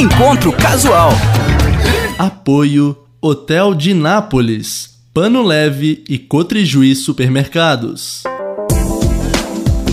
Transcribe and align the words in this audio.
Encontro 0.00 0.50
Casual. 0.50 1.10
Apoio 2.18 2.96
Hotel 3.20 3.74
de 3.74 3.92
Nápoles, 3.92 4.98
Pano 5.12 5.42
Leve 5.42 6.02
e 6.08 6.16
Cotrijuí 6.16 6.94
Supermercados. 6.94 8.22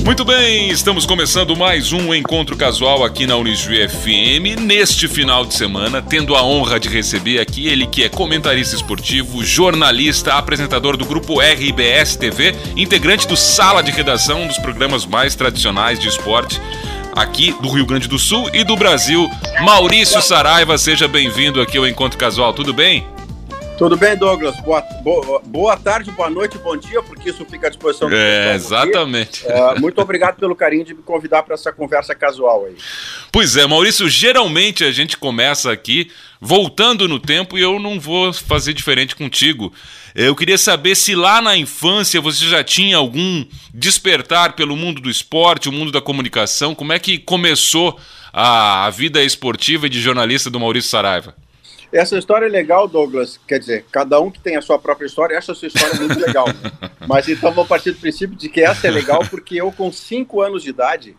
Muito 0.06 0.24
bem, 0.24 0.70
estamos 0.70 1.06
começando 1.06 1.58
mais 1.58 1.92
um 1.92 2.16
encontro 2.16 2.56
casual 2.56 3.04
aqui 3.04 3.28
na 3.28 3.36
Unijuí 3.36 3.86
FM. 3.86 4.62
Neste 4.62 5.10
final 5.10 5.46
de 5.46 5.54
semana, 5.54 6.02
tendo 6.02 6.38
a 6.38 6.42
honra 6.42 6.80
de 6.80 6.88
receber 6.88 7.40
aqui 7.40 7.68
ele 7.68 7.86
que 7.86 8.06
é 8.06 8.08
comentarista 8.08 8.78
esportivo, 8.78 9.44
jornalista, 9.44 10.36
apresentador 10.36 10.96
do 10.96 11.04
grupo 11.04 11.42
RBS 11.42 12.16
TV, 12.16 12.56
integrante 12.78 13.28
do 13.28 13.36
Sala 13.36 13.84
de 13.84 13.92
Redação, 13.92 14.44
um 14.44 14.48
dos 14.48 14.58
programas 14.58 15.06
mais 15.06 15.36
tradicionais 15.36 16.00
de 16.00 16.08
esporte 16.08 16.62
aqui 17.18 17.52
do 17.60 17.70
Rio 17.70 17.86
Grande 17.86 18.08
do 18.08 18.20
Sul 18.20 18.48
e 18.54 18.64
do 18.64 18.76
Brasil. 18.76 19.28
Maurício 19.62 20.22
Saraiva, 20.22 20.78
seja 20.78 21.08
bem-vindo 21.08 21.60
aqui 21.60 21.78
ao 21.78 21.88
Encontro 21.88 22.18
Casual. 22.18 22.54
Tudo 22.54 22.72
bem? 22.74 23.06
Tudo 23.78 23.98
bem, 23.98 24.16
Douglas? 24.16 24.60
Boa, 24.62 24.82
boa, 25.04 25.42
boa, 25.46 25.78
tarde, 25.78 26.10
boa 26.12 26.30
noite, 26.30 26.58
bom 26.58 26.76
dia, 26.76 27.02
porque 27.04 27.30
isso 27.30 27.46
fica 27.46 27.68
à 27.68 27.70
disposição. 27.70 28.10
É, 28.12 28.56
exatamente. 28.56 29.46
É, 29.48 29.80
muito 29.80 30.02
obrigado 30.02 30.38
pelo 30.38 30.56
carinho 30.56 30.84
de 30.84 30.96
me 30.96 31.04
convidar 31.04 31.44
para 31.44 31.54
essa 31.54 31.72
conversa 31.72 32.16
casual 32.16 32.66
aí. 32.66 32.76
Pois 33.32 33.56
é, 33.56 33.68
Maurício, 33.68 34.10
geralmente 34.10 34.84
a 34.84 34.92
gente 34.92 35.16
começa 35.16 35.72
aqui 35.72 36.12
voltando 36.42 37.08
no 37.08 37.20
tempo 37.20 37.58
e 37.58 37.62
eu 37.62 37.80
não 37.80 38.00
vou 38.00 38.34
fazer 38.34 38.74
diferente 38.74 39.16
contigo. 39.16 39.72
Eu 40.20 40.36
queria 40.36 40.58
saber 40.58 40.96
se 40.96 41.14
lá 41.14 41.40
na 41.40 41.56
infância 41.56 42.20
você 42.20 42.44
já 42.44 42.64
tinha 42.64 42.98
algum 42.98 43.46
despertar 43.72 44.56
pelo 44.56 44.76
mundo 44.76 45.00
do 45.00 45.12
esporte, 45.12 45.70
o 45.70 45.72
mundo 45.72 45.92
da 45.92 46.02
comunicação. 46.02 46.74
Como 46.74 46.92
é 46.92 46.98
que 46.98 47.20
começou 47.20 48.00
a 48.34 48.90
vida 48.90 49.22
esportiva 49.24 49.86
e 49.86 49.90
de 49.90 50.02
jornalista 50.02 50.50
do 50.50 50.60
Maurício 50.60 50.90
Saraiva? 50.90 51.36
Essa 51.94 52.18
história 52.18 52.48
é 52.48 52.50
legal, 52.50 52.88
Douglas. 52.88 53.40
Quer 53.48 53.60
dizer, 53.60 53.86
cada 53.92 54.20
um 54.20 54.32
que 54.32 54.40
tem 54.40 54.56
a 54.56 54.62
sua 54.64 54.80
própria 54.80 55.06
história 55.06 55.38
acha 55.38 55.52
a 55.52 55.56
sua 55.56 55.68
história 55.68 55.94
muito 55.94 56.20
legal. 56.20 56.48
Mas 57.08 57.30
então 57.30 57.52
vou 57.52 57.64
partir 57.64 57.92
do 57.92 58.00
princípio 58.00 58.36
de 58.36 58.50
que 58.50 58.62
essa 58.62 58.88
é 58.88 58.90
legal 58.90 59.24
porque 59.30 59.62
eu, 59.62 59.72
com 59.72 59.92
cinco 59.92 60.42
anos 60.42 60.64
de 60.64 60.72
idade, 60.72 61.16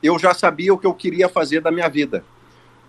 eu 0.00 0.16
já 0.20 0.32
sabia 0.32 0.72
o 0.72 0.78
que 0.78 0.86
eu 0.86 0.94
queria 0.94 1.28
fazer 1.28 1.60
da 1.60 1.72
minha 1.72 1.88
vida. 1.88 2.24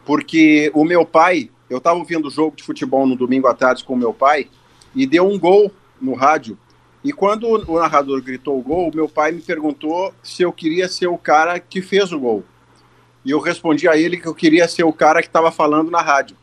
Porque 0.06 0.72
o 0.76 0.86
meu 0.86 1.03
pai, 1.03 1.50
eu 1.68 1.80
estava 1.80 1.98
ouvindo 1.98 2.30
jogo 2.30 2.56
de 2.56 2.62
futebol 2.62 3.08
no 3.08 3.16
domingo 3.16 3.48
à 3.48 3.56
tarde 3.56 3.84
com 3.84 3.96
o 3.96 3.98
meu 3.98 4.14
pai 4.14 4.48
e 4.96 5.06
deu 5.06 5.28
um 5.28 5.38
gol 5.38 5.72
no 6.02 6.14
rádio. 6.14 6.58
E 7.04 7.14
quando 7.14 7.48
o 7.48 7.80
narrador 7.80 8.22
gritou 8.22 8.58
o 8.58 8.62
gol, 8.62 8.92
meu 8.94 9.08
pai 9.08 9.32
me 9.32 9.42
perguntou 9.42 10.14
se 10.22 10.44
eu 10.44 10.52
queria 10.52 10.90
ser 10.90 11.08
o 11.08 11.18
cara 11.18 11.60
que 11.60 11.82
fez 11.82 12.12
o 12.12 12.20
gol. 12.20 12.44
E 13.24 13.32
eu 13.32 13.40
respondi 13.40 13.88
a 13.88 13.98
ele 13.98 14.18
que 14.18 14.28
eu 14.28 14.34
queria 14.34 14.68
ser 14.68 14.84
o 14.84 14.94
cara 14.94 15.22
que 15.22 15.28
estava 15.28 15.52
falando 15.52 15.92
na 15.92 16.02
rádio. 16.02 16.36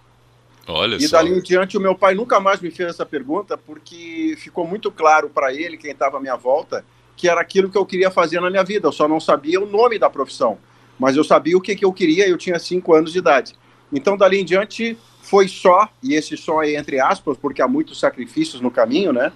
Olha 0.66 0.96
e 0.96 1.02
só. 1.02 1.16
dali 1.16 1.36
em 1.36 1.42
diante 1.42 1.76
o 1.76 1.80
meu 1.80 1.94
pai 1.94 2.14
nunca 2.14 2.40
mais 2.40 2.60
me 2.60 2.70
fez 2.70 2.90
essa 2.90 3.04
pergunta 3.04 3.58
porque 3.58 4.34
ficou 4.38 4.66
muito 4.66 4.90
claro 4.90 5.28
para 5.28 5.52
ele, 5.52 5.76
quem 5.76 5.90
estava 5.90 6.16
à 6.16 6.20
minha 6.20 6.36
volta, 6.36 6.84
que 7.16 7.28
era 7.28 7.40
aquilo 7.40 7.70
que 7.70 7.76
eu 7.76 7.84
queria 7.84 8.10
fazer 8.10 8.40
na 8.40 8.50
minha 8.50 8.64
vida. 8.64 8.88
Eu 8.88 8.92
só 8.92 9.06
não 9.06 9.20
sabia 9.20 9.60
o 9.60 9.66
nome 9.66 9.98
da 9.98 10.08
profissão, 10.08 10.58
mas 10.98 11.16
eu 11.16 11.24
sabia 11.24 11.56
o 11.56 11.60
que, 11.60 11.76
que 11.76 11.84
eu 11.84 11.92
queria. 11.92 12.26
Eu 12.26 12.38
tinha 12.38 12.58
cinco 12.58 12.94
anos 12.94 13.12
de 13.12 13.18
idade. 13.18 13.54
Então 13.92 14.16
dali 14.16 14.40
em 14.40 14.44
diante 14.44 14.96
foi 15.34 15.48
só 15.48 15.88
e 16.00 16.14
esse 16.14 16.36
só 16.36 16.62
é 16.62 16.76
entre 16.76 17.00
aspas 17.00 17.36
porque 17.36 17.60
há 17.60 17.66
muitos 17.66 17.98
sacrifícios 17.98 18.62
no 18.62 18.70
caminho, 18.70 19.12
né? 19.12 19.32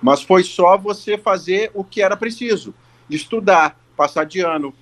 Mas 0.00 0.22
foi 0.22 0.42
só 0.42 0.78
você 0.78 1.18
fazer 1.18 1.70
o 1.74 1.84
que 1.84 2.00
era 2.00 2.16
preciso, 2.16 2.74
estudar, 3.10 3.78
passar 3.94 4.24
de 4.24 4.40
ano, 4.40 4.72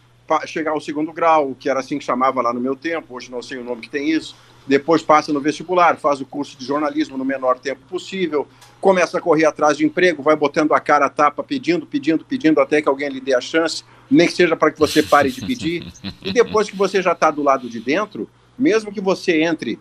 chegar 0.46 0.70
ao 0.70 0.80
segundo 0.80 1.12
grau, 1.12 1.56
que 1.58 1.68
era 1.68 1.80
assim 1.80 1.98
que 1.98 2.04
chamava 2.04 2.40
lá 2.40 2.52
no 2.52 2.60
meu 2.60 2.76
tempo. 2.76 3.16
Hoje 3.16 3.32
não 3.32 3.42
sei 3.42 3.58
o 3.58 3.64
nome 3.64 3.80
que 3.80 3.90
tem 3.90 4.10
isso 4.10 4.36
depois 4.64 5.02
passa 5.02 5.32
no 5.32 5.40
vestibular, 5.40 5.96
faz 5.96 6.20
o 6.20 6.24
curso 6.24 6.56
de 6.56 6.64
jornalismo 6.64 7.18
no 7.18 7.24
menor 7.24 7.58
tempo 7.58 7.80
possível, 7.88 8.46
começa 8.80 9.18
a 9.18 9.20
correr 9.20 9.46
atrás 9.46 9.76
de 9.76 9.84
emprego, 9.84 10.22
vai 10.22 10.36
botando 10.36 10.72
a 10.72 10.78
cara 10.78 11.06
a 11.06 11.10
tapa, 11.10 11.42
pedindo, 11.42 11.84
pedindo, 11.86 12.24
pedindo, 12.24 12.60
até 12.60 12.80
que 12.80 12.88
alguém 12.88 13.08
lhe 13.08 13.20
dê 13.20 13.34
a 13.34 13.40
chance, 13.40 13.82
nem 14.08 14.28
que 14.28 14.34
seja 14.34 14.54
para 14.54 14.70
que 14.70 14.78
você 14.78 15.02
pare 15.02 15.30
de 15.30 15.44
pedir. 15.44 15.90
E 16.22 16.32
depois 16.32 16.70
que 16.70 16.76
você 16.76 17.02
já 17.02 17.12
está 17.12 17.30
do 17.30 17.42
lado 17.42 17.68
de 17.68 17.80
dentro, 17.80 18.28
mesmo 18.56 18.92
que 18.92 19.00
você 19.00 19.42
entre, 19.42 19.80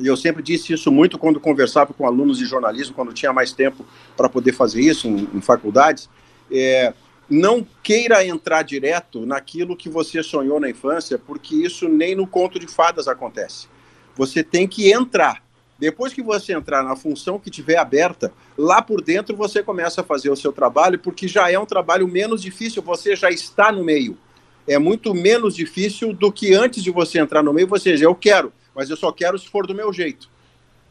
e 0.00 0.06
eu 0.06 0.16
sempre 0.16 0.42
disse 0.42 0.72
isso 0.72 0.90
muito 0.90 1.18
quando 1.18 1.38
conversava 1.38 1.92
com 1.92 2.06
alunos 2.06 2.38
de 2.38 2.46
jornalismo, 2.46 2.94
quando 2.94 3.12
tinha 3.12 3.32
mais 3.32 3.52
tempo 3.52 3.84
para 4.16 4.28
poder 4.28 4.52
fazer 4.52 4.80
isso 4.80 5.06
em, 5.06 5.28
em 5.34 5.40
faculdades, 5.40 6.08
é, 6.50 6.92
não 7.28 7.66
queira 7.82 8.24
entrar 8.26 8.62
direto 8.62 9.24
naquilo 9.24 9.76
que 9.76 9.88
você 9.88 10.22
sonhou 10.22 10.58
na 10.58 10.68
infância, 10.68 11.18
porque 11.18 11.54
isso 11.54 11.88
nem 11.88 12.14
no 12.14 12.26
conto 12.26 12.58
de 12.58 12.66
fadas 12.66 13.06
acontece. 13.06 13.68
Você 14.16 14.42
tem 14.42 14.66
que 14.66 14.90
entrar. 14.90 15.42
Depois 15.78 16.12
que 16.12 16.22
você 16.22 16.52
entrar 16.52 16.82
na 16.82 16.96
função 16.96 17.38
que 17.38 17.50
tiver 17.50 17.76
aberta, 17.76 18.32
lá 18.58 18.82
por 18.82 19.00
dentro 19.00 19.36
você 19.36 19.62
começa 19.62 20.00
a 20.00 20.04
fazer 20.04 20.28
o 20.28 20.36
seu 20.36 20.52
trabalho, 20.52 20.98
porque 20.98 21.28
já 21.28 21.50
é 21.50 21.58
um 21.58 21.64
trabalho 21.64 22.06
menos 22.08 22.42
difícil, 22.42 22.82
você 22.82 23.14
já 23.14 23.30
está 23.30 23.70
no 23.70 23.84
meio. 23.84 24.18
É 24.66 24.78
muito 24.78 25.14
menos 25.14 25.54
difícil 25.54 26.12
do 26.12 26.30
que 26.30 26.52
antes 26.52 26.82
de 26.82 26.90
você 26.90 27.18
entrar 27.18 27.42
no 27.42 27.52
meio, 27.52 27.66
você 27.66 27.92
diz, 27.92 28.02
eu 28.02 28.14
quero, 28.14 28.52
mas 28.74 28.90
eu 28.90 28.96
só 28.96 29.10
quero 29.12 29.38
se 29.38 29.48
for 29.48 29.66
do 29.66 29.74
meu 29.74 29.92
jeito. 29.92 30.28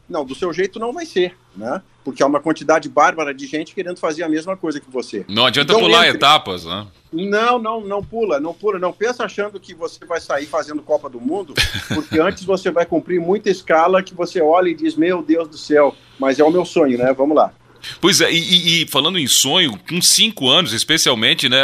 Não, 0.08 0.24
do 0.24 0.34
seu 0.34 0.52
jeito 0.52 0.80
não 0.80 0.92
vai 0.92 1.06
ser, 1.06 1.36
né? 1.56 1.80
Porque 2.04 2.20
há 2.20 2.26
uma 2.26 2.40
quantidade 2.40 2.88
bárbara 2.88 3.32
de 3.32 3.46
gente 3.46 3.72
querendo 3.72 3.98
fazer 3.98 4.24
a 4.24 4.28
mesma 4.28 4.56
coisa 4.56 4.80
que 4.80 4.90
você. 4.90 5.24
Não 5.28 5.46
adianta 5.46 5.72
então, 5.72 5.84
pular 5.84 6.06
entre... 6.06 6.16
etapas, 6.16 6.64
né? 6.64 6.86
Não, 7.12 7.58
não, 7.60 7.80
não 7.80 8.02
pula, 8.02 8.40
não 8.40 8.52
pula, 8.52 8.78
não 8.78 8.92
pensa 8.92 9.24
achando 9.24 9.60
que 9.60 9.72
você 9.72 10.04
vai 10.04 10.20
sair 10.20 10.46
fazendo 10.46 10.82
Copa 10.82 11.08
do 11.08 11.20
Mundo, 11.20 11.54
porque 11.94 12.18
antes 12.20 12.42
você 12.44 12.72
vai 12.72 12.84
cumprir 12.84 13.20
muita 13.20 13.50
escala 13.50 14.02
que 14.02 14.14
você 14.14 14.40
olha 14.40 14.68
e 14.68 14.74
diz, 14.74 14.96
meu 14.96 15.22
Deus 15.22 15.48
do 15.48 15.58
céu, 15.58 15.94
mas 16.18 16.40
é 16.40 16.44
o 16.44 16.50
meu 16.50 16.64
sonho, 16.64 16.98
né? 16.98 17.12
Vamos 17.12 17.36
lá. 17.36 17.52
Pois 18.00 18.20
é, 18.20 18.30
e, 18.30 18.82
e, 18.82 18.86
falando 18.86 19.18
em 19.18 19.26
sonho, 19.26 19.78
com 19.88 20.00
cinco 20.00 20.48
anos, 20.48 20.72
especialmente, 20.72 21.48
né? 21.48 21.60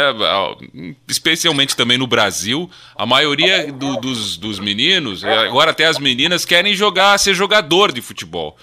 Especialmente 1.07 1.75
também 1.75 1.97
no 1.97 2.07
Brasil, 2.07 2.69
a 2.95 3.05
maioria 3.05 3.71
do, 3.71 3.97
dos, 3.97 4.37
dos 4.37 4.59
meninos, 4.59 5.23
agora 5.23 5.71
até 5.71 5.85
as 5.85 5.99
meninas, 5.99 6.45
querem 6.45 6.73
jogar, 6.73 7.17
ser 7.17 7.33
jogador 7.33 7.91
de 7.91 8.01
futebol. 8.01 8.55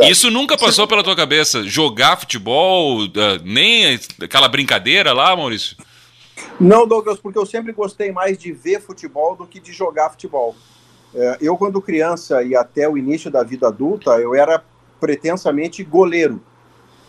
É 0.00 0.10
Isso 0.10 0.30
nunca 0.30 0.56
passou 0.56 0.86
pela 0.86 1.02
tua 1.02 1.16
cabeça? 1.16 1.64
Jogar 1.64 2.16
futebol, 2.16 3.00
nem 3.44 3.98
aquela 4.22 4.48
brincadeira 4.48 5.12
lá, 5.12 5.34
Maurício? 5.36 5.76
Não, 6.60 6.86
Douglas, 6.86 7.18
porque 7.18 7.38
eu 7.38 7.46
sempre 7.46 7.72
gostei 7.72 8.12
mais 8.12 8.38
de 8.38 8.52
ver 8.52 8.80
futebol 8.80 9.36
do 9.36 9.46
que 9.46 9.60
de 9.60 9.72
jogar 9.72 10.10
futebol. 10.10 10.54
É, 11.14 11.38
eu, 11.40 11.56
quando 11.56 11.80
criança 11.80 12.42
e 12.42 12.54
até 12.54 12.88
o 12.88 12.96
início 12.98 13.30
da 13.30 13.42
vida 13.42 13.68
adulta, 13.68 14.10
eu 14.18 14.34
era 14.34 14.62
pretensamente 15.00 15.82
goleiro 15.82 16.42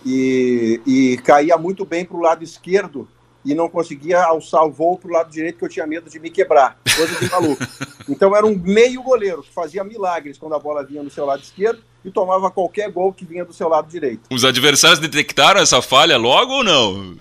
e, 0.06 0.82
e 0.86 1.18
caía 1.18 1.58
muito 1.58 1.86
bem 1.86 2.06
para 2.06 2.18
o 2.18 2.22
lado 2.22 2.44
esquerdo 2.44 3.08
e 3.46 3.56
não 3.56 3.70
conseguia 3.70 4.22
alçar 4.24 4.66
o 4.66 4.72
voo 4.72 4.98
para 4.98 5.10
o 5.10 5.14
lado 5.14 5.32
direito, 5.32 5.58
que 5.58 5.64
eu 5.64 5.70
tinha 5.70 5.88
medo 5.88 6.10
de 6.10 6.20
me 6.20 6.30
quebrar, 6.30 6.78
coisa 6.96 7.16
de 7.20 7.30
maluco. 7.32 7.64
Então 8.10 8.34
era 8.34 8.46
um 8.46 8.56
meio 8.56 9.04
goleiro, 9.04 9.44
que 9.44 9.54
fazia 9.54 9.84
milagres 9.84 10.38
quando 10.38 10.56
a 10.56 10.60
bola 10.60 10.82
vinha 10.82 11.04
no 11.04 11.10
seu 11.10 11.26
lado 11.26 11.44
esquerdo 11.44 11.82
e 12.06 12.10
tomava 12.10 12.50
qualquer 12.50 12.90
gol 12.90 13.12
que 13.12 13.26
vinha 13.26 13.44
do 13.44 13.52
seu 13.52 13.68
lado 13.68 13.90
direito. 13.90 14.22
Os 14.32 14.46
adversários 14.46 14.98
detectaram 14.98 15.60
essa 15.60 15.82
falha 15.82 16.16
logo 16.16 16.54
ou 16.54 16.64
não? 16.64 17.18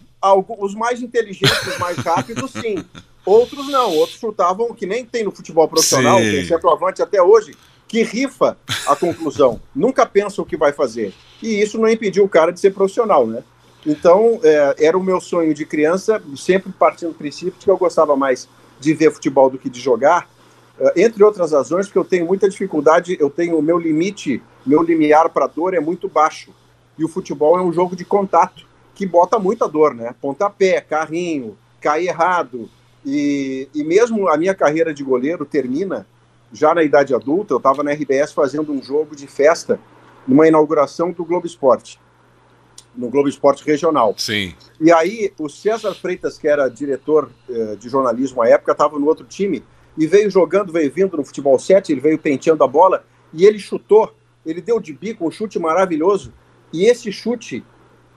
Os 0.60 0.76
mais 0.76 1.02
inteligentes, 1.02 1.66
os 1.66 1.78
mais 1.78 1.96
rápidos, 1.96 2.52
sim. 2.52 2.84
Outros 3.26 3.66
não, 3.66 3.92
outros 3.96 4.20
chutavam, 4.20 4.72
que 4.72 4.86
nem 4.86 5.04
tem 5.04 5.24
no 5.24 5.32
futebol 5.32 5.66
profissional, 5.66 6.20
sim. 6.20 6.30
tem 6.30 6.46
centroavante 6.46 7.02
até 7.02 7.20
hoje, 7.20 7.56
que 7.88 8.02
rifa 8.02 8.56
a 8.86 8.96
conclusão, 8.96 9.60
nunca 9.74 10.04
pensa 10.04 10.42
o 10.42 10.46
que 10.46 10.56
vai 10.56 10.72
fazer. 10.72 11.14
E 11.42 11.60
isso 11.60 11.78
não 11.78 11.88
impediu 11.88 12.24
o 12.24 12.28
cara 12.28 12.52
de 12.52 12.60
ser 12.60 12.72
profissional, 12.72 13.26
né? 13.26 13.42
Então, 13.84 14.40
é, 14.42 14.86
era 14.86 14.98
o 14.98 15.02
meu 15.02 15.20
sonho 15.20 15.54
de 15.54 15.64
criança, 15.64 16.20
sempre 16.36 16.72
partindo 16.72 17.10
do 17.10 17.14
princípio 17.14 17.54
que 17.58 17.70
eu 17.70 17.76
gostava 17.76 18.16
mais 18.16 18.48
de 18.80 18.92
ver 18.92 19.12
futebol 19.12 19.48
do 19.48 19.58
que 19.58 19.70
de 19.70 19.80
jogar, 19.80 20.28
é, 20.78 21.02
entre 21.04 21.22
outras 21.22 21.52
razões, 21.52 21.86
porque 21.86 21.98
eu 21.98 22.04
tenho 22.04 22.26
muita 22.26 22.48
dificuldade, 22.48 23.16
eu 23.20 23.30
tenho 23.30 23.56
o 23.56 23.62
meu 23.62 23.78
limite, 23.78 24.42
meu 24.66 24.82
limiar 24.82 25.28
para 25.28 25.46
dor 25.46 25.74
é 25.74 25.80
muito 25.80 26.08
baixo. 26.08 26.52
E 26.98 27.04
o 27.04 27.08
futebol 27.08 27.58
é 27.58 27.62
um 27.62 27.72
jogo 27.72 27.94
de 27.94 28.04
contato, 28.04 28.66
que 28.94 29.06
bota 29.06 29.38
muita 29.38 29.68
dor, 29.68 29.94
né? 29.94 30.14
Pontapé, 30.20 30.80
carrinho, 30.80 31.56
cair 31.80 32.08
errado. 32.08 32.68
E, 33.04 33.68
e 33.74 33.84
mesmo 33.84 34.28
a 34.28 34.36
minha 34.36 34.54
carreira 34.54 34.92
de 34.92 35.04
goleiro 35.04 35.44
termina 35.44 36.06
já 36.52 36.74
na 36.74 36.82
idade 36.82 37.14
adulta, 37.14 37.54
eu 37.54 37.58
estava 37.58 37.82
na 37.82 37.92
RBS 37.92 38.32
fazendo 38.32 38.72
um 38.72 38.82
jogo 38.82 39.14
de 39.14 39.26
festa 39.26 39.78
numa 40.26 40.46
inauguração 40.46 41.12
do 41.12 41.24
Globo 41.24 41.46
Esporte, 41.46 42.00
no 42.94 43.08
Globo 43.08 43.28
Esporte 43.28 43.64
Regional. 43.64 44.14
Sim. 44.16 44.54
E 44.80 44.92
aí 44.92 45.32
o 45.38 45.48
César 45.48 45.94
Freitas, 45.94 46.38
que 46.38 46.48
era 46.48 46.68
diretor 46.68 47.30
eh, 47.48 47.76
de 47.76 47.88
jornalismo 47.88 48.42
à 48.42 48.48
época, 48.48 48.72
estava 48.72 48.98
no 48.98 49.06
outro 49.06 49.24
time 49.26 49.62
e 49.96 50.06
veio 50.06 50.30
jogando, 50.30 50.72
veio 50.72 50.92
vindo 50.92 51.16
no 51.16 51.24
futebol 51.24 51.58
7, 51.58 51.92
ele 51.92 52.00
veio 52.00 52.18
penteando 52.18 52.62
a 52.64 52.68
bola 52.68 53.04
e 53.32 53.44
ele 53.44 53.58
chutou, 53.58 54.14
ele 54.44 54.60
deu 54.60 54.80
de 54.80 54.92
bico 54.92 55.26
um 55.26 55.30
chute 55.30 55.58
maravilhoso 55.58 56.32
e 56.72 56.86
esse 56.86 57.12
chute 57.12 57.64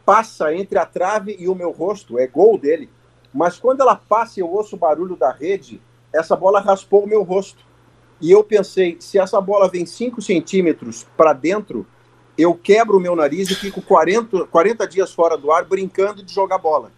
passa 0.05 0.53
entre 0.53 0.79
a 0.79 0.85
trave 0.85 1.35
e 1.39 1.47
o 1.47 1.55
meu 1.55 1.71
rosto, 1.71 2.17
é 2.17 2.25
gol 2.25 2.57
dele. 2.57 2.89
Mas 3.33 3.59
quando 3.59 3.81
ela 3.81 3.95
passa 3.95 4.39
e 4.39 4.41
eu 4.41 4.49
ouço 4.49 4.75
o 4.75 4.79
barulho 4.79 5.15
da 5.15 5.31
rede, 5.31 5.79
essa 6.11 6.35
bola 6.35 6.59
raspou 6.59 7.03
o 7.03 7.07
meu 7.07 7.21
rosto. 7.21 7.63
E 8.21 8.31
eu 8.31 8.43
pensei, 8.43 8.97
se 8.99 9.17
essa 9.17 9.39
bola 9.39 9.69
vem 9.69 9.85
5 9.85 10.21
centímetros 10.21 11.05
para 11.15 11.33
dentro, 11.33 11.85
eu 12.37 12.53
quebro 12.53 12.97
o 12.97 12.99
meu 12.99 13.15
nariz 13.15 13.49
e 13.49 13.55
fico 13.55 13.81
40, 13.81 14.45
40 14.47 14.87
dias 14.87 15.11
fora 15.11 15.37
do 15.37 15.51
ar 15.51 15.65
brincando 15.65 16.23
de 16.23 16.33
jogar 16.33 16.57
bola. 16.57 16.91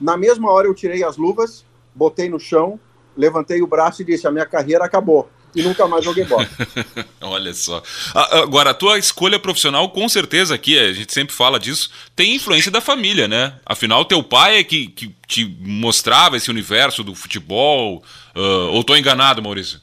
Na 0.00 0.16
mesma 0.16 0.50
hora 0.50 0.66
eu 0.66 0.74
tirei 0.74 1.02
as 1.02 1.16
luvas, 1.16 1.64
botei 1.94 2.28
no 2.28 2.38
chão, 2.38 2.78
levantei 3.16 3.60
o 3.62 3.66
braço 3.66 4.02
e 4.02 4.04
disse: 4.04 4.26
a 4.26 4.30
minha 4.30 4.46
carreira 4.46 4.84
acabou. 4.84 5.28
E 5.54 5.62
nunca 5.62 5.88
mais 5.88 6.04
joguei 6.04 6.24
bola. 6.24 6.48
Olha 7.22 7.54
só. 7.54 7.82
Agora, 8.14 8.70
a 8.70 8.74
tua 8.74 8.98
escolha 8.98 9.38
profissional, 9.38 9.88
com 9.90 10.08
certeza 10.08 10.54
aqui, 10.54 10.78
a 10.78 10.92
gente 10.92 11.12
sempre 11.12 11.34
fala 11.34 11.58
disso, 11.58 11.90
tem 12.14 12.34
influência 12.34 12.70
da 12.70 12.80
família, 12.80 13.26
né? 13.26 13.54
Afinal, 13.64 14.04
teu 14.04 14.22
pai 14.22 14.58
é 14.58 14.64
que, 14.64 14.88
que 14.88 15.14
te 15.26 15.44
mostrava 15.60 16.36
esse 16.36 16.50
universo 16.50 17.02
do 17.02 17.14
futebol. 17.14 18.04
Uh, 18.36 18.72
ou 18.72 18.80
estou 18.82 18.96
enganado, 18.96 19.42
Maurício? 19.42 19.80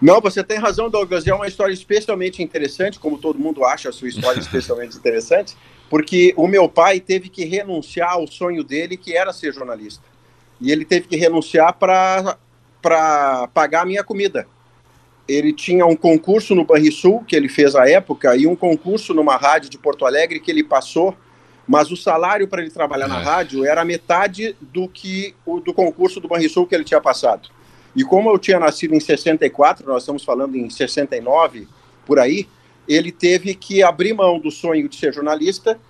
Não, 0.00 0.20
você 0.20 0.44
tem 0.44 0.58
razão, 0.58 0.90
Douglas. 0.90 1.26
É 1.26 1.34
uma 1.34 1.46
história 1.46 1.72
especialmente 1.72 2.42
interessante, 2.42 2.98
como 2.98 3.18
todo 3.18 3.38
mundo 3.38 3.64
acha 3.64 3.88
a 3.88 3.92
sua 3.92 4.08
história 4.08 4.38
especialmente 4.40 4.96
interessante, 4.96 5.56
porque 5.88 6.34
o 6.36 6.46
meu 6.46 6.68
pai 6.68 7.00
teve 7.00 7.28
que 7.28 7.44
renunciar 7.44 8.12
ao 8.12 8.26
sonho 8.26 8.62
dele, 8.62 8.96
que 8.96 9.16
era 9.16 9.32
ser 9.32 9.52
jornalista. 9.54 10.04
E 10.60 10.70
ele 10.70 10.84
teve 10.84 11.06
que 11.06 11.16
renunciar 11.16 11.74
para 11.74 12.38
pagar 13.52 13.82
a 13.82 13.86
minha 13.86 14.04
comida. 14.04 14.46
Ele 15.28 15.52
tinha 15.52 15.84
um 15.84 15.96
concurso 15.96 16.54
no 16.54 16.64
Banrisul, 16.64 17.24
que 17.24 17.34
ele 17.34 17.48
fez 17.48 17.74
à 17.74 17.88
época, 17.88 18.36
e 18.36 18.46
um 18.46 18.54
concurso 18.54 19.12
numa 19.12 19.36
rádio 19.36 19.70
de 19.70 19.78
Porto 19.78 20.06
Alegre 20.06 20.40
que 20.40 20.50
ele 20.50 20.62
passou, 20.62 21.16
mas 21.66 21.90
o 21.90 21.96
salário 21.96 22.46
para 22.46 22.62
ele 22.62 22.70
trabalhar 22.70 23.06
é. 23.06 23.08
na 23.08 23.18
rádio 23.18 23.64
era 23.64 23.84
metade 23.84 24.56
do 24.60 24.88
que 24.88 25.34
o 25.44 25.58
do 25.58 25.74
concurso 25.74 26.20
do 26.20 26.28
Banrisul 26.28 26.66
que 26.66 26.74
ele 26.74 26.84
tinha 26.84 27.00
passado. 27.00 27.48
E 27.96 28.04
como 28.04 28.28
eu 28.30 28.38
tinha 28.38 28.60
nascido 28.60 28.94
em 28.94 29.00
64, 29.00 29.88
nós 29.88 30.02
estamos 30.02 30.22
falando 30.22 30.54
em 30.54 30.68
69, 30.68 31.66
por 32.04 32.18
aí, 32.18 32.46
ele 32.86 33.10
teve 33.10 33.54
que 33.54 33.82
abrir 33.82 34.12
mão 34.12 34.38
do 34.38 34.50
sonho 34.50 34.86
de 34.86 34.96
ser 34.96 35.14
jornalista, 35.14 35.80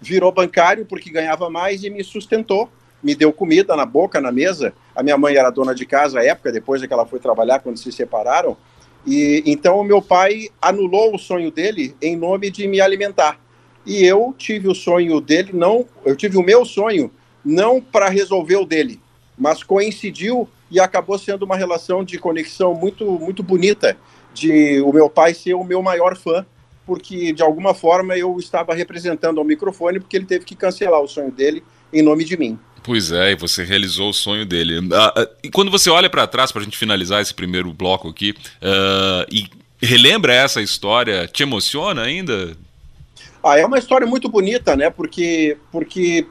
virou 0.00 0.30
bancário 0.30 0.86
porque 0.86 1.10
ganhava 1.10 1.50
mais 1.50 1.82
e 1.82 1.90
me 1.90 2.04
sustentou, 2.04 2.70
me 3.02 3.16
deu 3.16 3.32
comida 3.32 3.74
na 3.74 3.84
boca, 3.84 4.20
na 4.20 4.30
mesa. 4.30 4.72
A 4.94 5.02
minha 5.02 5.18
mãe 5.18 5.34
era 5.34 5.50
dona 5.50 5.74
de 5.74 5.84
casa 5.84 6.20
à 6.20 6.24
época, 6.24 6.52
depois 6.52 6.82
é 6.82 6.86
que 6.86 6.92
ela 6.92 7.04
foi 7.04 7.18
trabalhar 7.18 7.58
quando 7.58 7.78
se 7.78 7.90
separaram. 7.90 8.56
E 9.04 9.42
então 9.44 9.80
o 9.80 9.84
meu 9.84 10.00
pai 10.00 10.48
anulou 10.62 11.16
o 11.16 11.18
sonho 11.18 11.50
dele 11.50 11.96
em 12.00 12.16
nome 12.16 12.48
de 12.48 12.68
me 12.68 12.80
alimentar. 12.80 13.40
E 13.84 14.04
eu 14.04 14.32
tive 14.38 14.68
o 14.68 14.74
sonho 14.74 15.20
dele, 15.20 15.50
não, 15.52 15.84
eu 16.04 16.14
tive 16.14 16.38
o 16.38 16.42
meu 16.42 16.64
sonho 16.64 17.10
não 17.44 17.80
para 17.80 18.08
resolver 18.08 18.56
o 18.56 18.64
dele, 18.64 19.00
mas 19.36 19.62
coincidiu 19.62 20.48
e 20.70 20.80
acabou 20.80 21.18
sendo 21.18 21.44
uma 21.44 21.56
relação 21.56 22.04
de 22.04 22.18
conexão 22.18 22.74
muito, 22.74 23.04
muito 23.04 23.42
bonita, 23.42 23.96
de 24.34 24.80
o 24.80 24.92
meu 24.92 25.08
pai 25.08 25.34
ser 25.34 25.54
o 25.54 25.64
meu 25.64 25.82
maior 25.82 26.16
fã, 26.16 26.44
porque 26.84 27.32
de 27.32 27.42
alguma 27.42 27.74
forma 27.74 28.16
eu 28.16 28.36
estava 28.38 28.74
representando 28.74 29.38
ao 29.38 29.44
microfone, 29.44 29.98
porque 30.00 30.16
ele 30.16 30.26
teve 30.26 30.44
que 30.44 30.54
cancelar 30.54 31.00
o 31.00 31.08
sonho 31.08 31.30
dele 31.30 31.62
em 31.92 32.02
nome 32.02 32.24
de 32.24 32.36
mim. 32.36 32.58
Pois 32.82 33.10
é, 33.10 33.32
e 33.32 33.34
você 33.34 33.64
realizou 33.64 34.10
o 34.10 34.14
sonho 34.14 34.46
dele. 34.46 34.78
Uh, 34.78 35.28
e 35.42 35.50
quando 35.50 35.70
você 35.72 35.90
olha 35.90 36.08
para 36.08 36.26
trás, 36.26 36.52
para 36.52 36.60
a 36.60 36.64
gente 36.64 36.78
finalizar 36.78 37.20
esse 37.20 37.34
primeiro 37.34 37.72
bloco 37.72 38.08
aqui, 38.08 38.30
uh, 38.30 39.26
e 39.28 39.48
relembra 39.84 40.32
essa 40.32 40.62
história, 40.62 41.26
te 41.26 41.42
emociona 41.42 42.02
ainda? 42.02 42.56
Ah, 43.42 43.58
é 43.58 43.66
uma 43.66 43.78
história 43.78 44.06
muito 44.06 44.28
bonita, 44.28 44.76
né? 44.76 44.88
Porque, 44.90 45.56
porque 45.72 46.26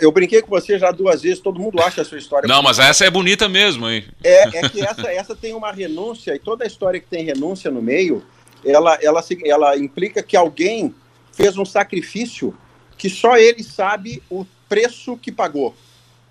eu 0.00 0.12
brinquei 0.12 0.42
com 0.42 0.50
você 0.50 0.78
já 0.78 0.90
duas 0.90 1.22
vezes, 1.22 1.40
todo 1.40 1.58
mundo 1.58 1.80
acha 1.80 2.02
a 2.02 2.04
sua 2.04 2.18
história. 2.18 2.46
Não, 2.46 2.62
bonita. 2.62 2.68
mas 2.68 2.90
essa 2.90 3.04
é 3.04 3.10
bonita 3.10 3.48
mesmo, 3.48 3.88
hein? 3.88 4.04
É, 4.22 4.58
é 4.58 4.68
que 4.68 4.80
essa, 4.80 5.10
essa 5.10 5.36
tem 5.36 5.54
uma 5.54 5.72
renúncia, 5.72 6.34
e 6.34 6.38
toda 6.38 6.66
história 6.66 7.00
que 7.00 7.06
tem 7.06 7.24
renúncia 7.24 7.70
no 7.70 7.80
meio, 7.80 8.22
ela, 8.64 8.98
ela, 9.00 9.24
ela 9.44 9.76
implica 9.76 10.22
que 10.22 10.36
alguém 10.36 10.94
fez 11.32 11.56
um 11.56 11.64
sacrifício 11.64 12.54
que 12.96 13.08
só 13.08 13.36
ele 13.36 13.62
sabe 13.62 14.22
o 14.28 14.44
preço 14.68 15.16
que 15.16 15.30
pagou, 15.30 15.74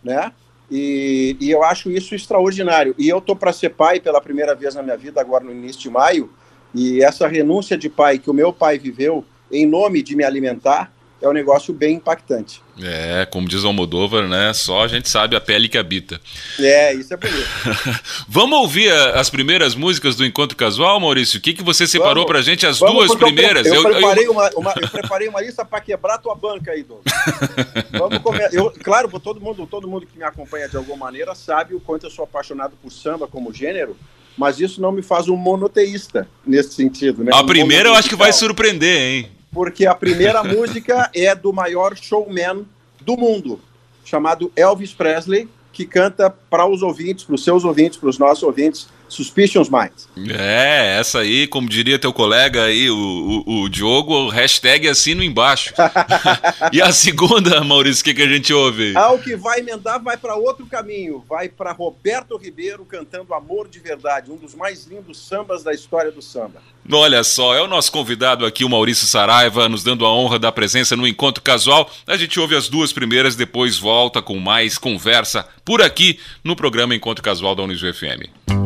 né? 0.04 0.32
E, 0.70 1.38
e 1.40 1.50
eu 1.50 1.64
acho 1.64 1.90
isso 1.90 2.14
extraordinário. 2.14 2.94
E 2.98 3.08
eu 3.08 3.22
tô 3.22 3.36
para 3.36 3.54
ser 3.54 3.70
pai 3.70 4.02
pela 4.02 4.20
primeira 4.20 4.54
vez 4.54 4.76
na 4.76 4.84
minha 4.84 4.98
vida, 4.98 5.22
agora 5.22 5.44
no 5.44 5.52
início 5.52 5.82
de 5.84 5.90
maio, 5.90 6.30
e 6.76 7.02
essa 7.02 7.28
renúncia 7.28 7.78
de 7.78 7.90
pai 7.90 8.20
que 8.20 8.30
o 8.30 8.34
meu 8.34 8.52
pai 8.52 8.78
viveu 8.78 9.24
em 9.50 9.66
nome 9.66 10.04
de 10.04 10.16
me 10.16 10.26
alimentar, 10.26 10.92
é 11.22 11.28
um 11.28 11.34
negócio 11.34 11.74
bem 11.74 11.96
impactante. 11.96 12.62
É, 12.80 13.26
como 13.26 13.48
diz 13.48 13.64
o 13.64 13.68
Almodóvar, 13.68 14.28
né? 14.28 14.54
Só 14.54 14.84
a 14.84 14.88
gente 14.88 15.10
sabe 15.10 15.36
a 15.36 15.42
pele 15.42 15.68
que 15.68 15.78
habita. 15.78 16.22
É, 16.60 16.94
isso 16.94 17.12
é 17.14 17.18
bonito. 17.18 17.48
Vamos 18.30 18.60
ouvir 18.60 18.92
as 18.92 19.30
primeiras 19.30 19.74
músicas 19.74 20.16
do 20.16 20.24
Encontro 20.24 20.56
Casual, 20.56 21.00
Maurício? 21.00 21.40
O 21.40 21.42
que, 21.42 21.54
que 21.54 21.64
você 21.64 21.88
separou 21.88 22.26
vamos, 22.26 22.28
pra 22.28 22.42
gente? 22.42 22.68
As 22.68 22.78
duas 22.78 23.16
primeiras? 23.16 23.66
Eu, 23.66 23.76
eu, 23.76 23.84
eu, 23.84 23.90
preparei 23.90 24.28
Uma, 24.28 24.50
uma, 24.56 24.74
eu, 24.80 24.90
preparei 24.90 25.28
uma, 25.28 25.42
lista 25.42 25.66
para 25.66 25.82
quebrar 25.82 26.20
tua 26.20 26.36
banca 26.36 26.72
aí, 26.72 26.84
Douglas. 26.84 27.14
vamos 27.92 28.20
comer. 28.20 28.50
Eu, 28.54 28.72
claro, 28.84 29.10
todo 29.20 29.42
mundo, 29.42 29.66
todo 29.66 29.88
mundo 29.88 30.06
que 30.06 30.18
me 30.18 30.24
acompanha 30.24 30.70
de 30.70 30.78
alguma 30.78 30.98
maneira 30.98 31.34
sabe 31.34 31.74
o 31.74 31.80
quanto 31.80 32.06
eu 32.06 32.12
sou 32.12 32.26
apaixonado 32.26 32.74
por 32.82 32.92
samba 32.92 33.28
como 33.28 33.54
gênero 33.54 33.98
mas 34.38 34.60
isso 34.60 34.80
não 34.80 34.92
me 34.92 35.02
faz 35.02 35.28
um 35.28 35.36
monoteísta 35.36 36.28
nesse 36.46 36.74
sentido. 36.74 37.24
Né? 37.24 37.32
A 37.34 37.44
primeira 37.44 37.90
eu 37.90 37.96
acho 37.96 38.08
que 38.08 38.16
vai 38.16 38.32
surpreender, 38.32 39.02
hein? 39.02 39.32
Porque 39.52 39.86
a 39.86 39.96
primeira 39.96 40.44
música 40.46 41.10
é 41.14 41.34
do 41.34 41.54
maior 41.54 41.96
showman 41.96 42.66
do 43.02 43.18
mundo, 43.18 43.60
chamado 44.04 44.52
Elvis 44.56 44.94
Presley, 44.94 45.50
que 45.72 45.86
canta 45.86 46.30
para 46.30 46.66
os 46.66 46.82
ouvintes, 46.82 47.24
para 47.24 47.36
os 47.36 47.44
seus 47.44 47.64
ouvintes, 47.64 47.98
para 47.98 48.10
os 48.10 48.18
nossos 48.18 48.44
ouvintes, 48.44 48.88
Suspicious 49.08 49.70
Minds. 49.70 50.08
É, 50.38 50.98
essa 51.00 51.20
aí, 51.20 51.48
como 51.48 51.70
diria 51.70 51.98
teu 51.98 52.12
colega 52.12 52.64
aí, 52.64 52.90
o, 52.90 53.44
o, 53.46 53.62
o 53.64 53.70
Diogo, 53.70 54.30
hashtag 54.30 54.88
assino 54.88 55.24
embaixo. 55.24 55.74
e 56.72 56.82
a 56.82 56.92
segunda, 56.92 57.64
Maurício, 57.64 58.02
o 58.02 58.04
que, 58.06 58.14
que 58.14 58.22
a 58.22 58.28
gente 58.28 58.54
ouve? 58.54 58.94
Ah, 58.96 59.12
o 59.12 59.20
que 59.20 59.36
vai 59.36 59.60
emendar 59.60 60.02
vai 60.02 60.18
para 60.18 60.36
outro 60.36 60.66
caminho, 60.66 61.24
vai 61.28 61.48
para 61.50 61.72
Roberto 61.72 62.38
Ribeiro 62.38 62.86
cantando 62.86 63.34
Amor 63.34 63.68
de 63.68 63.80
Verdade, 63.80 64.32
um 64.32 64.38
dos 64.38 64.54
mais 64.54 64.86
lindos 64.86 65.18
sambas 65.18 65.64
da 65.64 65.74
história 65.74 66.12
do 66.12 66.22
samba. 66.22 66.62
Olha 66.90 67.24
só, 67.24 67.54
é 67.54 67.62
o 67.62 67.68
nosso 67.68 67.92
convidado 67.92 68.46
aqui, 68.46 68.64
o 68.64 68.70
Maurício 68.70 69.06
Saraiva, 69.06 69.68
nos 69.68 69.84
dando 69.84 70.06
a 70.06 70.14
honra 70.14 70.40
da 70.40 70.52
presença 70.52 70.96
no 70.96 71.06
Encontro 71.08 71.44
Casual. 71.44 71.92
A 72.06 72.16
gente 72.16 72.40
ouve 72.40 72.56
as 72.56 72.70
duas 72.70 72.94
primeiras, 72.94 73.36
depois 73.36 73.78
volta 73.78 74.22
com 74.22 74.40
mais 74.40 74.78
conversa 74.78 75.46
por 75.66 75.82
aqui 75.82 76.18
no 76.44 76.56
programa 76.56 76.96
Encontro 76.96 77.24
Casual 77.24 77.56
da 77.56 77.64
Unisu 77.64 77.94
FM. 77.94 78.57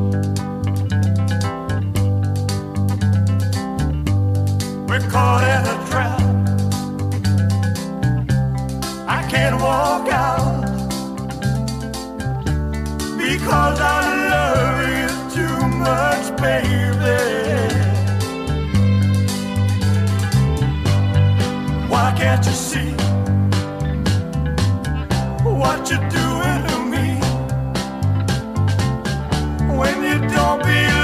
We're 4.91 5.09
caught 5.09 5.45
in 5.45 5.63
a 5.73 5.77
trap. 5.89 6.19
I 9.07 9.25
can't 9.31 9.55
walk 9.61 10.09
out 10.09 10.65
because 13.17 13.79
I 13.79 13.99
love 14.33 14.79
you 14.99 15.09
too 15.37 15.57
much, 15.87 16.35
baby. 16.41 17.21
Why 21.87 22.13
can't 22.17 22.45
you 22.45 22.51
see 22.51 22.91
what 25.45 25.89
you're 25.89 26.09
doing 26.19 26.61
to 26.67 26.77
me 26.93 27.07
when 29.73 30.03
you 30.03 30.19
don't 30.35 30.59
believe 30.61 31.00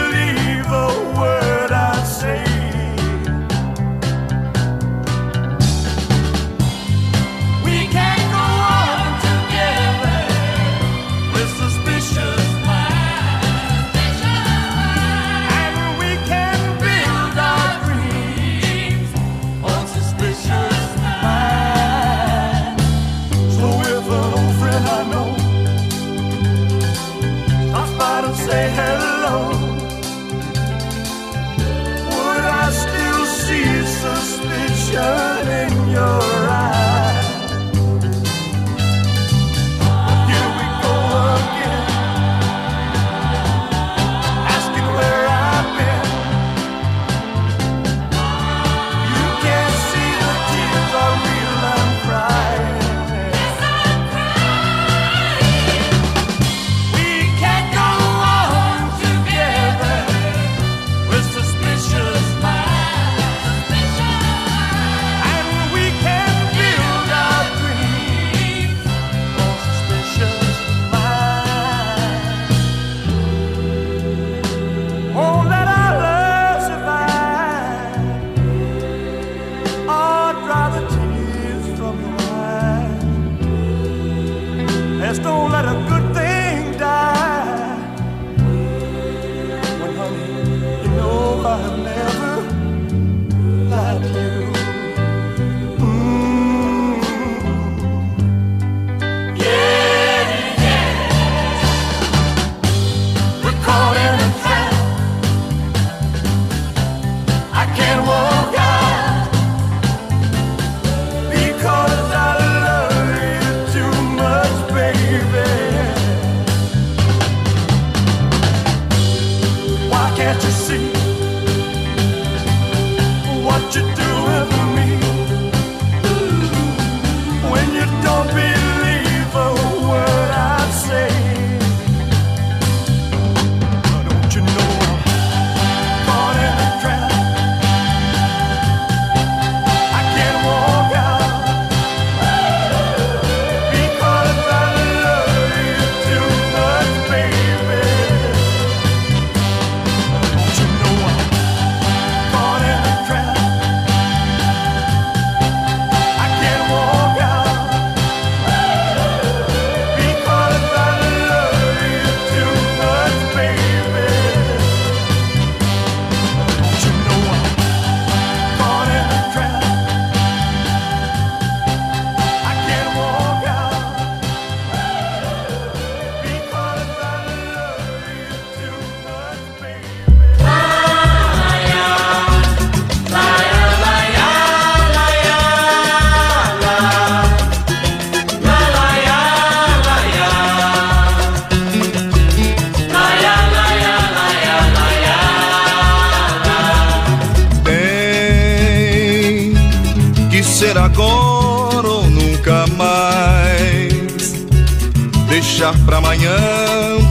deixar 205.67 205.73
pra 205.85 205.97
amanhã, 205.97 206.33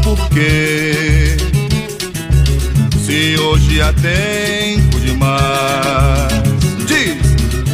porque 0.02 1.36
se 3.04 3.36
hoje 3.38 3.82
há 3.82 3.92
tempo 3.92 4.98
demais, 5.00 6.32
diz: 6.86 7.18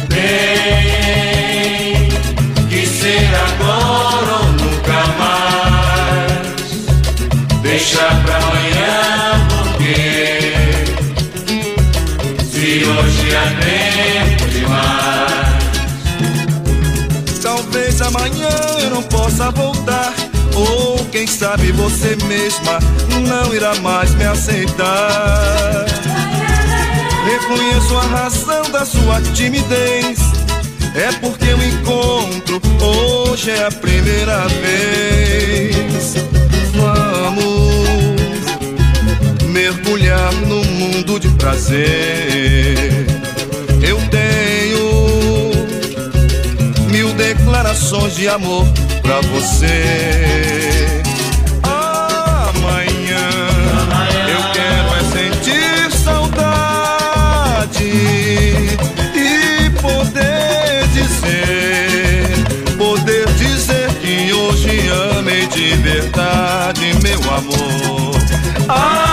tem 0.09 2.09
que 2.67 2.85
ser 2.85 3.33
agora 3.33 4.33
ou 4.39 4.45
nunca 4.53 5.05
mais, 5.19 6.31
deixar 7.61 8.21
pra 8.23 8.35
amanhã, 8.37 9.47
porque 9.49 9.95
se 12.43 12.83
hoje 12.83 13.35
há 13.35 13.45
tempo 13.61 14.45
demais, 14.49 15.63
talvez 17.41 18.01
amanhã 18.01 18.49
eu 18.81 18.89
não 18.89 19.03
possa 19.03 19.49
voltar 19.51 19.82
sabe 21.27 21.71
você 21.71 22.15
mesma 22.27 22.79
não 23.27 23.53
irá 23.53 23.75
mais 23.75 24.13
me 24.15 24.25
aceitar. 24.25 25.85
Reconheço 27.25 27.97
a 27.97 28.01
razão 28.01 28.63
da 28.71 28.85
sua 28.85 29.21
timidez. 29.33 30.19
É 30.95 31.11
porque 31.21 31.45
o 31.45 31.63
encontro 31.63 32.61
hoje 32.81 33.51
é 33.51 33.65
a 33.65 33.71
primeira 33.71 34.45
vez. 34.47 36.15
Vamos 36.75 37.73
mergulhar 39.45 40.33
no 40.33 40.63
mundo 40.65 41.19
de 41.19 41.29
prazer. 41.29 43.07
Eu 43.81 43.97
tenho 44.09 45.51
mil 46.91 47.13
declarações 47.13 48.15
de 48.15 48.27
amor 48.27 48.67
pra 49.01 49.21
você. 49.21 50.92
meu 67.19 67.33
amor. 67.33 68.15
Ah, 68.69 69.12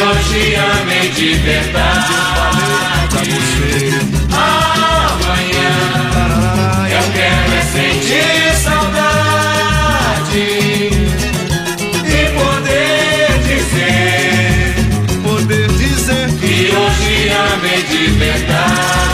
hoje 0.00 0.54
amei 0.54 1.08
de 1.10 1.34
verdade. 1.34 2.14
Pra 3.10 3.20
você. 3.20 3.90
Amanhã 4.32 5.72
eu 6.90 7.04
quero 7.12 7.54
é 7.54 7.62
sentir 7.62 8.54
saudade. 8.62 9.18
amei 17.30 17.82
de 17.82 18.06
verdade, 18.12 19.07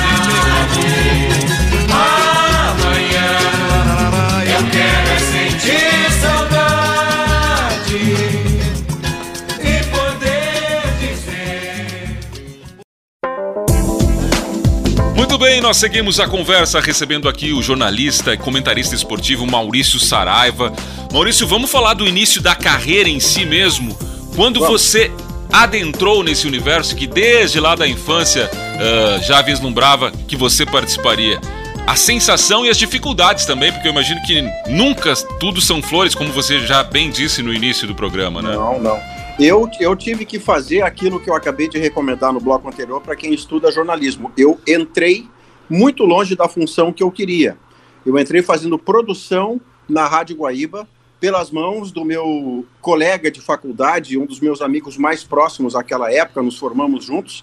nós 15.60 15.76
seguimos 15.76 16.20
a 16.20 16.26
conversa 16.26 16.80
recebendo 16.80 17.28
aqui 17.28 17.52
o 17.52 17.62
jornalista 17.62 18.32
e 18.32 18.38
comentarista 18.38 18.94
esportivo 18.94 19.46
Maurício 19.46 20.00
Saraiva. 20.00 20.72
Maurício, 21.12 21.46
vamos 21.46 21.70
falar 21.70 21.94
do 21.94 22.06
início 22.06 22.40
da 22.40 22.54
carreira 22.54 23.08
em 23.08 23.20
si 23.20 23.44
mesmo. 23.44 23.94
Quando 24.34 24.60
vamos. 24.60 24.80
você 24.80 25.10
adentrou 25.52 26.22
nesse 26.22 26.46
universo 26.46 26.96
que 26.96 27.06
desde 27.06 27.60
lá 27.60 27.74
da 27.74 27.86
infância 27.86 28.50
uh, 28.50 29.22
já 29.22 29.42
vislumbrava 29.42 30.10
que 30.26 30.34
você 30.34 30.64
participaria. 30.64 31.38
A 31.86 31.94
sensação 31.94 32.64
e 32.64 32.70
as 32.70 32.78
dificuldades 32.78 33.44
também, 33.44 33.70
porque 33.70 33.86
eu 33.86 33.92
imagino 33.92 34.22
que 34.22 34.42
nunca 34.66 35.14
tudo 35.38 35.60
são 35.60 35.82
flores, 35.82 36.14
como 36.14 36.32
você 36.32 36.60
já 36.60 36.82
bem 36.82 37.10
disse 37.10 37.42
no 37.42 37.52
início 37.52 37.86
do 37.86 37.94
programa, 37.94 38.40
né? 38.40 38.54
Não, 38.54 38.80
não. 38.80 38.98
Eu, 39.38 39.68
eu 39.78 39.94
tive 39.94 40.24
que 40.24 40.38
fazer 40.38 40.82
aquilo 40.82 41.20
que 41.20 41.28
eu 41.28 41.34
acabei 41.34 41.68
de 41.68 41.78
recomendar 41.78 42.32
no 42.32 42.40
bloco 42.40 42.66
anterior 42.66 43.00
para 43.00 43.14
quem 43.14 43.34
estuda 43.34 43.70
jornalismo. 43.70 44.32
Eu 44.36 44.58
entrei 44.66 45.28
muito 45.68 46.04
longe 46.04 46.34
da 46.34 46.48
função 46.48 46.92
que 46.92 47.02
eu 47.02 47.10
queria. 47.10 47.56
Eu 48.04 48.18
entrei 48.18 48.42
fazendo 48.42 48.78
produção 48.78 49.60
na 49.88 50.06
Rádio 50.06 50.36
Guaíba, 50.36 50.88
pelas 51.20 51.50
mãos 51.50 51.90
do 51.90 52.04
meu 52.04 52.66
colega 52.80 53.30
de 53.30 53.40
faculdade, 53.40 54.18
um 54.18 54.26
dos 54.26 54.40
meus 54.40 54.60
amigos 54.60 54.96
mais 54.96 55.24
próximos 55.24 55.74
naquela 55.74 56.12
época, 56.12 56.42
nos 56.42 56.58
formamos 56.58 57.06
juntos. 57.06 57.42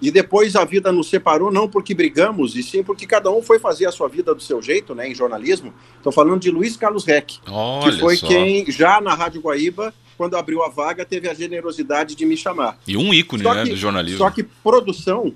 E 0.00 0.10
depois 0.10 0.54
a 0.54 0.64
vida 0.64 0.92
nos 0.92 1.08
separou, 1.08 1.50
não 1.50 1.68
porque 1.68 1.94
brigamos, 1.94 2.54
e 2.54 2.62
sim 2.62 2.84
porque 2.84 3.06
cada 3.06 3.30
um 3.30 3.42
foi 3.42 3.58
fazer 3.58 3.86
a 3.86 3.92
sua 3.92 4.08
vida 4.08 4.34
do 4.34 4.42
seu 4.42 4.60
jeito, 4.60 4.94
né, 4.94 5.08
em 5.08 5.14
jornalismo. 5.14 5.72
Estou 5.96 6.12
falando 6.12 6.38
de 6.38 6.50
Luiz 6.50 6.76
Carlos 6.76 7.04
Reck, 7.04 7.38
Olha 7.48 7.90
que 7.90 7.98
foi 7.98 8.16
só. 8.16 8.26
quem, 8.26 8.70
já 8.70 9.00
na 9.00 9.14
Rádio 9.14 9.40
Guaíba, 9.40 9.92
quando 10.16 10.36
abriu 10.36 10.62
a 10.62 10.68
vaga, 10.68 11.04
teve 11.04 11.28
a 11.28 11.34
generosidade 11.34 12.14
de 12.14 12.24
me 12.26 12.36
chamar. 12.36 12.78
E 12.86 12.96
um 12.96 13.12
ícone 13.12 13.42
né, 13.42 13.64
que, 13.64 13.70
do 13.70 13.76
jornalismo. 13.76 14.18
Só 14.18 14.30
que 14.30 14.42
produção 14.42 15.34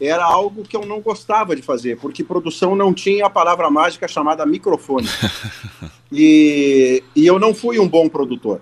era 0.00 0.24
algo 0.24 0.62
que 0.62 0.76
eu 0.76 0.86
não 0.86 1.00
gostava 1.00 1.56
de 1.56 1.62
fazer, 1.62 1.98
porque 1.98 2.22
produção 2.22 2.76
não 2.76 2.94
tinha 2.94 3.26
a 3.26 3.30
palavra 3.30 3.70
mágica 3.70 4.06
chamada 4.06 4.46
microfone. 4.46 5.08
e, 6.12 7.02
e 7.16 7.26
eu 7.26 7.38
não 7.38 7.54
fui 7.54 7.78
um 7.78 7.88
bom 7.88 8.08
produtor. 8.08 8.60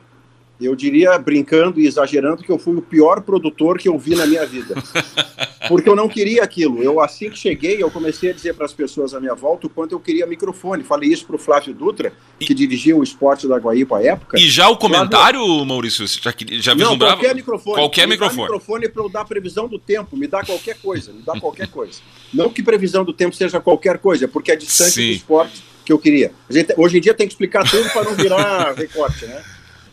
Eu 0.60 0.75
diria, 0.75 1.19
brincando 1.19 1.78
e 1.78 1.86
exagerando, 1.86 2.42
que 2.42 2.50
eu 2.50 2.58
fui 2.58 2.76
o 2.76 2.82
pior 2.82 3.21
produtor 3.21 3.78
que 3.78 3.88
eu 3.88 3.99
vi 3.99 4.14
na 4.14 4.26
minha 4.26 4.47
vida. 4.47 4.75
Porque 5.69 5.88
eu 5.88 5.97
não 5.97 6.08
queria 6.08 6.42
aquilo. 6.42 6.82
Eu, 6.82 7.00
assim 7.00 7.28
que 7.28 7.36
cheguei, 7.36 7.82
eu 7.82 7.90
comecei 7.90 8.30
a 8.30 8.32
dizer 8.32 8.54
para 8.54 8.64
as 8.64 8.73
pessoas 8.73 9.12
à 9.14 9.21
minha 9.21 9.34
volta 9.34 9.66
o 9.66 9.71
quanto 9.71 9.92
eu 9.92 10.00
queria 10.00 10.26
microfone. 10.26 10.84
Falei 10.84 11.10
isso 11.10 11.26
para 11.26 11.36
o 11.36 11.38
Flávio 11.38 11.75
Dutra, 11.75 12.12
que 12.38 12.54
dirigia 12.54 12.97
o 12.97 13.02
esporte 13.02 13.49
da 13.49 13.56
Guaípa 13.56 13.99
à 13.99 14.02
época. 14.02 14.38
E 14.38 14.49
já 14.49 14.69
o 14.69 14.76
comentário, 14.76 15.40
Flávio... 15.40 15.66
Maurício, 15.66 16.06
já, 16.06 16.32
já 16.60 16.75
vislumbrava? 16.75 17.16
Não, 17.16 17.21
qualquer 17.21 17.34
microfone. 17.34 17.76
Qualquer 17.76 18.06
me 18.06 18.14
microfone. 18.14 18.42
Microfone 18.42 18.88
para 18.88 19.02
eu 19.02 19.08
dar 19.08 19.25
previsão 19.25 19.69
do 19.69 19.78
tempo. 19.78 20.16
Me 20.16 20.26
dá 20.26 20.45
qualquer 20.45 20.78
coisa. 20.78 21.12
Me 21.12 21.23
dá 21.23 21.38
qualquer 21.38 21.69
coisa. 21.69 22.00
Não 22.32 22.49
que 22.49 22.62
previsão 22.62 23.04
do 23.04 23.12
tempo 23.12 23.34
seja 23.34 23.60
qualquer 23.60 23.99
coisa, 23.99 24.28
porque 24.28 24.52
é 24.52 24.56
distante 24.56 24.92
Sim. 24.92 25.06
do 25.06 25.12
esporte 25.12 25.64
que 25.84 25.92
eu 25.92 25.99
queria. 25.99 26.32
Gente, 26.50 26.75
hoje 26.76 26.99
em 26.99 27.00
dia 27.00 27.14
tem 27.14 27.26
que 27.26 27.32
explicar 27.32 27.69
tudo 27.69 27.88
para 27.90 28.04
não 28.04 28.14
virar 28.14 28.75
recorte, 28.76 29.25
né? 29.26 29.42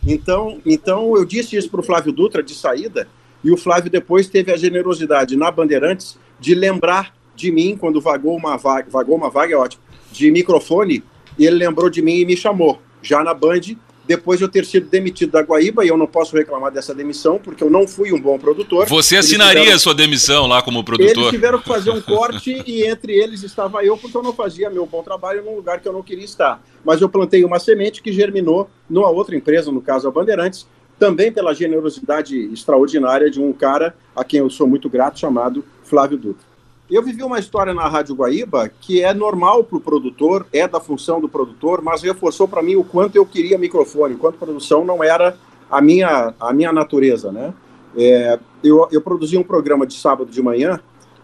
Então, 0.06 0.60
então 0.66 1.16
eu 1.16 1.26
disse 1.26 1.56
isso 1.56 1.70
para 1.70 1.80
o 1.80 1.84
Flávio 1.84 2.12
Dutra 2.12 2.44
de 2.44 2.54
saída, 2.54 3.08
e 3.44 3.52
o 3.52 3.58
Flávio 3.58 3.89
depois 3.89 4.28
teve 4.28 4.52
a 4.52 4.58
generosidade 4.58 5.36
na 5.36 5.52
Bandeirantes 5.52 6.18
de 6.39 6.54
lembrar 6.54 7.13
de 7.36 7.52
mim 7.52 7.76
quando 7.78 8.00
vagou 8.00 8.36
uma 8.36 8.58
vaga, 8.58 8.89
vagou 8.89 9.16
uma 9.16 9.30
vaga, 9.30 9.54
é 9.54 9.58
ótimo, 9.58 9.84
de 10.12 10.30
microfone, 10.32 11.04
e 11.38 11.46
ele 11.46 11.58
lembrou 11.58 11.89
de 11.89 12.02
mim 12.02 12.18
e 12.18 12.26
me 12.26 12.38
chamou, 12.38 12.82
já 13.02 13.24
na 13.24 13.34
Band, 13.34 13.62
depois 14.06 14.38
de 14.38 14.46
eu 14.46 14.50
ter 14.50 14.66
sido 14.66 14.89
demitido 14.89 15.32
da 15.32 15.42
Guaíba, 15.42 15.86
e 15.86 15.88
eu 15.88 15.98
não 15.98 16.08
posso 16.08 16.36
reclamar 16.36 16.72
dessa 16.72 16.94
demissão, 16.94 17.39
porque 17.39 17.63
eu 17.63 17.70
não 17.70 17.88
fui 17.88 18.12
um 18.12 18.20
bom 18.20 18.38
produtor. 18.38 18.88
Você 18.88 19.18
assinaria 19.18 19.62
tiveram... 19.62 19.76
a 19.76 19.80
sua 19.80 19.94
demissão 19.94 20.48
lá 20.48 20.62
como 20.62 20.84
produtor? 20.84 21.18
Eles 21.18 21.30
tiveram 21.30 21.60
que 21.60 21.68
fazer 21.68 21.92
um 21.92 22.02
corte, 22.02 22.63
e 22.66 22.84
entre 22.84 23.13
eles 23.13 23.44
estava 23.44 23.84
eu, 23.84 23.98
porque 23.98 24.16
eu 24.16 24.24
não 24.24 24.34
fazia 24.34 24.70
meu 24.70 24.86
bom 24.86 25.02
trabalho 25.02 25.44
num 25.44 25.56
lugar 25.56 25.80
que 25.80 25.88
eu 25.88 25.94
não 25.94 26.04
queria 26.04 26.26
estar. 26.26 26.62
Mas 26.84 27.02
eu 27.02 27.08
plantei 27.08 27.44
uma 27.46 27.60
semente 27.60 28.02
que 28.02 28.12
germinou 28.12 28.70
numa 28.89 29.10
outra 29.10 29.36
empresa, 29.36 29.72
no 29.72 29.82
caso 29.82 30.08
a 30.08 30.12
Bandeirantes, 30.12 30.68
também 31.00 31.32
pela 31.32 31.54
generosidade 31.54 32.38
extraordinária 32.54 33.30
de 33.30 33.42
um 33.42 33.52
cara 33.52 33.96
a 34.16 34.24
quem 34.24 34.39
eu 34.39 34.50
sou 34.50 34.68
muito 34.68 34.89
grato, 34.89 35.20
chamado 35.20 35.66
Flávio 35.84 36.18
Dutra. 36.18 36.53
Eu 36.93 37.01
vivi 37.01 37.23
uma 37.23 37.39
história 37.39 37.73
na 37.73 37.88
Rádio 37.88 38.13
Guaíba 38.13 38.69
que 38.69 39.01
é 39.01 39.15
normal 39.15 39.63
para 39.63 39.77
o 39.77 39.82
produtor, 39.82 40.45
é 40.53 40.67
da 40.67 40.79
função 40.79 41.19
do 41.19 41.27
produtor, 41.27 41.82
mas 41.82 42.03
reforçou 42.03 42.47
para 42.47 42.62
mim 42.62 42.75
o 42.75 42.84
quanto 42.84 43.15
eu 43.15 43.25
queria 43.25 43.58
microfone, 43.58 44.13
o 44.13 44.17
quanto 44.19 44.38
produção 44.38 44.86
não 44.86 45.03
era 45.03 45.36
a 45.71 45.82
minha, 45.82 46.36
a 46.39 46.53
minha 46.53 46.71
natureza, 46.71 47.32
né? 47.32 47.51
É, 47.97 48.39
eu, 48.63 48.88
eu 48.91 49.01
produzi 49.01 49.36
um 49.36 49.41
programa 49.41 49.88
de 49.88 49.95
sábado 49.95 50.29
de 50.29 50.39
manhã 50.39 50.79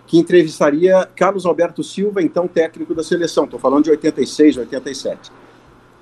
que 0.07 0.17
entrevistaria 0.17 1.07
Carlos 1.15 1.45
Alberto 1.45 1.83
Silva, 1.83 2.19
então 2.19 2.47
técnico 2.47 2.95
da 2.95 3.03
seleção, 3.03 3.43
estou 3.43 3.59
falando 3.59 3.83
de 3.83 3.91
86, 3.91 4.57
87. 4.57 5.31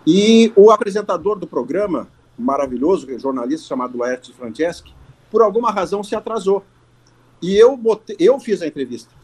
E 0.08 0.49
o 0.56 0.71
apresentador 0.71 1.38
do 1.38 1.45
programa, 1.45 2.08
maravilhoso, 2.39 3.06
jornalista 3.19 3.67
chamado 3.67 3.97
Laerte 3.97 4.32
Franceschi, 4.32 4.95
por 5.30 5.41
alguma 5.41 5.71
razão 5.71 6.01
se 6.06 6.15
atrasou. 6.15 6.63
E 7.41 7.53
eu, 7.58 7.75
botei, 7.75 8.15
eu 8.17 8.39
fiz 8.39 8.62
a 8.62 8.67
entrevista. 8.67 9.16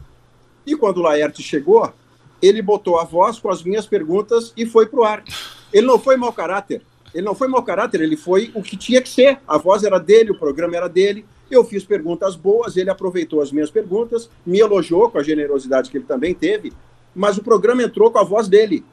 E 0.66 0.76
quando 0.76 0.98
o 0.98 1.02
Laerte 1.02 1.42
chegou, 1.42 1.92
ele 2.40 2.60
botou 2.60 2.98
a 2.98 3.04
voz 3.04 3.38
com 3.38 3.50
as 3.50 3.62
minhas 3.62 3.86
perguntas 3.86 4.52
e 4.56 4.66
foi 4.66 4.86
para 4.86 5.00
o 5.00 5.04
ar. 5.04 5.24
Ele 5.72 5.86
não 5.86 5.98
foi 5.98 6.16
mau 6.16 6.32
caráter. 6.32 6.82
Ele 7.14 7.24
não 7.24 7.34
foi 7.34 7.46
mau 7.46 7.62
caráter, 7.62 8.00
ele 8.00 8.16
foi 8.16 8.50
o 8.54 8.62
que 8.62 8.76
tinha 8.76 9.00
que 9.00 9.08
ser. 9.08 9.38
A 9.46 9.56
voz 9.56 9.84
era 9.84 9.98
dele, 9.98 10.32
o 10.32 10.38
programa 10.38 10.76
era 10.76 10.88
dele. 10.88 11.24
Eu 11.48 11.64
fiz 11.64 11.84
perguntas 11.84 12.34
boas, 12.34 12.76
ele 12.76 12.90
aproveitou 12.90 13.40
as 13.40 13.52
minhas 13.52 13.70
perguntas, 13.70 14.28
me 14.44 14.58
elogiou 14.58 15.08
com 15.08 15.18
a 15.18 15.22
generosidade 15.22 15.90
que 15.90 15.96
ele 15.96 16.04
também 16.04 16.34
teve, 16.34 16.72
mas 17.14 17.38
o 17.38 17.42
programa 17.42 17.82
entrou 17.82 18.10
com 18.10 18.18
a 18.18 18.24
voz 18.24 18.48
dele. 18.48 18.84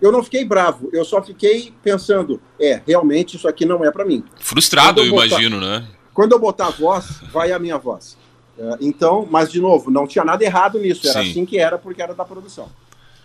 Eu 0.00 0.12
não 0.12 0.22
fiquei 0.22 0.44
bravo, 0.44 0.90
eu 0.92 1.04
só 1.04 1.22
fiquei 1.22 1.72
pensando, 1.82 2.40
é, 2.60 2.82
realmente 2.86 3.36
isso 3.36 3.48
aqui 3.48 3.64
não 3.64 3.82
é 3.82 3.90
para 3.90 4.04
mim. 4.04 4.22
Frustrado, 4.38 5.00
eu, 5.00 5.10
botar, 5.10 5.26
imagino, 5.26 5.60
né? 5.60 5.86
Quando 6.12 6.32
eu 6.32 6.38
botar 6.38 6.66
a 6.66 6.70
voz, 6.70 7.20
vai 7.32 7.52
a 7.52 7.58
minha 7.58 7.78
voz. 7.78 8.18
É, 8.58 8.76
então, 8.80 9.26
mas 9.30 9.50
de 9.50 9.60
novo, 9.60 9.90
não 9.90 10.06
tinha 10.06 10.24
nada 10.24 10.44
errado 10.44 10.78
nisso, 10.78 11.06
era 11.08 11.22
Sim. 11.22 11.30
assim 11.30 11.44
que 11.44 11.58
era, 11.58 11.76
porque 11.78 12.00
era 12.00 12.14
da 12.14 12.24
produção. 12.24 12.68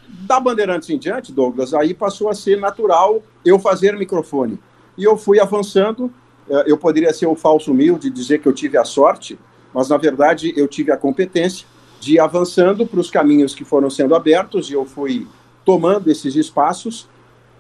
Da 0.08 0.40
Bandeirantes 0.40 0.90
em 0.90 0.98
diante, 0.98 1.32
Douglas, 1.32 1.74
aí 1.74 1.94
passou 1.94 2.30
a 2.30 2.34
ser 2.34 2.58
natural 2.58 3.22
eu 3.46 3.60
fazer 3.60 3.96
microfone. 3.96 4.60
E 4.98 5.04
eu 5.04 5.16
fui 5.16 5.40
avançando, 5.40 6.12
é, 6.50 6.64
eu 6.66 6.78
poderia 6.78 7.14
ser 7.14 7.28
o 7.28 7.36
falso 7.36 7.72
humilde, 7.72 8.10
dizer 8.10 8.40
que 8.40 8.48
eu 8.48 8.54
tive 8.54 8.78
a 8.78 8.84
sorte, 8.84 9.38
mas 9.74 9.90
na 9.90 9.98
verdade 9.98 10.52
eu 10.58 10.68
tive 10.68 10.92
a 10.92 10.98
competência 10.98 11.68
de 12.00 12.14
ir 12.14 12.20
avançando 12.20 12.88
para 12.88 13.00
os 13.00 13.12
caminhos 13.12 13.54
que 13.54 13.64
foram 13.64 13.90
sendo 13.90 14.16
abertos 14.16 14.70
e 14.70 14.74
eu 14.74 14.86
fui 14.86 15.28
tomando 15.64 16.10
esses 16.10 16.36
espaços 16.36 17.08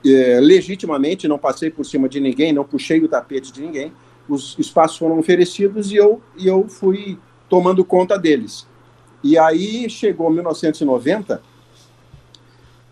é, 0.05 0.39
legitimamente, 0.39 1.27
não 1.27 1.37
passei 1.37 1.69
por 1.69 1.85
cima 1.85 2.07
de 2.07 2.19
ninguém, 2.19 2.53
não 2.53 2.63
puxei 2.63 2.99
o 3.03 3.07
tapete 3.07 3.51
de 3.51 3.61
ninguém. 3.61 3.91
Os 4.27 4.55
espaços 4.57 4.97
foram 4.97 5.19
oferecidos 5.19 5.91
e 5.91 5.95
eu, 5.95 6.21
e 6.37 6.47
eu 6.47 6.67
fui 6.67 7.17
tomando 7.49 7.83
conta 7.83 8.17
deles. 8.17 8.67
E 9.23 9.37
aí 9.37 9.89
chegou 9.89 10.29
1990, 10.29 11.41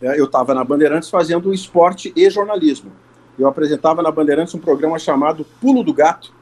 é, 0.01 0.19
eu 0.19 0.25
estava 0.25 0.53
na 0.53 0.63
Bandeirantes 0.63 1.09
fazendo 1.09 1.53
esporte 1.53 2.11
e 2.15 2.29
jornalismo. 2.29 2.91
Eu 3.39 3.47
apresentava 3.47 4.01
na 4.01 4.11
Bandeirantes 4.11 4.53
um 4.55 4.59
programa 4.59 4.99
chamado 4.99 5.45
Pulo 5.61 5.83
do 5.83 5.93
Gato, 5.93 6.33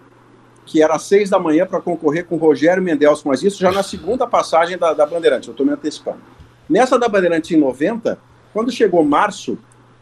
que 0.65 0.82
era 0.82 0.95
às 0.95 1.04
seis 1.04 1.30
da 1.30 1.38
manhã 1.38 1.65
para 1.65 1.80
concorrer 1.80 2.25
com 2.25 2.38
Rogério 2.38 2.82
Mendelson, 2.82 3.30
mas 3.30 3.43
isso 3.43 3.60
já 3.60 3.71
na 3.71 3.84
segunda 3.84 4.25
passagem 4.25 4.78
da, 4.78 4.93
da 4.93 5.06
Bandeirantes, 5.06 5.47
eu 5.47 5.51
estou 5.51 5.65
me 5.65 5.73
antecipando. 5.73 6.19
Nessa 6.67 6.97
da 6.97 7.08
Bandeirantes 7.08 7.51
em 7.51 7.58
90, 7.58 8.17
quando 8.51 8.71
chegou 8.71 9.04
março, 9.04 9.60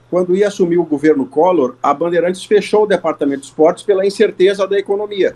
quando 0.09 0.35
ia 0.35 0.47
assumir 0.47 0.77
o 0.77 0.85
governo 0.85 1.25
Collor, 1.25 1.75
a 1.83 1.93
Bandeirantes 1.93 2.45
fechou 2.45 2.83
o 2.83 2.87
departamento 2.87 3.41
de 3.41 3.47
esportes 3.47 3.83
pela 3.83 4.05
incerteza 4.05 4.65
da 4.65 4.79
economia 4.79 5.35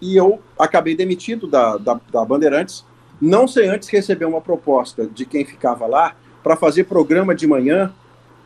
e 0.00 0.16
eu 0.16 0.40
acabei 0.58 0.94
demitido 0.94 1.46
da, 1.46 1.76
da, 1.76 2.00
da 2.10 2.24
Bandeirantes, 2.24 2.84
não 3.20 3.48
sem 3.48 3.68
antes 3.68 3.88
receber 3.88 4.24
uma 4.24 4.40
proposta 4.40 5.06
de 5.06 5.24
quem 5.24 5.44
ficava 5.44 5.86
lá 5.86 6.14
para 6.42 6.56
fazer 6.56 6.84
programa 6.84 7.34
de 7.34 7.46
manhã 7.46 7.92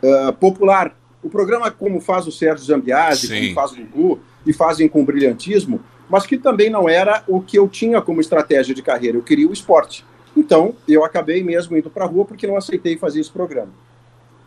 uh, 0.02 0.32
popular. 0.34 0.96
O 1.22 1.28
programa 1.28 1.70
como 1.70 2.00
faz 2.00 2.26
o 2.26 2.32
Sérgio 2.32 2.64
Zambiasi, 2.64 3.28
como 3.28 3.54
faz 3.54 3.72
o 3.72 3.76
Gugu, 3.76 4.20
e 4.46 4.52
fazem 4.52 4.88
com 4.88 5.04
brilhantismo, 5.04 5.80
mas 6.08 6.26
que 6.26 6.36
também 6.36 6.68
não 6.68 6.88
era 6.88 7.22
o 7.28 7.40
que 7.40 7.58
eu 7.58 7.68
tinha 7.68 8.00
como 8.00 8.20
estratégia 8.20 8.74
de 8.74 8.82
carreira, 8.82 9.16
eu 9.16 9.22
queria 9.22 9.48
o 9.48 9.52
esporte. 9.52 10.04
Então, 10.36 10.74
eu 10.88 11.04
acabei 11.04 11.44
mesmo 11.44 11.76
indo 11.76 11.90
para 11.90 12.04
a 12.04 12.08
rua 12.08 12.24
porque 12.24 12.46
não 12.46 12.56
aceitei 12.56 12.96
fazer 12.96 13.20
esse 13.20 13.30
programa. 13.30 13.70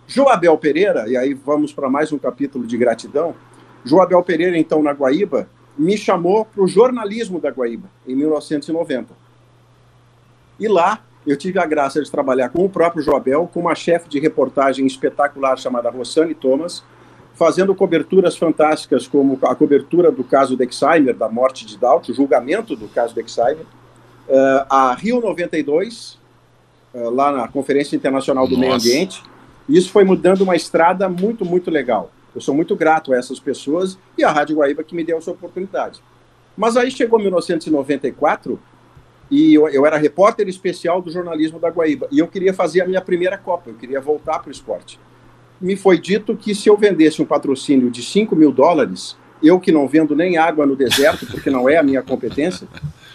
Joabel 0.07 0.57
Pereira, 0.57 1.07
e 1.07 1.15
aí 1.15 1.33
vamos 1.33 1.73
para 1.73 1.89
mais 1.89 2.11
um 2.11 2.17
capítulo 2.17 2.65
de 2.65 2.77
gratidão. 2.77 3.35
Joabel 3.83 4.21
Pereira, 4.23 4.57
então, 4.57 4.83
na 4.83 4.91
Guaíba, 4.91 5.47
me 5.77 5.97
chamou 5.97 6.45
para 6.45 6.63
o 6.63 6.67
jornalismo 6.67 7.39
da 7.39 7.49
Guaíba, 7.49 7.89
em 8.07 8.15
1990. 8.15 9.13
E 10.59 10.67
lá 10.67 11.01
eu 11.25 11.35
tive 11.35 11.59
a 11.59 11.65
graça 11.65 12.01
de 12.01 12.09
trabalhar 12.09 12.49
com 12.49 12.63
o 12.63 12.69
próprio 12.69 13.01
Joabel, 13.01 13.49
com 13.51 13.61
uma 13.61 13.75
chefe 13.75 14.07
de 14.07 14.19
reportagem 14.19 14.85
espetacular 14.85 15.57
chamada 15.57 15.89
Rossane 15.89 16.35
Thomas, 16.35 16.83
fazendo 17.33 17.75
coberturas 17.75 18.37
fantásticas, 18.37 19.07
como 19.07 19.37
a 19.43 19.55
cobertura 19.55 20.11
do 20.11 20.23
caso 20.23 20.55
Dexheimer, 20.55 21.15
da 21.15 21.27
morte 21.27 21.65
de 21.65 21.77
Daut, 21.77 22.09
o 22.11 22.15
julgamento 22.15 22.75
do 22.75 22.87
caso 22.87 23.13
Dexheimer, 23.13 23.65
uh, 24.29 24.65
a 24.69 24.93
Rio 24.93 25.19
92, 25.19 26.17
uh, 26.93 27.09
lá 27.09 27.31
na 27.31 27.47
Conferência 27.47 27.95
Internacional 27.95 28.47
do 28.47 28.55
Nossa. 28.55 28.61
Meio 28.61 28.73
Ambiente. 28.75 29.23
Isso 29.67 29.91
foi 29.91 30.03
mudando 30.05 30.41
uma 30.41 30.55
estrada 30.55 31.09
muito, 31.09 31.43
muito 31.43 31.71
legal. 31.71 32.11
Eu 32.35 32.41
sou 32.41 32.53
muito 32.53 32.75
grato 32.75 33.13
a 33.13 33.17
essas 33.17 33.39
pessoas 33.39 33.97
e 34.17 34.23
à 34.23 34.29
Rádio 34.29 34.57
Guaíba 34.57 34.83
que 34.83 34.93
me 34.93 35.05
deu 35.05 35.17
essa 35.17 35.31
oportunidade. 35.31 36.01
Mas 36.57 36.75
aí 36.75 36.91
chegou 36.91 37.17
1994 37.17 38.59
e 39.31 39.53
eu, 39.53 39.69
eu 39.69 39.85
era 39.85 39.97
repórter 39.97 40.47
especial 40.49 41.01
do 41.01 41.09
jornalismo 41.09 41.59
da 41.59 41.69
Guaíba 41.69 42.07
e 42.11 42.19
eu 42.19 42.27
queria 42.27 42.53
fazer 42.53 42.81
a 42.81 42.87
minha 42.87 43.01
primeira 43.01 43.37
Copa, 43.37 43.69
eu 43.69 43.75
queria 43.75 44.01
voltar 44.01 44.39
para 44.39 44.49
o 44.49 44.51
esporte. 44.51 44.99
Me 45.61 45.77
foi 45.77 45.97
dito 45.97 46.35
que 46.35 46.53
se 46.53 46.69
eu 46.69 46.75
vendesse 46.75 47.21
um 47.21 47.25
patrocínio 47.25 47.89
de 47.89 48.03
5 48.03 48.35
mil 48.35 48.51
dólares, 48.51 49.15
eu 49.41 49.57
que 49.57 49.71
não 49.71 49.87
vendo 49.87 50.13
nem 50.13 50.37
água 50.37 50.65
no 50.65 50.75
deserto, 50.75 51.25
porque 51.25 51.49
não 51.49 51.69
é 51.69 51.77
a 51.77 51.83
minha 51.83 52.01
competência, 52.01 52.67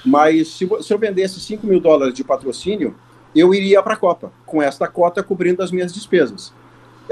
mas 0.05 0.49
se, 0.49 0.67
se 0.81 0.93
eu 0.93 0.99
vendesse 0.99 1.39
5 1.39 1.67
mil 1.67 1.79
dólares 1.79 2.15
de 2.15 2.25
patrocínio, 2.25 2.95
eu 3.37 3.55
iria 3.55 3.83
para 3.83 3.95
a 3.95 3.97
Copa, 3.97 4.33
com 4.47 4.63
esta 4.63 4.89
cota 4.89 5.23
cobrindo 5.23 5.63
as 5.63 5.71
minhas 5.71 5.93
despesas. 5.93 6.53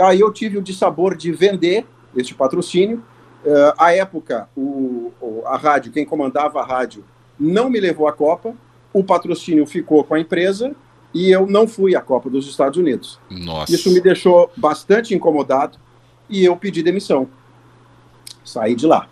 Aí 0.01 0.21
eu 0.21 0.33
tive 0.33 0.57
o 0.57 0.63
dissabor 0.63 1.15
de 1.15 1.31
vender 1.31 1.85
este 2.17 2.35
patrocínio. 2.35 3.03
Uh, 3.45 3.73
à 3.79 3.95
época, 3.95 4.49
o, 4.57 5.13
a 5.47 5.57
rádio, 5.57 5.93
quem 5.93 6.05
comandava 6.05 6.61
a 6.61 6.65
rádio, 6.65 7.05
não 7.39 7.71
me 7.71 7.79
levou 7.79 8.09
à 8.09 8.13
Copa, 8.13 8.55
o 8.93 9.05
patrocínio 9.05 9.67
ficou 9.67 10.03
com 10.03 10.15
a 10.15 10.21
empresa 10.21 10.75
e 11.15 11.31
eu 11.31 11.47
não 11.47 11.67
fui 11.67 11.95
à 11.95 12.01
Copa 12.01 12.29
dos 12.29 12.49
Estados 12.49 12.79
Unidos. 12.79 13.19
Nossa. 13.31 13.73
Isso 13.73 13.93
me 13.93 14.01
deixou 14.01 14.51
bastante 14.57 15.15
incomodado 15.15 15.79
e 16.29 16.45
eu 16.45 16.57
pedi 16.57 16.83
demissão. 16.83 17.29
Saí 18.45 18.75
de 18.75 18.87
lá. 18.87 19.09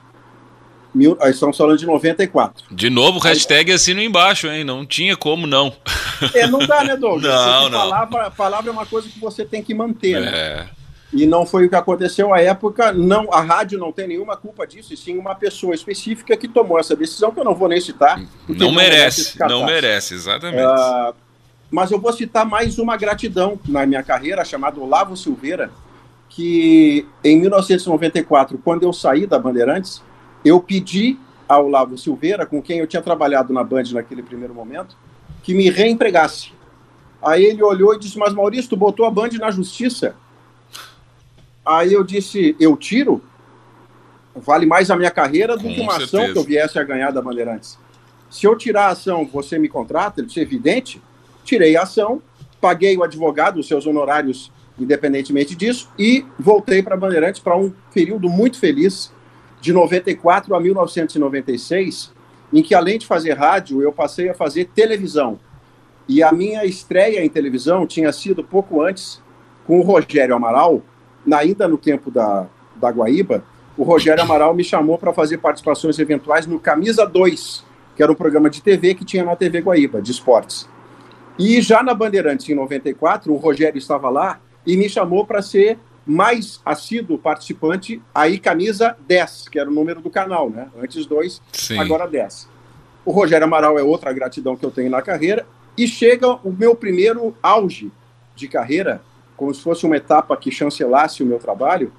Mil, 0.95 1.17
aí 1.21 1.31
estamos 1.31 1.57
falando 1.57 1.79
de 1.79 1.85
94. 1.85 2.65
De 2.71 2.89
novo, 2.89 3.19
hashtag 3.19 3.71
assino 3.71 4.01
embaixo, 4.01 4.47
hein? 4.47 4.65
Não 4.65 4.87
tinha 4.87 5.15
como 5.15 5.47
não. 5.47 5.75
É, 6.33 6.47
não 6.47 6.59
dá, 6.61 6.83
né, 6.83 6.97
Douglas? 6.97 7.25
Não, 7.47 7.69
não. 7.69 7.79
Palavra, 7.79 8.31
palavra 8.31 8.71
é 8.71 8.73
uma 8.73 8.87
coisa 8.87 9.07
que 9.07 9.21
você 9.21 9.45
tem 9.45 9.63
que 9.63 9.75
manter, 9.75 10.19
né? 10.21 10.71
E 11.13 11.25
não 11.25 11.47
foi 11.47 11.67
o 11.67 11.69
que 11.69 11.75
aconteceu 11.77 12.35
à 12.35 12.41
época. 12.41 12.93
Não, 12.93 13.33
a 13.33 13.41
rádio 13.41 13.79
não 13.79 13.93
tem 13.93 14.09
nenhuma 14.09 14.37
culpa 14.37 14.67
disso, 14.67 14.93
e 14.93 14.97
sim 14.97 15.17
uma 15.17 15.35
pessoa 15.35 15.75
específica 15.75 16.37
que 16.37 16.49
tomou 16.49 16.79
essa 16.79 16.97
decisão, 16.97 17.31
que 17.31 17.41
eu 17.41 17.45
não 17.45 17.55
vou 17.55 17.69
nem 17.69 17.81
citar. 17.81 18.21
porque 18.47 18.63
Não 18.63 18.73
merece, 18.73 19.39
não 19.39 19.65
merece, 19.65 20.15
exatamente. 20.15 20.63
Ah, 20.63 21.15
mas 21.71 21.91
eu 21.91 22.01
vou 22.01 22.13
citar 22.13 22.45
mais 22.45 22.79
uma 22.79 22.97
gratidão 22.97 23.59
na 23.69 23.87
minha 23.87 24.03
carreira, 24.03 24.45
chamado 24.45 24.83
Olavo 24.83 25.17
Silveira, 25.17 25.71
que 26.29 27.07
em 27.25 27.41
1994, 27.41 28.59
quando 28.59 28.83
eu 28.83 28.93
saí 28.93 29.27
da 29.27 29.39
Bandeirantes, 29.39 30.03
eu 30.45 30.61
pedi 30.61 31.19
ao 31.49 31.67
Olavo 31.67 31.97
Silveira, 31.97 32.45
com 32.45 32.61
quem 32.61 32.79
eu 32.79 32.87
tinha 32.87 33.03
trabalhado 33.03 33.53
na 33.53 33.63
Band 33.63 33.85
naquele 33.93 34.23
primeiro 34.23 34.53
momento, 34.53 34.97
que 35.43 35.55
me 35.55 35.71
reempregasse. 35.71 36.53
Aí 37.23 37.45
ele 37.45 37.63
olhou 37.63 37.95
e 37.95 37.99
disse: 37.99 38.19
Mas 38.19 38.35
Maurício, 38.35 38.71
tu 38.71 38.77
botou 38.77 39.07
a 39.07 39.11
Band 39.11 39.31
na 39.39 39.51
justiça. 39.51 40.15
Aí 41.67 41.93
eu 41.93 42.05
disse: 42.05 42.55
Eu 42.61 42.77
tiro? 42.77 43.21
Vale 44.35 44.67
mais 44.67 44.91
a 44.91 44.97
minha 44.97 45.11
carreira 45.11 45.57
do 45.57 45.65
Com 45.65 45.75
que 45.75 45.81
uma 45.81 45.97
ação 45.97 46.21
certeza. 46.21 46.33
que 46.33 46.39
eu 46.39 46.45
viesse 46.45 46.79
a 46.79 46.85
ganhar 46.85 47.11
da 47.11 47.21
Bandeirantes. 47.21 47.79
Se 48.31 48.47
eu 48.47 48.57
tirar 48.57 48.87
a 48.87 48.91
ação, 48.91 49.27
você 49.27 49.59
me 49.59 49.69
contrata? 49.69 50.21
Ele 50.21 50.29
disse: 50.29 50.41
Evidente. 50.41 51.03
Tirei 51.45 51.77
a 51.77 51.83
ação, 51.83 52.21
paguei 52.61 52.97
o 52.97 53.05
advogado, 53.05 53.61
os 53.61 53.69
seus 53.69 53.87
honorários, 53.87 54.51
independentemente 54.77 55.55
disso, 55.55 55.89
e 55.97 56.27
voltei 56.37 56.83
para 56.83 56.95
a 56.95 56.99
Bandeirantes 56.99 57.41
para 57.41 57.57
um 57.57 57.73
período 57.95 58.29
muito 58.29 58.59
feliz, 58.59 59.13
de 59.61 59.73
94 59.73 60.55
a 60.57 60.61
1996, 60.61 62.13
em 62.53 62.63
que 62.63 62.75
além 62.75 62.99
de 62.99 63.07
fazer 63.07 63.35
rádio, 63.35 63.81
eu 63.81 63.93
passei 63.93 64.29
a 64.29 64.35
fazer 64.35 64.65
televisão. 64.75 65.39
E 66.09 66.21
a 66.21 66.33
minha 66.33 66.65
estreia 66.65 67.25
em 67.25 67.29
televisão 67.29 67.87
tinha 67.87 68.13
sido 68.13 68.43
pouco 68.43 68.83
antes, 68.83 69.23
com 69.67 69.79
o 69.79 69.83
Rogério 69.83 70.35
Amaral, 70.35 70.83
na- 71.27 71.39
ainda 71.39 71.67
no 71.69 71.77
tempo 71.77 72.11
da, 72.11 72.47
da 72.77 72.91
Guaíba, 72.91 73.43
o 73.77 73.83
Rogério 73.83 74.23
Amaral 74.23 74.55
me 74.55 74.65
chamou 74.65 74.97
para 74.97 75.13
fazer 75.13 75.39
participações 75.39 75.99
eventuais 75.99 76.47
no 76.47 76.59
Camisa 76.59 77.05
2, 77.07 77.65
que 77.95 78.03
era 78.03 78.11
um 78.11 78.15
programa 78.15 78.49
de 78.49 78.63
TV 78.63 78.95
que 78.95 79.05
tinha 79.05 79.25
na 79.25 79.37
TV 79.37 79.61
Guaíba, 79.61 80.01
de 80.01 80.11
esportes. 80.13 80.69
E 81.39 81.61
já 81.61 81.83
na 81.83 81.93
Bandeirantes, 81.93 82.49
em 82.49 82.55
94, 82.55 83.33
o 83.33 83.37
Rogério 83.37 83.77
estava 83.79 84.09
lá 84.09 84.41
e 84.67 84.77
me 84.77 84.89
chamou 84.89 85.27
para 85.27 85.43
ser 85.43 85.79
mais 86.07 86.61
assíduo 86.65 87.19
participante, 87.19 88.01
aí 88.15 88.39
camisa 88.39 88.97
10, 89.07 89.49
que 89.49 89.59
era 89.59 89.69
o 89.69 89.73
número 89.75 90.01
do 90.01 90.09
canal, 90.09 90.49
né? 90.49 90.69
Antes 90.81 91.05
2, 91.05 91.43
Sim. 91.53 91.79
agora 91.79 92.07
10. 92.07 92.49
O 93.05 93.11
Rogério 93.11 93.45
Amaral 93.45 93.79
é 93.79 93.83
outra 93.83 94.13
gratidão 94.13 94.57
que 94.57 94.65
eu 94.65 94.71
tenho 94.71 94.89
na 94.91 95.03
carreira. 95.03 95.45
E 95.77 95.87
chega 95.87 96.27
o 96.29 96.51
meu 96.51 96.75
primeiro 96.75 97.37
auge 97.43 97.91
de 98.35 98.49
carreira, 98.49 99.03
como 99.37 99.53
se 99.55 99.61
fosse 99.63 99.85
uma 99.85 99.97
etapa 99.97 100.37
que 100.37 100.51
chancelasse 100.51 101.23
o 101.23 101.27
meu 101.27 101.39
trabalho, 101.39 101.93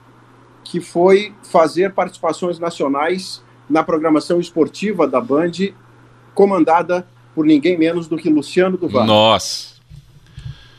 que 0.63 0.81
foi 0.81 1.33
fazer 1.43 1.93
participações 1.93 2.59
nacionais 2.59 3.41
na 3.69 3.83
programação 3.83 4.39
esportiva 4.39 5.07
da 5.07 5.21
Band, 5.21 5.51
comandada 6.33 7.07
por 7.35 7.45
ninguém 7.45 7.77
menos 7.77 8.07
do 8.07 8.17
que 8.17 8.29
Luciano 8.29 8.77
do 8.77 8.87
Vale. 8.87 9.07
Nossa. 9.07 9.75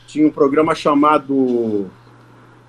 Tinha 0.07 0.27
um 0.27 0.31
programa 0.31 0.73
chamado 0.75 1.89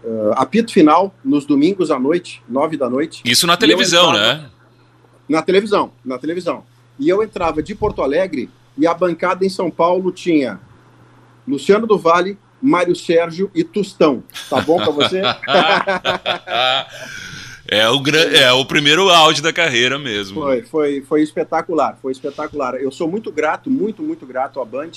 eh, 0.04 0.30
Apito 0.36 0.72
Final, 0.72 1.12
nos 1.24 1.44
domingos 1.44 1.90
à 1.90 1.98
noite, 1.98 2.42
nove 2.48 2.76
da 2.76 2.88
noite 2.88 3.22
Isso 3.24 3.46
na 3.46 3.56
televisão, 3.56 4.10
entrava- 4.10 4.34
né? 4.42 4.50
na 5.28 5.42
televisão, 5.42 5.92
na 6.04 6.18
televisão. 6.18 6.64
E 6.98 7.08
eu 7.08 7.22
entrava 7.22 7.62
de 7.62 7.74
Porto 7.74 8.02
Alegre 8.02 8.50
e 8.76 8.86
a 8.86 8.92
bancada 8.94 9.44
em 9.44 9.48
São 9.48 9.70
Paulo 9.70 10.12
tinha 10.12 10.60
Luciano 11.48 11.86
do 11.86 11.98
Vale, 11.98 12.38
Mário 12.60 12.94
Sérgio 12.94 13.50
e 13.54 13.64
Tustão. 13.64 14.22
Tá 14.48 14.60
bom 14.60 14.76
para 14.76 14.90
você? 14.90 15.22
é, 17.68 17.88
o 17.88 18.00
gran... 18.00 18.20
é 18.20 18.52
o 18.52 18.64
primeiro 18.64 19.08
áudio 19.08 19.42
da 19.42 19.52
carreira 19.52 19.98
mesmo. 19.98 20.42
foi, 20.42 20.62
foi, 20.62 21.00
foi 21.02 21.22
espetacular, 21.22 21.98
foi 22.00 22.12
espetacular. 22.12 22.74
Eu 22.74 22.90
sou 22.90 23.08
muito 23.08 23.32
grato, 23.32 23.70
muito, 23.70 24.02
muito 24.02 24.26
grato 24.26 24.60
à 24.60 24.64
Band. 24.64 24.90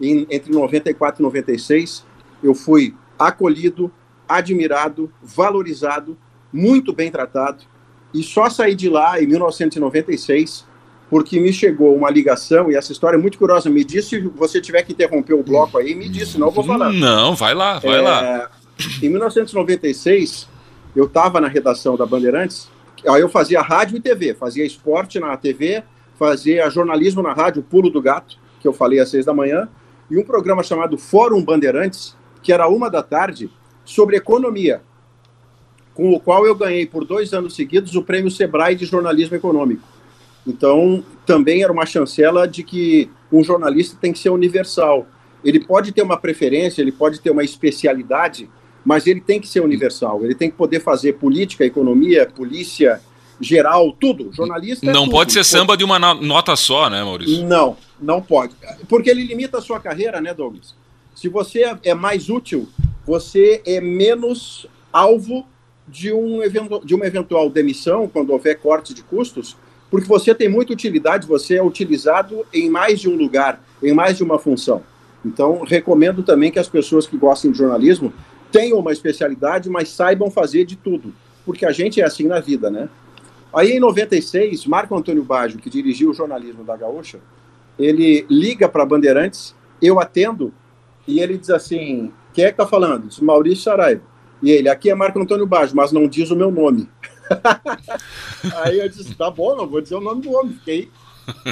Em, 0.00 0.26
entre 0.30 0.50
94 0.50 1.20
e 1.20 1.22
96, 1.22 2.04
eu 2.42 2.54
fui 2.54 2.94
acolhido, 3.18 3.92
admirado, 4.28 5.12
valorizado, 5.22 6.16
muito 6.52 6.92
bem 6.92 7.10
tratado. 7.10 7.64
E 8.12 8.22
só 8.22 8.50
saí 8.50 8.74
de 8.74 8.88
lá 8.88 9.22
em 9.22 9.26
1996 9.26 10.66
porque 11.12 11.38
me 11.38 11.52
chegou 11.52 11.94
uma 11.94 12.08
ligação, 12.08 12.72
e 12.72 12.74
essa 12.74 12.90
história 12.90 13.18
é 13.18 13.20
muito 13.20 13.36
curiosa. 13.36 13.68
Me 13.68 13.84
disse, 13.84 14.08
se 14.08 14.18
você 14.20 14.62
tiver 14.62 14.82
que 14.82 14.94
interromper 14.94 15.34
o 15.34 15.42
bloco 15.42 15.76
aí, 15.76 15.94
me 15.94 16.08
disse, 16.08 16.32
senão 16.32 16.46
eu 16.46 16.52
vou 16.52 16.64
falar. 16.64 16.90
Não, 16.90 17.34
vai 17.34 17.54
lá, 17.54 17.78
vai 17.78 17.98
É, 17.98 18.00
lá. 18.00 18.50
Em 19.02 19.10
1996, 19.10 20.48
eu 20.96 21.04
estava 21.04 21.38
na 21.38 21.48
redação 21.48 21.98
da 21.98 22.06
Bandeirantes, 22.06 22.70
aí 23.06 23.20
eu 23.20 23.28
fazia 23.28 23.60
rádio 23.60 23.98
e 23.98 24.00
TV, 24.00 24.32
fazia 24.32 24.64
esporte 24.64 25.20
na 25.20 25.36
TV, 25.36 25.82
fazia 26.18 26.70
jornalismo 26.70 27.22
na 27.22 27.34
rádio 27.34 27.62
Pulo 27.62 27.90
do 27.90 28.00
Gato, 28.00 28.38
que 28.58 28.66
eu 28.66 28.72
falei 28.72 28.98
às 28.98 29.10
seis 29.10 29.26
da 29.26 29.34
manhã, 29.34 29.68
e 30.10 30.16
um 30.16 30.24
programa 30.24 30.62
chamado 30.62 30.96
Fórum 30.96 31.44
Bandeirantes, 31.44 32.16
que 32.42 32.54
era 32.54 32.66
uma 32.68 32.88
da 32.88 33.02
tarde, 33.02 33.50
sobre 33.84 34.16
economia, 34.16 34.80
com 35.92 36.14
o 36.14 36.18
qual 36.18 36.46
eu 36.46 36.54
ganhei 36.54 36.86
por 36.86 37.04
dois 37.04 37.34
anos 37.34 37.54
seguidos 37.54 37.94
o 37.96 38.02
prêmio 38.02 38.30
Sebrae 38.30 38.74
de 38.74 38.86
Jornalismo 38.86 39.36
Econômico. 39.36 39.91
Então, 40.46 41.04
também 41.24 41.62
era 41.62 41.72
uma 41.72 41.86
chancela 41.86 42.46
de 42.48 42.62
que 42.62 43.08
um 43.30 43.42
jornalista 43.44 43.96
tem 44.00 44.12
que 44.12 44.18
ser 44.18 44.30
universal. 44.30 45.06
Ele 45.44 45.60
pode 45.60 45.92
ter 45.92 46.02
uma 46.02 46.16
preferência, 46.16 46.82
ele 46.82 46.92
pode 46.92 47.20
ter 47.20 47.30
uma 47.30 47.44
especialidade, 47.44 48.48
mas 48.84 49.06
ele 49.06 49.20
tem 49.20 49.40
que 49.40 49.46
ser 49.48 49.60
universal. 49.60 50.24
Ele 50.24 50.34
tem 50.34 50.50
que 50.50 50.56
poder 50.56 50.80
fazer 50.80 51.14
política, 51.14 51.64
economia, 51.64 52.26
polícia, 52.26 53.00
geral, 53.40 53.92
tudo. 53.92 54.30
Jornalista. 54.32 54.86
é 54.88 54.92
Não 54.92 55.04
tudo. 55.04 55.12
pode 55.12 55.32
ser 55.32 55.44
samba 55.44 55.76
de 55.76 55.84
uma 55.84 55.98
no- 55.98 56.20
nota 56.22 56.54
só, 56.56 56.88
né, 56.90 57.02
Maurício? 57.02 57.44
Não, 57.46 57.76
não 58.00 58.20
pode. 58.20 58.54
Porque 58.88 59.10
ele 59.10 59.24
limita 59.24 59.58
a 59.58 59.62
sua 59.62 59.78
carreira, 59.80 60.20
né, 60.20 60.34
Douglas? 60.34 60.74
Se 61.14 61.28
você 61.28 61.62
é- 61.64 61.78
é 61.84 61.94
mais 61.94 62.28
útil, 62.28 62.68
você 63.06 63.62
é 63.66 63.80
menos 63.80 64.66
alvo 64.92 65.46
de, 65.88 66.12
um 66.12 66.42
evento, 66.42 66.80
de 66.84 66.94
uma 66.94 67.06
eventual 67.06 67.50
demissão, 67.50 68.08
quando 68.08 68.30
houver 68.30 68.58
corte 68.58 68.94
de 68.94 69.02
custos, 69.02 69.56
porque 69.92 70.08
você 70.08 70.34
tem 70.34 70.48
muita 70.48 70.72
utilidade, 70.72 71.26
você 71.26 71.56
é 71.56 71.62
utilizado 71.62 72.46
em 72.50 72.70
mais 72.70 72.98
de 72.98 73.10
um 73.10 73.14
lugar, 73.14 73.62
em 73.82 73.92
mais 73.92 74.16
de 74.16 74.24
uma 74.24 74.38
função. 74.38 74.82
Então, 75.22 75.64
recomendo 75.64 76.22
também 76.22 76.50
que 76.50 76.58
as 76.58 76.66
pessoas 76.66 77.06
que 77.06 77.14
gostem 77.14 77.52
de 77.52 77.58
jornalismo 77.58 78.10
tenham 78.50 78.78
uma 78.78 78.90
especialidade, 78.90 79.68
mas 79.68 79.90
saibam 79.90 80.30
fazer 80.30 80.64
de 80.64 80.76
tudo, 80.76 81.12
porque 81.44 81.66
a 81.66 81.72
gente 81.72 82.00
é 82.00 82.06
assim 82.06 82.26
na 82.26 82.40
vida, 82.40 82.70
né? 82.70 82.88
Aí, 83.54 83.72
em 83.72 83.80
96, 83.80 84.64
Marco 84.64 84.96
Antônio 84.96 85.22
Baggio, 85.24 85.58
que 85.58 85.68
dirigiu 85.68 86.08
o 86.08 86.14
jornalismo 86.14 86.64
da 86.64 86.74
Gaúcha, 86.74 87.20
ele 87.78 88.24
liga 88.30 88.70
para 88.70 88.86
Bandeirantes, 88.86 89.54
eu 89.82 90.00
atendo, 90.00 90.54
e 91.06 91.20
ele 91.20 91.36
diz 91.36 91.50
assim: 91.50 92.10
quem 92.32 92.46
é 92.46 92.48
que 92.48 92.54
está 92.54 92.66
falando? 92.66 93.08
Diz 93.08 93.20
Maurício 93.20 93.64
Saraiva. 93.64 94.00
E 94.42 94.50
ele, 94.50 94.70
aqui 94.70 94.88
é 94.88 94.94
Marco 94.94 95.20
Antônio 95.20 95.46
Baggio, 95.46 95.76
mas 95.76 95.92
não 95.92 96.08
diz 96.08 96.30
o 96.30 96.36
meu 96.36 96.50
nome. 96.50 96.88
Aí 98.62 98.78
eu 98.78 98.88
disse: 98.88 99.14
tá 99.14 99.30
bom, 99.30 99.56
não 99.56 99.66
vou 99.66 99.80
dizer 99.80 99.94
o 99.94 100.00
nome 100.00 100.22
do 100.22 100.32
homem. 100.32 100.54
Fiquei. 100.54 100.90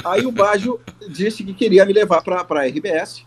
Aí 0.03 0.25
o 0.25 0.31
Baggio 0.31 0.79
disse 1.09 1.43
que 1.43 1.53
queria 1.53 1.85
me 1.85 1.93
levar 1.93 2.21
para 2.21 2.41
a 2.41 2.65
RBS. 2.65 3.25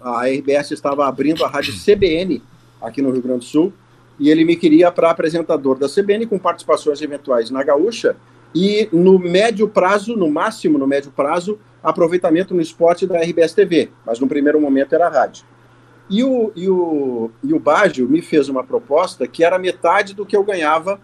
A 0.00 0.26
RBS 0.26 0.72
estava 0.72 1.06
abrindo 1.06 1.44
a 1.44 1.48
rádio 1.48 1.74
CBN 1.74 2.42
aqui 2.80 3.00
no 3.00 3.10
Rio 3.10 3.22
Grande 3.22 3.40
do 3.40 3.44
Sul 3.44 3.72
e 4.18 4.30
ele 4.30 4.44
me 4.44 4.56
queria 4.56 4.90
para 4.90 5.10
apresentador 5.10 5.78
da 5.78 5.88
CBN 5.88 6.26
com 6.26 6.38
participações 6.38 7.00
eventuais 7.00 7.50
na 7.50 7.62
Gaúcha 7.62 8.16
e 8.54 8.88
no 8.92 9.18
médio 9.18 9.68
prazo, 9.68 10.16
no 10.16 10.30
máximo 10.30 10.78
no 10.78 10.86
médio 10.86 11.10
prazo, 11.10 11.58
aproveitamento 11.82 12.54
no 12.54 12.60
esporte 12.60 13.06
da 13.06 13.18
RBS 13.18 13.54
TV, 13.54 13.90
mas 14.04 14.18
no 14.20 14.28
primeiro 14.28 14.60
momento 14.60 14.94
era 14.94 15.08
rádio. 15.08 15.44
E 16.10 16.22
o, 16.22 16.52
e 16.54 16.68
o, 16.68 17.30
e 17.42 17.54
o 17.54 17.58
Baggio 17.58 18.08
me 18.08 18.20
fez 18.20 18.48
uma 18.48 18.62
proposta 18.62 19.26
que 19.26 19.42
era 19.42 19.58
metade 19.58 20.14
do 20.14 20.26
que 20.26 20.36
eu 20.36 20.44
ganhava 20.44 21.00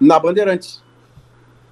na 0.00 0.18
Bandeirantes. 0.18 0.82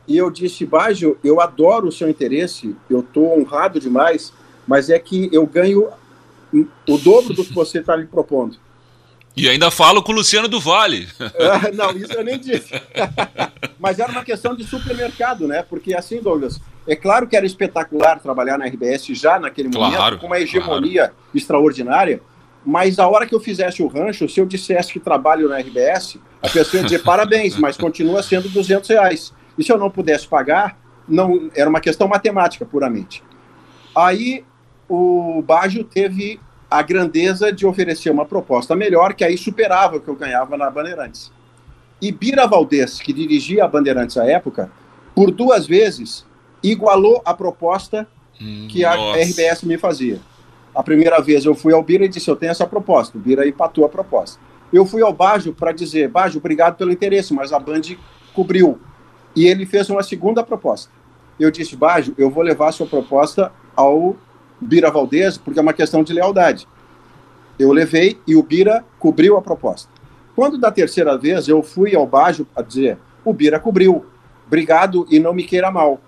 E 0.06 0.16
eu 0.16 0.30
disse, 0.30 0.66
Baggio, 0.66 1.18
eu 1.22 1.40
adoro 1.40 1.88
o 1.88 1.92
seu 1.92 2.08
interesse, 2.08 2.74
eu 2.90 3.00
estou 3.00 3.38
honrado 3.38 3.78
demais, 3.78 4.32
mas 4.66 4.90
é 4.90 4.98
que 4.98 5.28
eu 5.32 5.46
ganho 5.46 5.88
o 6.52 6.98
dobro 6.98 7.34
do 7.34 7.44
que 7.44 7.54
você 7.54 7.78
está 7.78 7.96
me 7.96 8.06
propondo. 8.06 8.56
E 9.34 9.48
ainda 9.48 9.70
falo 9.70 10.02
com 10.02 10.12
o 10.12 10.16
Luciano 10.16 10.46
do 10.46 10.60
Vale. 10.60 11.08
Ah, 11.18 11.70
não, 11.72 11.90
isso 11.92 12.12
eu 12.12 12.22
nem 12.22 12.38
disse. 12.38 12.70
Mas 13.80 13.98
era 13.98 14.12
uma 14.12 14.22
questão 14.22 14.54
de 14.54 14.62
supermercado, 14.62 15.48
né? 15.48 15.62
Porque 15.62 15.94
assim, 15.94 16.20
Douglas, 16.20 16.60
é 16.86 16.94
claro 16.94 17.26
que 17.26 17.34
era 17.34 17.46
espetacular 17.46 18.20
trabalhar 18.20 18.58
na 18.58 18.66
RBS 18.66 19.06
já 19.06 19.40
naquele 19.40 19.70
Claro, 19.70 19.90
momento, 19.92 20.18
com 20.18 20.26
uma 20.26 20.38
hegemonia 20.38 21.12
extraordinária, 21.34 22.20
mas 22.64 22.98
a 22.98 23.08
hora 23.08 23.26
que 23.26 23.34
eu 23.34 23.40
fizesse 23.40 23.82
o 23.82 23.86
rancho, 23.86 24.28
se 24.28 24.40
eu 24.40 24.46
dissesse 24.46 24.92
que 24.92 25.00
trabalho 25.00 25.48
na 25.48 25.58
RBS, 25.58 26.18
a 26.40 26.48
pessoa 26.48 26.80
ia 26.80 26.84
dizer 26.84 27.02
parabéns, 27.04 27.56
mas 27.56 27.76
continua 27.76 28.22
sendo 28.22 28.48
200 28.48 28.88
reais. 28.88 29.32
E 29.58 29.64
se 29.64 29.72
eu 29.72 29.78
não 29.78 29.90
pudesse 29.90 30.26
pagar, 30.26 30.78
não 31.08 31.50
era 31.54 31.68
uma 31.68 31.80
questão 31.80 32.06
matemática 32.06 32.64
puramente. 32.64 33.22
Aí 33.94 34.44
o 34.88 35.42
Baggio 35.42 35.84
teve 35.84 36.40
a 36.70 36.80
grandeza 36.82 37.52
de 37.52 37.66
oferecer 37.66 38.10
uma 38.10 38.24
proposta 38.24 38.74
melhor, 38.74 39.12
que 39.12 39.24
aí 39.24 39.36
superava 39.36 39.96
o 39.96 40.00
que 40.00 40.08
eu 40.08 40.16
ganhava 40.16 40.56
na 40.56 40.70
Bandeirantes. 40.70 41.30
E 42.00 42.10
Bira 42.10 42.46
Valdez, 42.46 42.98
que 43.00 43.12
dirigia 43.12 43.64
a 43.64 43.68
Bandeirantes 43.68 44.16
à 44.16 44.24
época, 44.26 44.70
por 45.14 45.30
duas 45.30 45.66
vezes 45.66 46.24
igualou 46.62 47.20
a 47.24 47.34
proposta 47.34 48.06
que 48.68 48.84
a 48.84 48.96
Nossa. 48.96 49.20
RBS 49.20 49.62
me 49.62 49.76
fazia. 49.78 50.18
A 50.74 50.82
primeira 50.82 51.20
vez 51.20 51.44
eu 51.44 51.54
fui 51.54 51.72
ao 51.72 51.82
Bira 51.82 52.04
e 52.04 52.08
disse: 52.08 52.30
Eu 52.30 52.36
tenho 52.36 52.50
essa 52.50 52.66
proposta. 52.66 53.18
O 53.18 53.20
Bira 53.20 53.46
empatou 53.46 53.84
a 53.84 53.88
proposta. 53.88 54.40
Eu 54.72 54.86
fui 54.86 55.02
ao 55.02 55.12
Baggio 55.12 55.52
para 55.52 55.72
dizer: 55.72 56.08
Baggio, 56.08 56.38
obrigado 56.38 56.76
pelo 56.76 56.90
interesse, 56.90 57.34
mas 57.34 57.52
a 57.52 57.58
Band 57.58 57.82
cobriu. 58.34 58.80
E 59.36 59.46
ele 59.46 59.66
fez 59.66 59.90
uma 59.90 60.02
segunda 60.02 60.42
proposta. 60.42 60.90
Eu 61.38 61.50
disse: 61.50 61.76
Baggio, 61.76 62.14
eu 62.16 62.30
vou 62.30 62.42
levar 62.42 62.68
a 62.68 62.72
sua 62.72 62.86
proposta 62.86 63.52
ao 63.76 64.16
Bira 64.60 64.90
Valdez, 64.90 65.36
porque 65.36 65.58
é 65.58 65.62
uma 65.62 65.74
questão 65.74 66.02
de 66.02 66.12
lealdade. 66.12 66.66
Eu 67.58 67.70
levei 67.70 68.18
e 68.26 68.34
o 68.34 68.42
Bira 68.42 68.84
cobriu 68.98 69.36
a 69.36 69.42
proposta. 69.42 69.90
Quando 70.34 70.56
da 70.56 70.72
terceira 70.72 71.18
vez 71.18 71.48
eu 71.48 71.62
fui 71.62 71.94
ao 71.94 72.06
Baggio 72.06 72.46
a 72.56 72.62
dizer: 72.62 72.96
O 73.22 73.34
Bira 73.34 73.60
cobriu, 73.60 74.06
obrigado 74.46 75.06
e 75.10 75.18
não 75.18 75.34
me 75.34 75.44
queira 75.44 75.70
mal. 75.70 76.00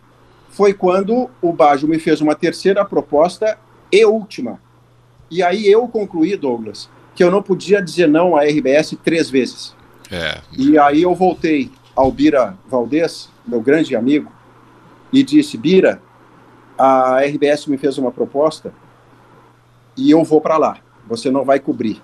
Foi 0.49 0.73
quando 0.73 1.29
o 1.43 1.53
Baggio 1.53 1.89
me 1.89 1.99
fez 1.99 2.21
uma 2.21 2.35
terceira 2.35 2.85
proposta 2.85 3.59
e 3.95 4.05
última. 4.05 4.61
E 5.31 5.43
aí 5.43 5.71
eu 5.71 5.87
concluí, 5.89 6.37
Douglas, 6.37 6.89
que 7.15 7.23
eu 7.23 7.31
não 7.31 7.43
podia 7.43 7.81
dizer 7.81 8.09
não 8.09 8.37
à 8.37 8.43
RBS 8.45 8.97
três 9.05 9.31
vezes. 9.31 9.75
É. 10.11 10.41
E 10.57 10.79
aí 10.79 11.03
eu 11.03 11.15
voltei 11.15 11.71
ao 11.95 12.11
Bira 12.11 12.59
Valdez, 12.69 13.31
meu 13.47 13.61
grande 13.61 13.95
amigo, 13.95 14.31
e 15.13 15.23
disse: 15.23 15.57
Bira, 15.57 16.03
a 16.77 17.21
RBS 17.21 17.67
me 17.67 17.79
fez 17.79 17.97
uma 17.99 18.11
proposta 18.11 18.73
e 19.97 20.11
eu 20.11 20.25
vou 20.25 20.41
para 20.41 20.57
lá. 20.57 20.79
Você 21.07 21.31
não 21.31 21.45
vai 21.45 21.61
cobrir. 21.61 22.03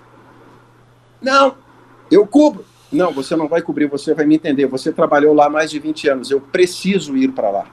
Não, 1.21 1.55
eu 2.09 2.25
cubro. 2.25 2.65
Não, 2.91 3.13
você 3.13 3.35
não 3.35 3.47
vai 3.47 3.61
cobrir, 3.61 3.87
você 3.87 4.13
vai 4.13 4.25
me 4.25 4.35
entender. 4.35 4.65
Você 4.65 4.91
trabalhou 4.91 5.33
lá 5.33 5.49
mais 5.49 5.71
de 5.71 5.79
20 5.79 6.09
anos, 6.09 6.31
eu 6.31 6.41
preciso 6.41 7.15
ir 7.15 7.31
para 7.31 7.49
lá. 7.49 7.65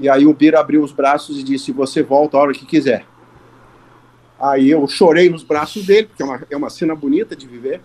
E 0.00 0.08
aí 0.08 0.26
o 0.26 0.34
Bira 0.34 0.60
abriu 0.60 0.82
os 0.82 0.92
braços 0.92 1.38
e 1.38 1.42
disse: 1.42 1.72
Você 1.72 2.02
volta 2.02 2.36
a 2.36 2.40
hora 2.40 2.52
que 2.52 2.66
quiser. 2.66 3.06
Aí 4.42 4.70
eu 4.70 4.88
chorei 4.88 5.30
nos 5.30 5.44
braços 5.44 5.86
dele, 5.86 6.08
porque 6.08 6.22
é 6.22 6.26
uma, 6.26 6.46
é 6.50 6.56
uma 6.56 6.68
cena 6.68 6.96
bonita 6.96 7.36
de 7.36 7.46
viver. 7.46 7.80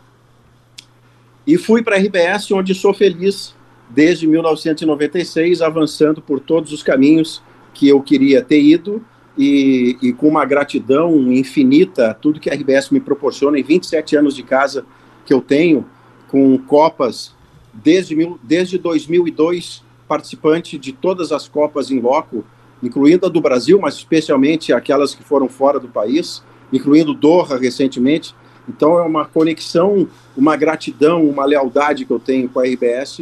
E 1.45 1.55
fui 1.55 1.83
para 1.83 1.95
a 1.95 1.99
RBS, 1.99 2.51
onde 2.51 2.73
sou 2.73 2.95
feliz 2.95 3.55
desde 3.89 4.25
1996, 4.25 5.61
avançando 5.61 6.19
por 6.19 6.39
todos 6.39 6.73
os 6.73 6.81
caminhos 6.81 7.43
que 7.75 7.87
eu 7.87 8.01
queria 8.01 8.41
ter 8.41 8.59
ido 8.59 9.05
e, 9.37 9.97
e 10.01 10.11
com 10.11 10.27
uma 10.27 10.43
gratidão 10.45 11.31
infinita, 11.31 12.17
tudo 12.19 12.39
que 12.39 12.49
a 12.49 12.53
RBS 12.55 12.89
me 12.89 12.99
proporciona 12.99 13.59
em 13.59 13.63
27 13.63 14.15
anos 14.15 14.35
de 14.35 14.41
casa 14.41 14.83
que 15.25 15.33
eu 15.33 15.41
tenho, 15.41 15.85
com 16.27 16.57
Copas 16.57 17.35
desde, 17.71 18.15
desde 18.41 18.79
2002, 18.79 19.83
participante 20.07 20.77
de 20.77 20.91
todas 20.91 21.31
as 21.31 21.47
Copas 21.47 21.91
em 21.91 21.99
loco, 21.99 22.43
incluindo 22.81 23.25
a 23.25 23.29
do 23.29 23.41
Brasil, 23.41 23.79
mas 23.81 23.95
especialmente 23.95 24.71
aquelas 24.73 25.13
que 25.15 25.23
foram 25.23 25.47
fora 25.49 25.79
do 25.79 25.87
país, 25.87 26.43
incluindo 26.71 27.13
Doha 27.13 27.57
recentemente. 27.57 28.33
Então 28.69 28.99
é 28.99 29.01
uma 29.03 29.23
conexão, 29.23 30.09
uma 30.35 30.57
gratidão, 30.57 31.23
uma 31.23 31.45
lealdade 31.45 32.03
que 32.03 32.11
eu 32.11 32.19
tenho 32.19 32.49
com 32.49 32.59
a 32.59 32.63
RBS 32.65 33.17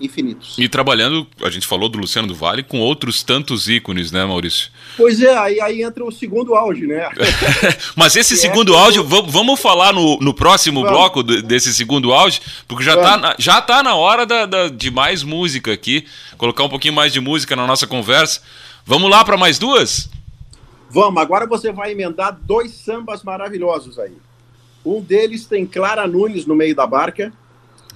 infinitos. 0.00 0.56
E 0.56 0.68
trabalhando, 0.68 1.26
a 1.42 1.50
gente 1.50 1.66
falou 1.66 1.88
do 1.88 1.98
Luciano 1.98 2.28
do 2.28 2.34
Vale, 2.34 2.62
com 2.62 2.78
outros 2.78 3.20
tantos 3.24 3.68
ícones, 3.68 4.12
né, 4.12 4.24
Maurício? 4.24 4.70
Pois 4.96 5.20
é, 5.20 5.36
aí, 5.36 5.60
aí 5.60 5.82
entra 5.82 6.04
o 6.04 6.12
segundo 6.12 6.54
auge, 6.54 6.86
né? 6.86 7.08
Mas 7.96 8.14
esse 8.14 8.34
Que 8.34 8.46
é 8.46 8.50
segundo 8.50 8.72
eu- 8.72 8.78
áudio, 8.78 9.02
vamos, 9.04 9.58
falar 9.58 9.92
no, 9.92 10.16
no 10.20 10.32
próximo 10.32 10.82
Vamos. 10.82 10.96
bloco 10.96 11.22
desse 11.24 11.74
segundo 11.74 12.12
áudio, 12.12 12.40
porque 12.68 12.84
já, 12.84 12.96
tá, 12.96 13.16
na- 13.16 13.34
já 13.36 13.60
tá 13.60 13.82
na 13.82 13.96
hora 13.96 14.24
da- 14.24 14.46
da- 14.46 14.68
de 14.68 14.92
mais 14.92 15.24
música 15.24 15.72
aqui, 15.72 16.04
colocar 16.38 16.62
um 16.62 16.68
pouquinho 16.68 16.94
mais 16.94 17.12
de 17.12 17.18
música 17.20 17.56
na 17.56 17.66
nossa 17.66 17.84
conversa. 17.86 18.40
Vamos 18.86 19.10
lá 19.10 19.24
para 19.24 19.36
mais 19.36 19.58
duas? 19.58 20.10
Vamos, 20.90 21.20
agora 21.20 21.46
você 21.46 21.72
vai 21.72 21.92
emendar 21.92 22.38
dois 22.42 22.72
sambas 22.72 23.22
maravilhosos 23.22 23.98
aí. 23.98 24.16
Um 24.84 25.00
deles 25.00 25.46
tem 25.46 25.64
Clara 25.66 26.06
Nunes 26.06 26.46
no 26.46 26.54
meio 26.54 26.74
da 26.74 26.86
barca. 26.86 27.32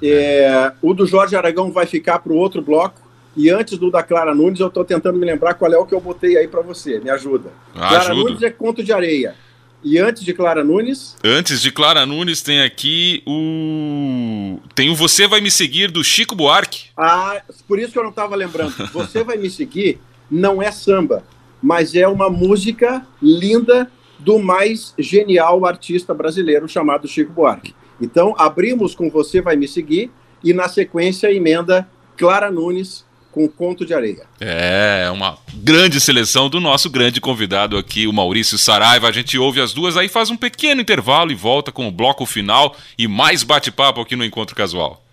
É, 0.03 0.73
o 0.81 0.95
do 0.95 1.07
Jorge 1.07 1.37
Aragão 1.37 1.71
vai 1.71 1.87
ficar 1.87 2.19
para 2.21 2.33
o 2.33 2.37
outro 2.37 2.63
bloco. 2.63 3.01
E 3.37 3.51
antes 3.51 3.79
do 3.79 3.91
da 3.91 4.03
Clara 4.03 4.35
Nunes, 4.35 4.59
eu 4.59 4.67
estou 4.69 4.85
tentando 4.85 5.19
me 5.19 5.25
lembrar 5.27 5.55
qual 5.55 5.73
é 5.73 5.77
o 5.79 5.87
que 5.87 5.95
eu 5.95 6.01
botei 6.01 6.37
aí 6.37 6.49
para 6.49 6.63
você. 6.63 6.99
Me 6.99 7.11
ajuda. 7.11 7.51
Ah, 7.75 7.89
Clara 7.89 8.13
ajudo. 8.13 8.25
Nunes 8.31 8.43
é 8.43 8.51
Conto 8.51 8.83
de 8.83 8.93
Areia. 8.93 9.37
E 9.85 9.97
antes 9.97 10.25
de 10.25 10.35
Clara 10.35 10.65
Nunes, 10.65 11.15
Antes 11.23 11.61
de 11.61 11.71
Clara 11.71 12.05
Nunes, 12.05 12.43
tem 12.43 12.63
aqui 12.63 13.23
o. 13.25 14.59
Tem 14.75 14.91
o 14.91 14.97
Você 14.97 15.29
Vai 15.29 15.41
Me 15.41 15.53
Seguir 15.53 15.89
do 15.91 16.03
Chico 16.03 16.35
Buarque. 16.35 16.87
ah, 16.97 17.41
por 17.69 17.79
isso 17.79 17.93
que 17.93 17.99
eu 17.99 18.03
não 18.03 18.11
estava 18.11 18.35
lembrando. 18.35 18.75
Você 18.93 19.23
vai 19.23 19.37
me 19.37 19.49
seguir, 19.49 20.01
não 20.31 20.63
é 20.63 20.71
samba, 20.71 21.25
mas 21.63 21.95
é 21.95 22.07
uma 22.07 22.31
música 22.31 23.07
linda 23.23 23.91
do 24.19 24.39
mais 24.39 24.95
genial 24.99 25.65
artista 25.65 26.13
brasileiro 26.13 26.69
chamado 26.69 27.07
Chico 27.07 27.33
Buarque. 27.33 27.75
Então, 28.01 28.35
abrimos 28.39 28.95
com 28.95 29.11
Você 29.11 29.41
Vai 29.41 29.57
Me 29.57 29.67
Seguir 29.67 30.11
e, 30.43 30.53
na 30.53 30.69
sequência, 30.69 31.33
emenda 31.33 31.89
Clara 32.17 32.51
Nunes 32.51 33.07
com 33.31 33.49
Conto 33.49 33.85
de 33.85 33.95
Areia. 33.95 34.25
É, 34.41 35.09
uma 35.13 35.39
grande 35.55 36.01
seleção 36.01 36.49
do 36.49 36.61
nosso 36.61 36.89
grande 36.91 37.21
convidado 37.21 37.77
aqui, 37.77 38.07
o 38.07 38.13
Maurício 38.13 38.59
Saraiva. 38.59 39.09
A 39.09 39.13
gente 39.13 39.39
ouve 39.39 39.61
as 39.61 39.73
duas, 39.73 39.97
aí 39.97 40.09
faz 40.09 40.31
um 40.31 40.37
pequeno 40.37 40.81
intervalo 40.81 41.31
e 41.31 41.35
volta 41.35 41.71
com 41.71 41.87
o 41.87 41.93
bloco 41.93 42.25
final 42.27 42.75
e 42.97 43.07
mais 43.07 43.43
bate-papo 43.43 44.01
aqui 44.01 44.17
no 44.17 44.25
Encontro 44.25 44.57
Casual. 44.57 45.05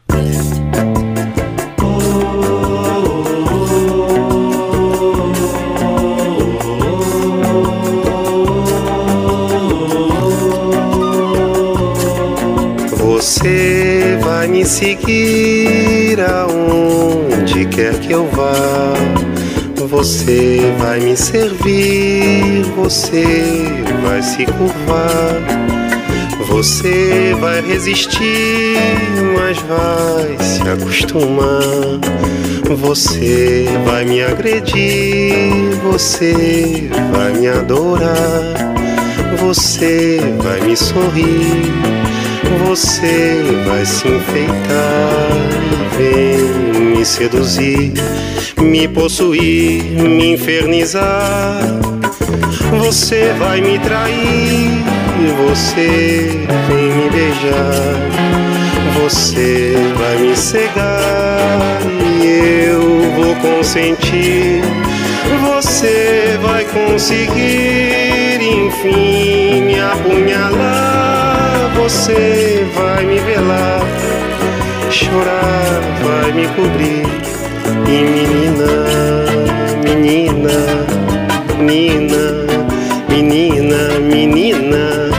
Você 13.16 14.20
vai 14.22 14.46
me 14.46 14.66
seguir 14.66 16.20
aonde 16.20 17.66
quer 17.68 17.98
que 18.02 18.12
eu 18.12 18.28
vá. 18.28 18.94
Você 19.88 20.60
vai 20.78 21.00
me 21.00 21.16
servir, 21.16 22.64
você 22.76 23.24
vai 24.04 24.22
se 24.22 24.46
curvar. 24.46 25.42
Você 26.50 27.34
vai 27.40 27.62
resistir, 27.62 28.76
mas 29.34 29.60
vai 29.60 30.38
se 30.46 30.62
acostumar. 30.64 32.02
Você 32.68 33.66
vai 33.86 34.04
me 34.04 34.24
agredir, 34.24 35.72
você 35.90 36.90
vai 37.14 37.32
me 37.32 37.48
adorar. 37.48 38.76
Você 39.40 40.20
vai 40.44 40.60
me 40.62 40.76
sorrir, 40.76 41.72
você 42.66 43.44
vai 43.66 43.86
se 43.86 44.08
enfeitar. 44.08 45.30
Vem 45.98 46.96
me 46.96 47.06
seduzir, 47.06 47.94
me 48.60 48.88
possuir, 48.88 49.84
me 49.84 50.34
infernizar. 50.34 51.62
Você 52.80 53.34
vai 53.38 53.62
me 53.62 53.80
trair, 53.80 54.84
você 55.38 56.30
vem 56.68 56.92
me 56.92 57.10
beijar. 57.10 58.16
Você 59.02 59.76
vai 59.98 60.18
me 60.18 60.36
cegar 60.36 61.80
e 62.22 62.68
eu 62.68 62.82
vou 63.16 63.36
consentir. 63.36 64.62
Você 65.44 66.38
vai 66.42 66.66
conseguir, 66.66 68.40
enfim, 68.42 69.62
me 69.62 69.80
apunhalar. 69.80 71.25
Você 71.86 72.66
vai 72.74 73.06
me 73.06 73.20
velar, 73.20 73.80
chorar, 74.90 75.82
vai 76.04 76.32
me 76.32 76.48
cobrir. 76.56 77.06
E 77.88 78.04
menina, 78.10 78.72
menina, 79.84 80.58
menina, 81.60 82.24
menina, 83.08 84.00
menina, 84.00 85.12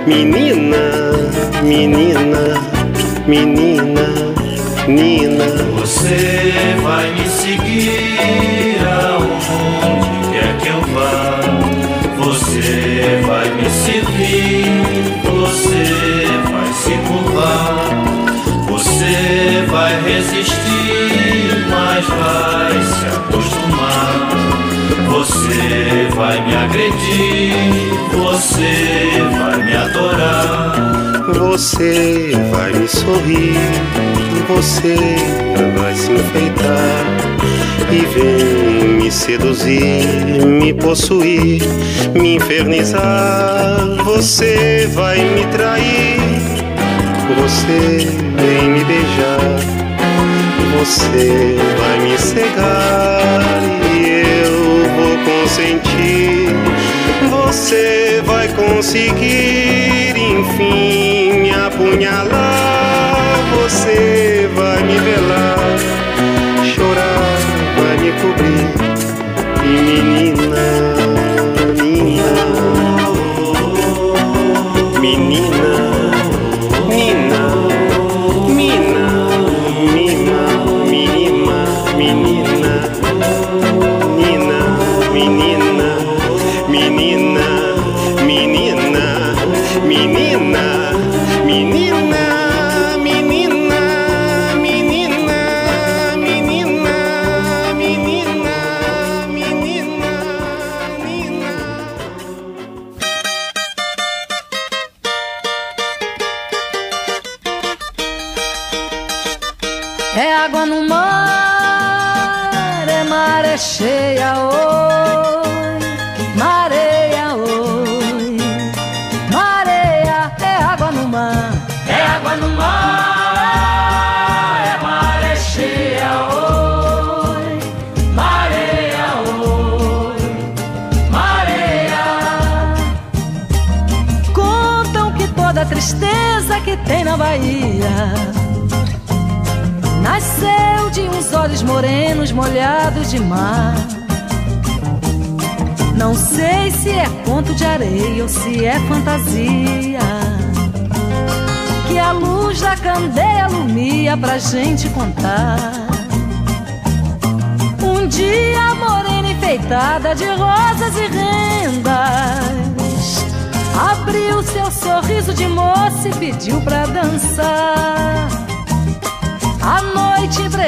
menina, 0.00 1.04
menina, 1.62 2.42
menina, 3.26 4.06
menina. 4.88 5.44
Você 5.78 6.74
vai 6.82 7.12
me 7.12 7.28
seguir 7.28 8.80
aonde 8.80 10.28
quer 10.32 10.56
que 10.56 10.68
eu 10.68 10.80
vá. 10.94 11.40
Você 12.16 13.20
vai 13.26 13.50
me 13.50 13.68
servir, 13.68 14.93
você 15.34 16.26
vai 16.50 16.72
se 16.72 16.92
curvar. 17.08 18.04
Você 18.68 19.64
vai 19.70 20.00
resistir, 20.02 21.66
mas 21.68 22.04
vai 22.06 22.82
se 22.82 23.06
acostumar. 23.06 24.28
Você 25.08 26.08
vai 26.14 26.40
me 26.46 26.56
agredir, 26.56 27.94
você 28.12 29.22
vai 29.38 29.62
me 29.64 29.76
adorar. 29.76 30.94
Você 31.34 32.32
vai 32.50 32.72
me 32.72 32.88
sorrir, 32.88 33.56
você 34.48 34.96
vai 35.78 35.94
se 35.94 36.12
enfeitar 36.12 37.33
e 37.90 38.06
vem 38.06 38.88
me 38.88 39.10
seduzir, 39.10 40.06
me 40.46 40.72
possuir, 40.72 41.62
me 42.14 42.36
infernizar. 42.36 43.96
Você 44.04 44.88
vai 44.92 45.18
me 45.18 45.46
trair, 45.46 46.20
você 47.36 48.06
vem 48.36 48.70
me 48.70 48.84
beijar, 48.84 49.40
você 50.78 51.56
vai 51.78 51.98
me 52.00 52.18
cegar 52.18 53.62
e 53.94 54.22
eu 54.44 54.54
vou 54.96 55.16
consentir. 55.24 56.54
Você 57.30 58.22
vai 58.24 58.48
conseguir, 58.48 60.14
enfim, 60.16 61.40
me 61.40 61.50
apunhalar. 61.50 63.14
Você 63.62 64.48
vai 64.54 64.82
me 64.82 64.98
velar, 64.98 65.73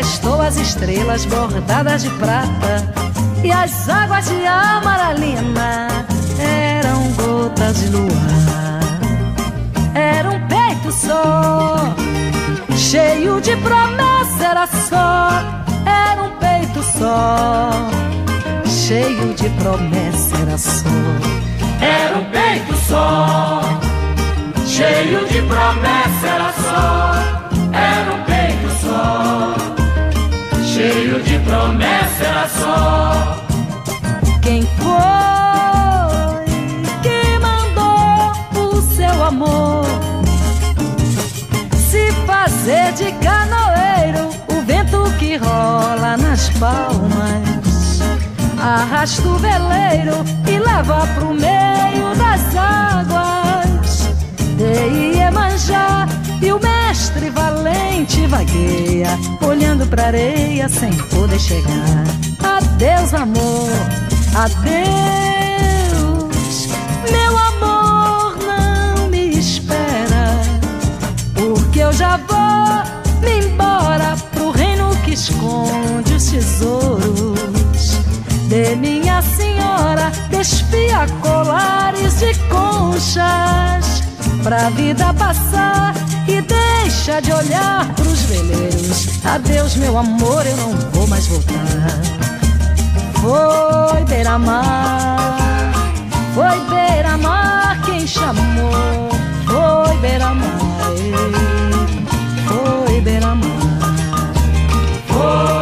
emprestou 0.07 0.41
as 0.41 0.57
estrelas 0.57 1.25
bordadas 1.27 2.03
de 2.03 2.11
prata 2.11 2.85
E 3.43 3.51
as 3.51 3.89
águas 3.89 4.25
de 4.27 4.47
amaralina 4.47 5.89
eram 6.39 7.11
gotas 7.13 7.81
de 7.81 7.89
luar. 7.89 8.81
Era 9.95 10.31
um 10.31 10.47
peito 10.47 10.93
só, 10.93 11.95
cheio 12.77 13.41
de 13.41 13.57
promessa 13.57 14.45
era 14.45 14.67
só. 14.67 15.31
Era 15.87 16.23
um 16.23 16.31
peito 16.39 16.83
só, 16.83 17.71
cheio 18.65 19.35
de 19.35 19.49
promessa 19.51 20.37
era 20.43 20.59
só. 20.59 20.89
Era 21.81 22.19
um 22.19 22.25
peito 22.31 22.77
só, 22.89 23.61
cheio 24.67 25.27
de 25.27 25.43
promessa 25.43 26.27
era 26.27 26.53
só. 26.53 27.37
Era 27.73 28.15
um 28.15 28.25
peito 28.25 28.69
só, 28.81 29.66
promessa 31.47 32.25
era 32.25 32.49
só. 32.49 33.37
Quem 34.43 34.63
foi 34.79 36.45
que 37.03 37.39
mandou 37.39 38.69
o 38.69 38.83
seu 38.83 39.25
amor 39.25 39.87
se 41.91 42.13
fazer 42.27 42.93
de 42.93 43.13
canoeiro? 43.25 44.29
O 44.49 44.61
vento 44.63 45.05
que 45.19 45.37
rola 45.37 46.17
nas 46.17 46.51
palmas 46.51 47.57
arrasta 48.59 49.29
o 49.29 49.39
veleiro 49.39 50.25
e 50.49 50.59
leva 50.59 51.07
pro 51.15 51.29
meio 51.35 52.15
das 52.17 52.57
águas. 52.57 54.09
De 54.57 55.17
Iemanjá 55.17 56.07
o 56.57 56.61
mestre 56.61 57.31
valente 57.31 58.27
vagueia, 58.27 59.19
olhando 59.47 59.87
pra 59.87 60.07
areia 60.07 60.69
sem 60.69 60.93
poder 60.93 61.39
chegar. 61.39 62.05
Adeus, 62.43 63.15
amor, 63.15 63.71
adeus. 64.35 64.77
Meu 67.11 67.39
amor, 67.39 68.39
não 68.47 69.09
me 69.09 69.39
espera, 69.39 70.41
porque 71.35 71.81
eu 71.81 71.93
já 71.93 72.17
vou 72.17 73.21
me 73.21 73.47
embora 73.47 74.17
pro 74.33 74.51
reino 74.51 74.97
que 75.05 75.13
esconde 75.13 76.15
os 76.15 76.25
tesouros. 76.31 78.01
De 78.49 78.77
minha 78.77 79.21
senhora, 79.23 80.11
despia 80.31 81.07
colares 81.21 82.19
de 82.19 82.35
conchas 82.49 84.03
pra 84.43 84.71
vida 84.71 85.13
passar 85.15 86.06
deixa 87.07 87.23
de 87.23 87.33
olhar 87.33 87.95
pros 87.95 88.23
veleiros. 88.23 89.25
Adeus, 89.25 89.77
meu 89.77 89.97
amor, 89.97 90.45
eu 90.45 90.57
não 90.57 90.73
vou 90.91 91.07
mais 91.07 91.27
voltar. 91.29 91.55
Foi 93.21 94.05
beira-mar, 94.05 95.73
Foi 96.35 96.61
beira-mar 96.69 97.81
quem 97.87 98.07
chamou, 98.07 99.09
foi 99.47 99.97
beira-mar, 99.99 100.59
foi 102.49 103.01
beira-mar. 103.01 103.47
Foi 105.07 105.56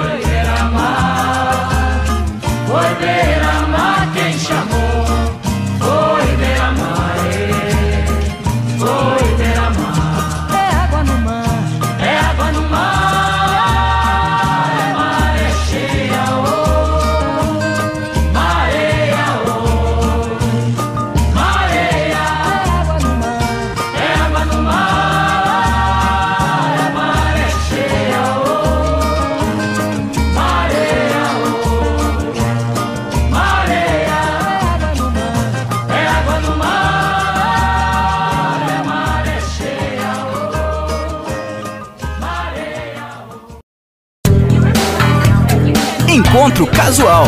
Casual. 46.75 47.27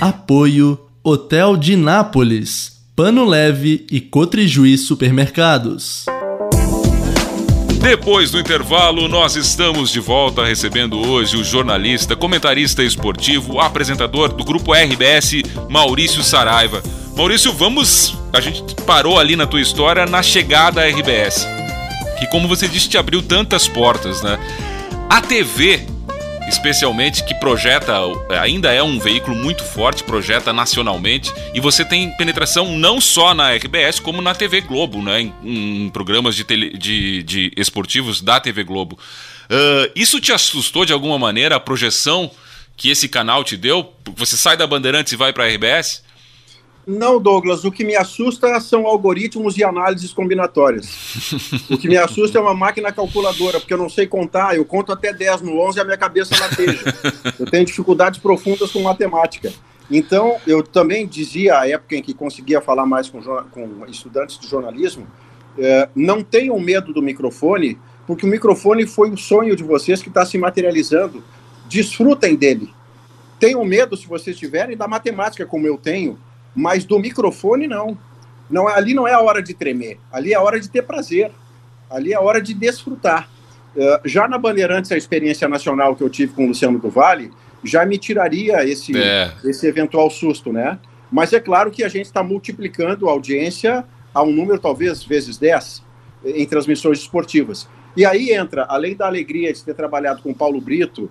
Apoio 0.00 0.78
Hotel 1.02 1.56
de 1.56 1.76
Nápoles, 1.76 2.82
Pano 2.96 3.24
Leve 3.24 3.86
e 3.90 4.00
Cotrijuí 4.00 4.76
Supermercados. 4.76 6.06
Depois 7.80 8.30
do 8.30 8.38
intervalo, 8.38 9.08
nós 9.08 9.36
estamos 9.36 9.90
de 9.90 10.00
volta 10.00 10.44
recebendo 10.44 10.98
hoje 10.98 11.36
o 11.36 11.44
jornalista, 11.44 12.16
comentarista 12.16 12.82
esportivo, 12.82 13.60
apresentador 13.60 14.32
do 14.32 14.44
grupo 14.44 14.72
RBS, 14.72 15.42
Maurício 15.68 16.22
Saraiva. 16.22 16.82
Maurício, 17.16 17.52
vamos. 17.52 18.16
A 18.32 18.40
gente 18.40 18.74
parou 18.84 19.18
ali 19.18 19.36
na 19.36 19.46
tua 19.46 19.60
história 19.60 20.06
na 20.06 20.22
chegada 20.22 20.80
à 20.80 20.88
RBS, 20.88 21.46
que, 22.18 22.26
como 22.26 22.48
você 22.48 22.66
disse, 22.66 22.88
te 22.88 22.98
abriu 22.98 23.22
tantas 23.22 23.68
portas, 23.68 24.22
né? 24.22 24.38
A 25.08 25.20
TV, 25.20 25.91
especialmente, 26.48 27.24
que 27.24 27.34
projeta, 27.34 27.92
ainda 28.40 28.72
é 28.72 28.82
um 28.82 28.98
veículo 28.98 29.36
muito 29.36 29.62
forte, 29.64 30.04
projeta 30.04 30.52
nacionalmente, 30.52 31.32
e 31.54 31.60
você 31.60 31.84
tem 31.84 32.10
penetração 32.16 32.76
não 32.76 33.00
só 33.00 33.34
na 33.34 33.52
RBS, 33.52 34.00
como 34.00 34.20
na 34.20 34.34
TV 34.34 34.60
Globo, 34.60 35.02
né? 35.02 35.20
Em, 35.20 35.84
em 35.84 35.88
programas 35.90 36.34
de, 36.34 36.44
tele, 36.44 36.76
de, 36.76 37.22
de 37.22 37.52
esportivos 37.56 38.20
da 38.20 38.40
TV 38.40 38.64
Globo. 38.64 38.98
Uh, 39.44 39.90
isso 39.94 40.20
te 40.20 40.32
assustou 40.32 40.84
de 40.84 40.92
alguma 40.92 41.18
maneira, 41.18 41.56
a 41.56 41.60
projeção 41.60 42.30
que 42.76 42.90
esse 42.90 43.08
canal 43.08 43.44
te 43.44 43.56
deu? 43.56 43.92
Você 44.16 44.36
sai 44.36 44.56
da 44.56 44.66
Bandeirantes 44.66 45.12
e 45.12 45.16
vai 45.16 45.32
para 45.32 45.44
a 45.44 45.48
RBS? 45.48 46.02
Não, 46.86 47.20
Douglas, 47.20 47.64
o 47.64 47.70
que 47.70 47.84
me 47.84 47.94
assusta 47.94 48.58
são 48.60 48.86
algoritmos 48.86 49.56
e 49.56 49.62
análises 49.62 50.12
combinatórias. 50.12 51.62
o 51.70 51.78
que 51.78 51.88
me 51.88 51.96
assusta 51.96 52.38
é 52.38 52.40
uma 52.40 52.54
máquina 52.54 52.90
calculadora, 52.90 53.60
porque 53.60 53.72
eu 53.72 53.78
não 53.78 53.88
sei 53.88 54.06
contar, 54.06 54.56
eu 54.56 54.64
conto 54.64 54.92
até 54.92 55.12
10 55.12 55.42
no 55.42 55.60
11 55.60 55.78
e 55.78 55.80
a 55.80 55.84
minha 55.84 55.96
cabeça 55.96 56.34
lateja. 56.38 56.82
eu 57.38 57.46
tenho 57.46 57.64
dificuldades 57.64 58.18
profundas 58.18 58.72
com 58.72 58.82
matemática. 58.82 59.52
Então, 59.88 60.36
eu 60.46 60.62
também 60.62 61.06
dizia, 61.06 61.60
à 61.60 61.68
época 61.68 61.94
em 61.94 62.02
que 62.02 62.14
conseguia 62.14 62.60
falar 62.60 62.86
mais 62.86 63.08
com, 63.08 63.20
com 63.20 63.86
estudantes 63.86 64.38
de 64.38 64.48
jornalismo, 64.48 65.06
eh, 65.58 65.88
não 65.94 66.22
tenham 66.22 66.58
medo 66.58 66.92
do 66.92 67.02
microfone, 67.02 67.78
porque 68.06 68.26
o 68.26 68.28
microfone 68.28 68.86
foi 68.86 69.10
o 69.10 69.16
sonho 69.16 69.54
de 69.54 69.62
vocês 69.62 70.02
que 70.02 70.08
está 70.08 70.24
se 70.24 70.36
materializando. 70.36 71.22
Desfrutem 71.68 72.34
dele. 72.34 72.72
Tenham 73.38 73.64
medo, 73.64 73.96
se 73.96 74.06
vocês 74.06 74.36
tiverem, 74.36 74.76
da 74.76 74.88
matemática, 74.88 75.44
como 75.46 75.66
eu 75.66 75.76
tenho, 75.76 76.18
mas 76.54 76.84
do 76.84 76.98
microfone 76.98 77.66
não. 77.66 77.96
não. 78.50 78.68
Ali 78.68 78.94
não 78.94 79.06
é 79.06 79.12
a 79.12 79.20
hora 79.20 79.42
de 79.42 79.54
tremer, 79.54 79.98
ali 80.12 80.32
é 80.32 80.36
a 80.36 80.42
hora 80.42 80.60
de 80.60 80.68
ter 80.68 80.82
prazer, 80.82 81.30
ali 81.90 82.12
é 82.12 82.16
a 82.16 82.20
hora 82.20 82.40
de 82.40 82.54
desfrutar. 82.54 83.28
Uh, 83.74 84.06
já 84.06 84.28
na 84.28 84.36
Bandeirantes, 84.36 84.92
a 84.92 84.96
experiência 84.96 85.48
nacional 85.48 85.96
que 85.96 86.02
eu 86.02 86.10
tive 86.10 86.32
com 86.34 86.44
o 86.44 86.48
Luciano 86.48 86.78
do 86.78 86.90
Vale, 86.90 87.32
já 87.64 87.86
me 87.86 87.96
tiraria 87.96 88.64
esse, 88.64 88.96
é. 88.96 89.32
esse 89.44 89.66
eventual 89.66 90.10
susto, 90.10 90.52
né? 90.52 90.78
Mas 91.10 91.32
é 91.32 91.40
claro 91.40 91.70
que 91.70 91.84
a 91.84 91.88
gente 91.88 92.06
está 92.06 92.22
multiplicando 92.22 93.08
a 93.08 93.12
audiência 93.12 93.84
a 94.12 94.22
um 94.22 94.32
número 94.32 94.58
talvez 94.58 95.04
vezes 95.04 95.38
10 95.38 95.82
em 96.24 96.46
transmissões 96.46 96.98
esportivas. 97.00 97.68
E 97.96 98.04
aí 98.04 98.32
entra, 98.32 98.64
além 98.68 98.96
da 98.96 99.06
alegria 99.06 99.52
de 99.52 99.62
ter 99.62 99.74
trabalhado 99.74 100.22
com 100.22 100.32
Paulo 100.32 100.60
Brito, 100.60 101.10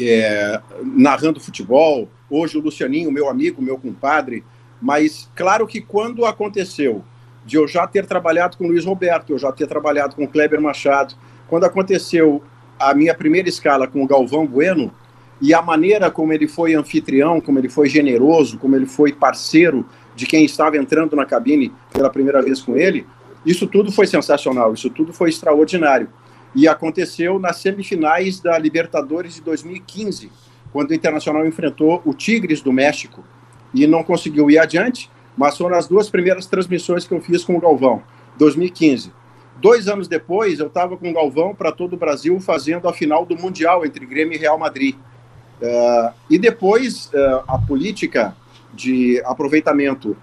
é, 0.00 0.60
narrando 0.82 1.40
futebol, 1.40 2.08
hoje 2.30 2.58
o 2.58 2.60
Lucianinho, 2.60 3.10
meu 3.10 3.28
amigo, 3.28 3.62
meu 3.62 3.78
compadre, 3.78 4.44
mas 4.80 5.30
claro 5.34 5.66
que 5.66 5.80
quando 5.80 6.24
aconteceu 6.24 7.04
de 7.44 7.56
eu 7.56 7.66
já 7.66 7.86
ter 7.86 8.06
trabalhado 8.06 8.56
com 8.56 8.64
o 8.64 8.68
Luiz 8.68 8.84
Roberto, 8.84 9.30
eu 9.30 9.38
já 9.38 9.52
ter 9.52 9.66
trabalhado 9.66 10.16
com 10.16 10.24
o 10.24 10.28
Kleber 10.28 10.60
Machado, 10.60 11.14
quando 11.48 11.64
aconteceu 11.64 12.42
a 12.78 12.92
minha 12.92 13.14
primeira 13.14 13.48
escala 13.48 13.86
com 13.86 14.02
o 14.02 14.06
Galvão 14.06 14.46
Bueno, 14.46 14.92
e 15.40 15.54
a 15.54 15.62
maneira 15.62 16.10
como 16.10 16.32
ele 16.32 16.48
foi 16.48 16.74
anfitrião, 16.74 17.40
como 17.40 17.58
ele 17.58 17.68
foi 17.68 17.88
generoso, 17.88 18.58
como 18.58 18.74
ele 18.74 18.86
foi 18.86 19.12
parceiro 19.12 19.86
de 20.14 20.26
quem 20.26 20.44
estava 20.44 20.76
entrando 20.76 21.14
na 21.14 21.26
cabine 21.26 21.72
pela 21.92 22.10
primeira 22.10 22.42
vez 22.42 22.62
com 22.62 22.76
ele, 22.76 23.06
isso 23.44 23.66
tudo 23.66 23.92
foi 23.92 24.06
sensacional, 24.06 24.72
isso 24.72 24.90
tudo 24.90 25.12
foi 25.12 25.28
extraordinário. 25.28 26.08
E 26.54 26.66
aconteceu 26.66 27.38
nas 27.38 27.58
semifinais 27.58 28.40
da 28.40 28.58
Libertadores 28.58 29.34
de 29.34 29.42
2015, 29.42 30.32
quando 30.76 30.90
o 30.90 30.94
Internacional 30.94 31.46
enfrentou 31.46 32.02
o 32.04 32.12
Tigres 32.12 32.60
do 32.60 32.70
México 32.70 33.24
e 33.72 33.86
não 33.86 34.04
conseguiu 34.04 34.50
ir 34.50 34.58
adiante, 34.58 35.10
mas 35.34 35.56
foram 35.56 35.74
as 35.74 35.88
duas 35.88 36.10
primeiras 36.10 36.44
transmissões 36.44 37.06
que 37.06 37.14
eu 37.14 37.20
fiz 37.22 37.42
com 37.42 37.56
o 37.56 37.58
Galvão, 37.58 38.02
2015. 38.38 39.10
Dois 39.58 39.88
anos 39.88 40.06
depois, 40.06 40.58
eu 40.58 40.66
estava 40.66 40.94
com 40.98 41.08
o 41.08 41.14
Galvão 41.14 41.54
para 41.54 41.72
todo 41.72 41.94
o 41.94 41.96
Brasil 41.96 42.38
fazendo 42.40 42.86
a 42.90 42.92
final 42.92 43.24
do 43.24 43.34
Mundial 43.38 43.86
entre 43.86 44.04
Grêmio 44.04 44.34
e 44.34 44.38
Real 44.38 44.58
Madrid. 44.58 44.96
Uh, 44.96 46.12
e 46.28 46.38
depois, 46.38 47.06
uh, 47.06 47.42
a 47.48 47.56
política 47.56 48.36
de 48.74 49.22
aproveitamento 49.24 50.14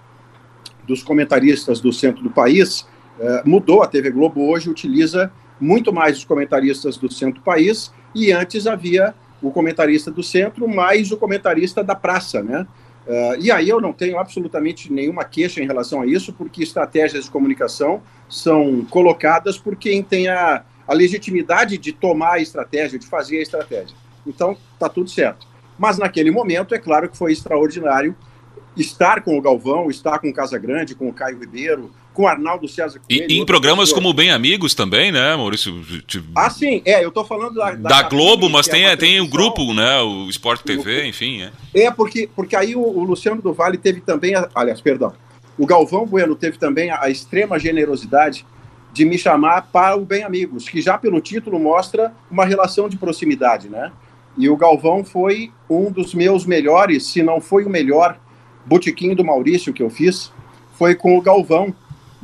dos 0.86 1.02
comentaristas 1.02 1.80
do 1.80 1.92
centro 1.92 2.22
do 2.22 2.30
país 2.30 2.82
uh, 3.18 3.42
mudou. 3.44 3.82
A 3.82 3.88
TV 3.88 4.08
Globo 4.12 4.48
hoje 4.48 4.70
utiliza 4.70 5.32
muito 5.60 5.92
mais 5.92 6.18
os 6.18 6.24
comentaristas 6.24 6.96
do 6.96 7.12
centro 7.12 7.40
do 7.40 7.44
país 7.44 7.92
e 8.14 8.30
antes 8.30 8.68
havia 8.68 9.16
o 9.42 9.50
comentarista 9.50 10.10
do 10.10 10.22
centro 10.22 10.68
mais 10.68 11.12
o 11.12 11.16
comentarista 11.16 11.82
da 11.82 11.94
praça, 11.94 12.42
né? 12.42 12.66
Uh, 13.06 13.36
e 13.38 13.50
aí 13.50 13.68
eu 13.68 13.80
não 13.80 13.92
tenho 13.92 14.18
absolutamente 14.18 14.90
nenhuma 14.90 15.24
queixa 15.24 15.62
em 15.62 15.66
relação 15.66 16.00
a 16.00 16.06
isso, 16.06 16.32
porque 16.32 16.62
estratégias 16.62 17.24
de 17.24 17.30
comunicação 17.30 18.02
são 18.28 18.84
colocadas 18.88 19.58
por 19.58 19.76
quem 19.76 20.02
tem 20.02 20.28
a, 20.28 20.64
a 20.88 20.94
legitimidade 20.94 21.76
de 21.76 21.92
tomar 21.92 22.34
a 22.34 22.40
estratégia, 22.40 22.98
de 22.98 23.06
fazer 23.06 23.38
a 23.38 23.42
estratégia. 23.42 23.94
Então, 24.26 24.56
tá 24.78 24.88
tudo 24.88 25.10
certo. 25.10 25.46
Mas 25.78 25.98
naquele 25.98 26.30
momento, 26.30 26.74
é 26.74 26.78
claro 26.78 27.08
que 27.08 27.16
foi 27.16 27.32
extraordinário 27.32 28.16
estar 28.76 29.22
com 29.22 29.36
o 29.36 29.42
Galvão, 29.42 29.90
estar 29.90 30.18
com 30.18 30.28
o 30.28 30.32
Casagrande, 30.32 30.94
com 30.94 31.08
o 31.08 31.12
Caio 31.12 31.38
Ribeiro, 31.38 31.90
com 32.14 32.22
o 32.22 32.28
Arnaldo 32.28 32.66
César 32.68 33.00
Coelho, 33.00 33.26
E 33.30 33.38
em 33.38 33.44
programas 33.44 33.92
como 33.92 34.14
Bem 34.14 34.30
Amigos 34.30 34.72
também, 34.72 35.12
né, 35.12 35.36
Maurício? 35.36 35.84
Ah, 36.34 36.48
sim, 36.48 36.80
é, 36.84 37.04
eu 37.04 37.10
tô 37.10 37.24
falando 37.24 37.56
da... 37.56 37.72
Da, 37.72 37.88
da 37.88 38.02
Globo, 38.08 38.48
mas 38.48 38.66
tem, 38.66 38.86
é 38.86 38.96
tem 38.96 39.20
o 39.20 39.28
grupo, 39.28 39.74
né, 39.74 40.00
o 40.00 40.30
Sport 40.30 40.62
TV, 40.62 41.06
enfim, 41.06 41.42
é. 41.42 41.50
É, 41.74 41.90
porque, 41.90 42.28
porque 42.34 42.54
aí 42.54 42.74
o, 42.76 42.80
o 42.80 43.02
Luciano 43.02 43.42
do 43.42 43.52
Vale 43.52 43.76
teve 43.76 44.00
também, 44.00 44.34
a, 44.34 44.48
aliás, 44.54 44.80
perdão, 44.80 45.12
o 45.58 45.66
Galvão 45.66 46.06
Bueno 46.06 46.34
teve 46.34 46.56
também 46.56 46.90
a, 46.90 47.02
a 47.02 47.10
extrema 47.10 47.58
generosidade 47.58 48.46
de 48.92 49.04
me 49.04 49.18
chamar 49.18 49.70
para 49.72 49.96
o 49.96 50.04
Bem 50.04 50.22
Amigos, 50.22 50.68
que 50.68 50.80
já 50.80 50.96
pelo 50.96 51.20
título 51.20 51.58
mostra 51.58 52.14
uma 52.30 52.44
relação 52.44 52.88
de 52.88 52.96
proximidade, 52.96 53.68
né? 53.68 53.90
E 54.38 54.48
o 54.48 54.56
Galvão 54.56 55.04
foi 55.04 55.52
um 55.68 55.90
dos 55.90 56.14
meus 56.14 56.46
melhores, 56.46 57.06
se 57.06 57.22
não 57.22 57.40
foi 57.40 57.64
o 57.64 57.70
melhor, 57.70 58.18
botiquim 58.64 59.14
do 59.14 59.24
Maurício 59.24 59.72
que 59.72 59.82
eu 59.82 59.90
fiz, 59.90 60.32
foi 60.74 60.94
com 60.94 61.16
o 61.16 61.20
Galvão, 61.20 61.74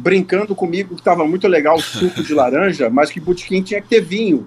brincando 0.01 0.55
comigo 0.55 0.94
que 0.94 1.01
estava 1.01 1.26
muito 1.26 1.46
legal 1.46 1.76
o 1.76 1.82
suco 1.82 2.22
de 2.22 2.32
laranja, 2.32 2.88
mas 2.88 3.11
que 3.11 3.20
botiquim 3.20 3.62
tinha 3.62 3.80
que 3.82 3.88
ter 3.88 4.01
vinho. 4.01 4.46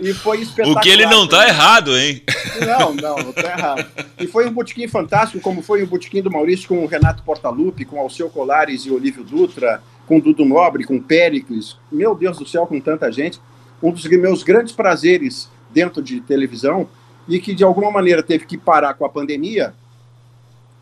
e 0.00 0.14
foi 0.14 0.40
espetacular. 0.40 0.80
O 0.80 0.82
que 0.82 0.88
ele 0.88 1.04
não 1.04 1.24
está 1.24 1.46
errado, 1.46 1.96
hein? 1.96 2.22
Não, 2.66 2.94
não, 2.94 3.16
não 3.18 3.30
está 3.30 3.50
errado. 3.50 3.86
E 4.18 4.26
foi 4.26 4.46
um 4.46 4.52
botiquim 4.52 4.88
fantástico, 4.88 5.42
como 5.42 5.62
foi 5.62 5.82
o 5.82 5.86
botiquim 5.86 6.22
do 6.22 6.30
Maurício 6.30 6.66
com 6.66 6.82
o 6.82 6.86
Renato 6.86 7.22
Portaluppi, 7.22 7.84
com 7.84 8.00
Alceu 8.00 8.30
Colares 8.30 8.86
e 8.86 8.90
Olívio 8.90 9.22
Dutra, 9.22 9.82
com 10.06 10.18
Dudu 10.18 10.46
Nobre, 10.46 10.84
com 10.84 10.98
Péricles. 10.98 11.76
Meu 11.92 12.14
Deus 12.14 12.38
do 12.38 12.48
céu, 12.48 12.66
com 12.66 12.80
tanta 12.80 13.12
gente. 13.12 13.38
Um 13.82 13.92
dos 13.92 14.04
meus 14.06 14.42
grandes 14.42 14.72
prazeres 14.72 15.48
dentro 15.70 16.02
de 16.02 16.20
televisão 16.22 16.88
e 17.28 17.38
que 17.38 17.54
de 17.54 17.62
alguma 17.62 17.90
maneira 17.90 18.22
teve 18.22 18.46
que 18.46 18.56
parar 18.56 18.94
com 18.94 19.04
a 19.04 19.08
pandemia 19.10 19.74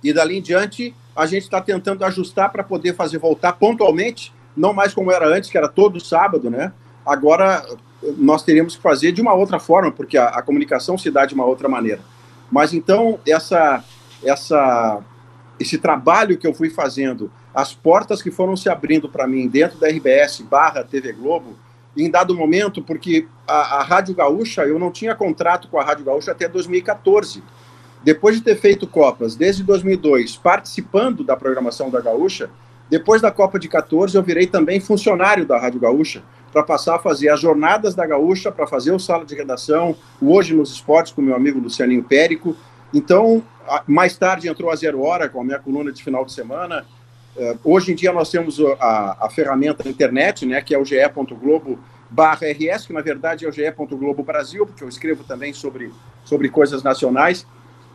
E 0.03 0.13
dali 0.13 0.39
em 0.39 0.43
diante, 0.43 0.95
a 1.15 1.27
gente 1.27 1.45
está 1.45 1.61
tentando 1.61 2.05
ajustar 2.05 2.51
para 2.51 2.63
poder 2.63 2.95
fazer 2.95 3.19
voltar 3.19 3.53
pontualmente, 3.55 4.33
não 4.57 4.73
mais 4.73 4.95
como 4.95 5.11
era 5.11 5.27
antes, 5.27 5.51
que 5.51 5.59
era 5.59 5.69
todo 5.69 6.01
sábado, 6.01 6.51
né? 6.51 6.73
Agora 7.05 7.65
nós 8.19 8.43
teríamos 8.43 8.77
que 8.77 8.83
fazer 8.83 9.13
de 9.13 9.21
uma 9.21 9.33
outra 9.33 9.59
forma, 9.59 9.91
porque 9.91 10.19
a, 10.19 10.29
a 10.29 10.43
comunicação 10.43 10.99
se 10.99 11.11
dá 11.11 11.25
de 11.25 11.35
uma 11.35 11.45
outra 11.45 11.69
maneira. 11.69 12.01
Mas 12.51 12.73
então, 12.73 13.19
essa, 13.27 13.83
essa, 14.23 15.01
esse 15.59 15.79
trabalho 15.79 16.37
que 16.37 16.47
eu 16.47 16.55
fui 16.55 16.71
fazendo, 16.71 17.31
as 17.55 17.73
portas 17.75 18.23
que 18.23 18.31
foram 18.31 18.57
se 18.57 18.69
abrindo 18.69 19.09
para 19.09 19.27
mim 19.27 19.49
dentro 19.49 19.79
da 19.79 19.89
RBS 19.89 20.43
barra 20.43 20.85
TV 20.85 21.13
Globo, 21.13 21.57
em 21.97 22.11
dado 22.11 22.35
momento, 22.35 22.83
porque 22.83 23.27
a, 23.49 23.79
a 23.79 23.83
Rádio 23.83 24.15
Gaúcha, 24.15 24.63
eu 24.63 24.79
não 24.79 24.91
tinha 24.91 25.15
contrato 25.15 25.69
com 25.69 25.79
a 25.79 25.85
Rádio 25.85 26.05
Gaúcha 26.05 26.33
até 26.33 26.47
2014. 26.47 27.43
Depois 28.03 28.37
de 28.37 28.43
ter 28.43 28.57
feito 28.57 28.87
Copas 28.87 29.35
desde 29.35 29.63
2002, 29.65 30.37
participando 30.37 31.25
da 31.25 31.37
programação 31.37 31.91
da 31.91 32.01
Gaúcha, 32.01 32.51
depois 32.89 33.21
da 33.21 33.31
Copa 33.31 33.59
de 33.59 33.69
14 33.69 34.17
eu 34.17 34.23
virei 34.23 34.47
também 34.47 34.79
funcionário 34.79 35.45
da 35.45 35.59
Rádio 35.59 35.81
Gaúcha, 35.81 36.23
para 36.53 36.63
passar 36.63 36.97
a 36.97 36.99
fazer 36.99 37.29
as 37.29 37.41
jornadas 37.41 37.95
da 37.95 38.07
Gaúcha, 38.07 38.51
para 38.51 38.67
fazer 38.67 38.93
o 38.93 38.99
sala 38.99 39.25
de 39.25 39.35
redação, 39.35 39.97
o 40.21 40.33
Hoje 40.33 40.55
nos 40.55 40.73
Esportes 40.73 41.13
com 41.13 41.21
meu 41.21 41.35
amigo 41.35 41.59
Lucianinho 41.59 42.03
Périco. 42.03 42.57
Então, 42.95 43.43
mais 43.87 44.17
tarde 44.17 44.49
entrou 44.49 44.71
a 44.71 44.77
Zero 44.77 45.03
Hora 45.03 45.29
com 45.29 45.41
a 45.41 45.45
minha 45.45 45.59
coluna 45.59 45.93
de 45.93 46.03
final 46.03 46.25
de 46.25 46.33
semana. 46.33 46.87
Uh, 47.37 47.59
hoje 47.63 47.93
em 47.93 47.95
dia 47.95 48.13
nós 48.13 48.31
temos 48.31 48.59
a, 48.81 49.27
a 49.27 49.29
ferramenta 49.29 49.87
internet, 49.87 50.47
né, 50.47 50.63
que 50.63 50.75
é 50.75 50.79
o 50.79 50.85
ge.globo 50.85 51.79
barra 52.09 52.47
RS, 52.47 52.87
que 52.87 52.93
na 52.93 53.03
verdade 53.03 53.45
é 53.45 53.49
o 53.49 53.53
ge.globo 53.53 54.23
Brasil, 54.23 54.65
porque 54.65 54.83
eu 54.83 54.89
escrevo 54.89 55.25
também 55.25 55.53
sobre, 55.53 55.93
sobre 56.25 56.49
coisas 56.49 56.83
nacionais. 56.83 57.47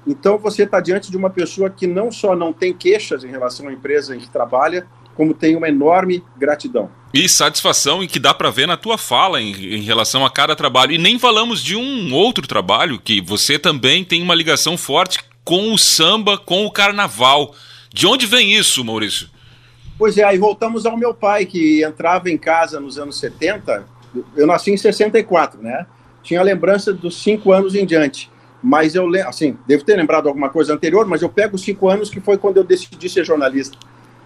Então 0.06 0.38
você 0.38 0.64
está 0.64 0.80
diante 0.80 1.12
de 1.12 1.18
uma 1.18 1.30
pessoa 1.30 1.70
que 1.70 1.86
não 1.86 2.12
só 2.12 2.36
não 2.36 2.52
tem 2.52 2.74
queixas 2.74 3.24
em 3.24 3.30
relação 3.30 3.68
à 3.68 3.74
empresa 3.74 4.16
em 4.16 4.20
que 4.20 4.30
trabalha, 4.30 4.88
como 5.16 5.34
tem 5.34 5.56
uma 5.56 5.68
enorme 5.68 6.24
gratidão. 6.38 6.90
E 7.14 7.28
satisfação 7.28 8.02
em 8.02 8.08
que 8.08 8.20
dá 8.20 8.34
para 8.34 8.50
ver 8.50 8.68
na 8.68 8.78
tua 8.78 8.98
fala 8.98 9.42
em, 9.42 9.52
em, 9.52 9.82
relação 9.82 10.26
a 10.26 10.32
cada 10.32 10.56
trabalho. 10.56 10.94
E 10.94 10.98
nem 10.98 11.20
falamos 11.20 11.62
de 11.62 11.76
um 11.76 12.14
outro 12.14 12.48
trabalho 12.48 13.00
que 13.00 13.22
você 13.22 13.60
também 13.60 14.04
tem 14.04 14.24
uma 14.24 14.34
ligação 14.34 14.78
forte 14.78 15.20
com 15.44 15.74
o 15.74 15.78
samba, 15.78 16.38
com 16.38 16.66
o 16.66 16.72
carnaval. 16.72 17.54
De 17.94 18.08
onde 18.08 18.26
vem 18.26 18.54
isso, 18.54 18.84
Maurício? 18.84 19.30
Pois 19.98 20.18
é, 20.18 20.24
aí 20.24 20.38
voltamos 20.38 20.86
ao 20.86 20.98
meu 20.98 21.14
pai, 21.14 21.46
que 21.46 21.84
entrava 21.84 22.30
em 22.30 22.38
casa 22.38 22.80
nos 22.80 22.98
anos 22.98 23.20
70. 23.20 23.86
Eu 24.36 24.48
nasci 24.48 24.72
em 24.72 24.78
64, 24.78 25.62
né? 25.62 25.86
Tinha 26.24 26.42
lembrança 26.42 26.94
dos 26.94 27.22
cinco 27.22 27.52
anos 27.52 27.76
em 27.76 27.86
diante. 27.86 28.32
Mas 28.62 28.94
eu, 28.94 29.10
assim, 29.28 29.58
devo 29.66 29.84
ter 29.84 29.96
lembrado 29.96 30.28
alguma 30.28 30.50
coisa 30.50 30.74
anterior, 30.74 31.06
mas 31.08 31.22
eu 31.22 31.30
pego 31.30 31.56
os 31.56 31.64
cinco 31.64 31.90
anos 31.90 32.10
que 32.10 32.20
foi 32.20 32.38
quando 32.38 32.58
eu 32.58 32.64
decidi 32.64 33.10
ser 33.10 33.26
jornalista. 33.26 33.78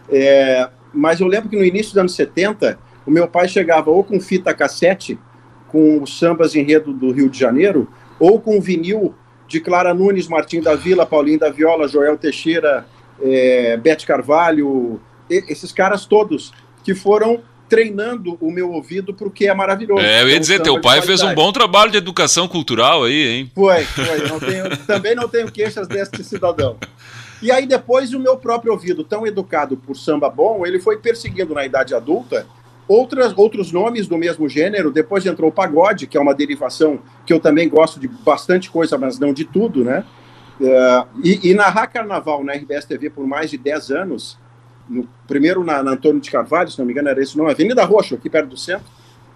É, 0.10 0.70
mas 0.94 1.20
eu 1.20 1.28
lembro 1.28 1.50
que 1.50 1.56
no 1.56 1.64
início 1.64 1.94
dos 1.94 2.00
anos 2.00 2.16
70, 2.16 2.78
o 3.06 3.12
meu 3.12 3.28
pai 3.28 3.48
chegava 3.48 3.90
ou 3.90 4.04
com 4.04 4.20
fita 4.20 4.54
cassete, 4.54 5.18
com 5.68 6.02
os 6.02 6.18
sambas 6.18 6.56
enredo 6.56 6.94
do 6.94 7.12
Rio 7.12 7.30
de 7.30 7.40
Janeiro, 7.40 7.88
ou 8.20 8.40
com 8.40 8.60
vinil 8.60 9.14
de 9.48 9.60
Clara 9.60 9.94
Nunes, 9.94 10.28
Martim 10.28 10.62
da 10.62 10.76
Vila, 10.76 11.06
Paulinho 11.06 11.40
da 11.40 11.50
Viola, 11.50 11.88
Joel 11.88 12.18
Teixeira, 12.18 12.86
é, 13.22 13.78
Bete 13.78 14.06
Carvalho, 14.06 15.00
esses 15.30 15.72
caras 15.72 16.06
todos 16.06 16.54
que 16.84 16.94
foram 16.94 17.42
treinando 17.68 18.38
o 18.40 18.52
meu 18.52 18.72
ouvido 18.72 19.14
para 19.14 19.28
o 19.28 19.32
que 19.32 19.48
é 19.48 19.54
maravilhoso. 19.54 20.02
É, 20.02 20.22
eu 20.22 20.30
ia 20.30 20.40
dizer, 20.40 20.62
teu 20.62 20.80
pai 20.80 21.02
fez 21.02 21.22
um 21.22 21.34
bom 21.34 21.52
trabalho 21.52 21.92
de 21.92 21.98
educação 21.98 22.48
cultural 22.48 23.04
aí, 23.04 23.28
hein? 23.28 23.52
Foi, 23.54 23.84
foi. 23.84 24.28
Não 24.28 24.40
tenho, 24.40 24.78
também 24.86 25.16
não 25.16 25.28
tenho 25.28 25.52
queixas 25.52 25.88
deste 25.88 26.24
cidadão. 26.24 26.78
E 27.42 27.52
aí 27.52 27.66
depois 27.66 28.14
o 28.14 28.20
meu 28.20 28.38
próprio 28.38 28.72
ouvido, 28.72 29.04
tão 29.04 29.26
educado 29.26 29.78
por 29.78 29.96
samba 29.96 30.30
bom, 30.30 30.66
ele 30.66 30.80
foi 30.80 30.98
perseguindo 30.98 31.54
na 31.54 31.66
idade 31.66 31.94
adulta 31.94 32.46
outras, 32.88 33.34
outros 33.36 33.72
nomes 33.72 34.08
do 34.08 34.18
mesmo 34.18 34.48
gênero. 34.48 34.92
Depois 34.92 35.26
entrou 35.26 35.50
o 35.50 35.54
pagode, 35.54 36.08
que 36.08 36.18
é 36.18 36.22
uma 36.22 36.34
derivação 36.34 37.00
que 37.26 37.34
eu 37.34 37.40
também 37.40 37.68
gosto 37.68 38.00
de 38.00 38.08
bastante 38.08 38.70
coisa, 38.70 38.98
mas 38.98 39.20
não 39.20 39.34
de 39.34 39.46
tudo, 39.46 39.84
né? 39.84 40.04
Uh, 40.60 41.08
e, 41.22 41.52
e, 41.52 41.54
narrar 41.54 41.88
carnaval 41.88 42.42
na 42.42 42.54
RBS 42.54 42.86
TV 42.86 43.10
por 43.10 43.28
mais 43.28 43.52
de 43.52 43.58
10 43.58 43.92
anos, 43.92 44.38
no, 44.90 45.08
primeiro 45.28 45.64
na, 45.64 45.82
na, 45.82 45.92
Antônio 45.92 46.22
de 46.22 46.30
Carvalho, 46.30 46.70
se 46.70 46.78
não 46.78 46.86
me 46.86 46.92
engano 46.92 47.10
era 47.10 47.22
esse 47.22 47.38
nome, 47.38 47.52
Avenida 47.52 47.84
Roxa, 47.84 48.16
aqui 48.16 48.30
perto 48.30 48.50
do 48.50 48.58
centro, 48.58 48.86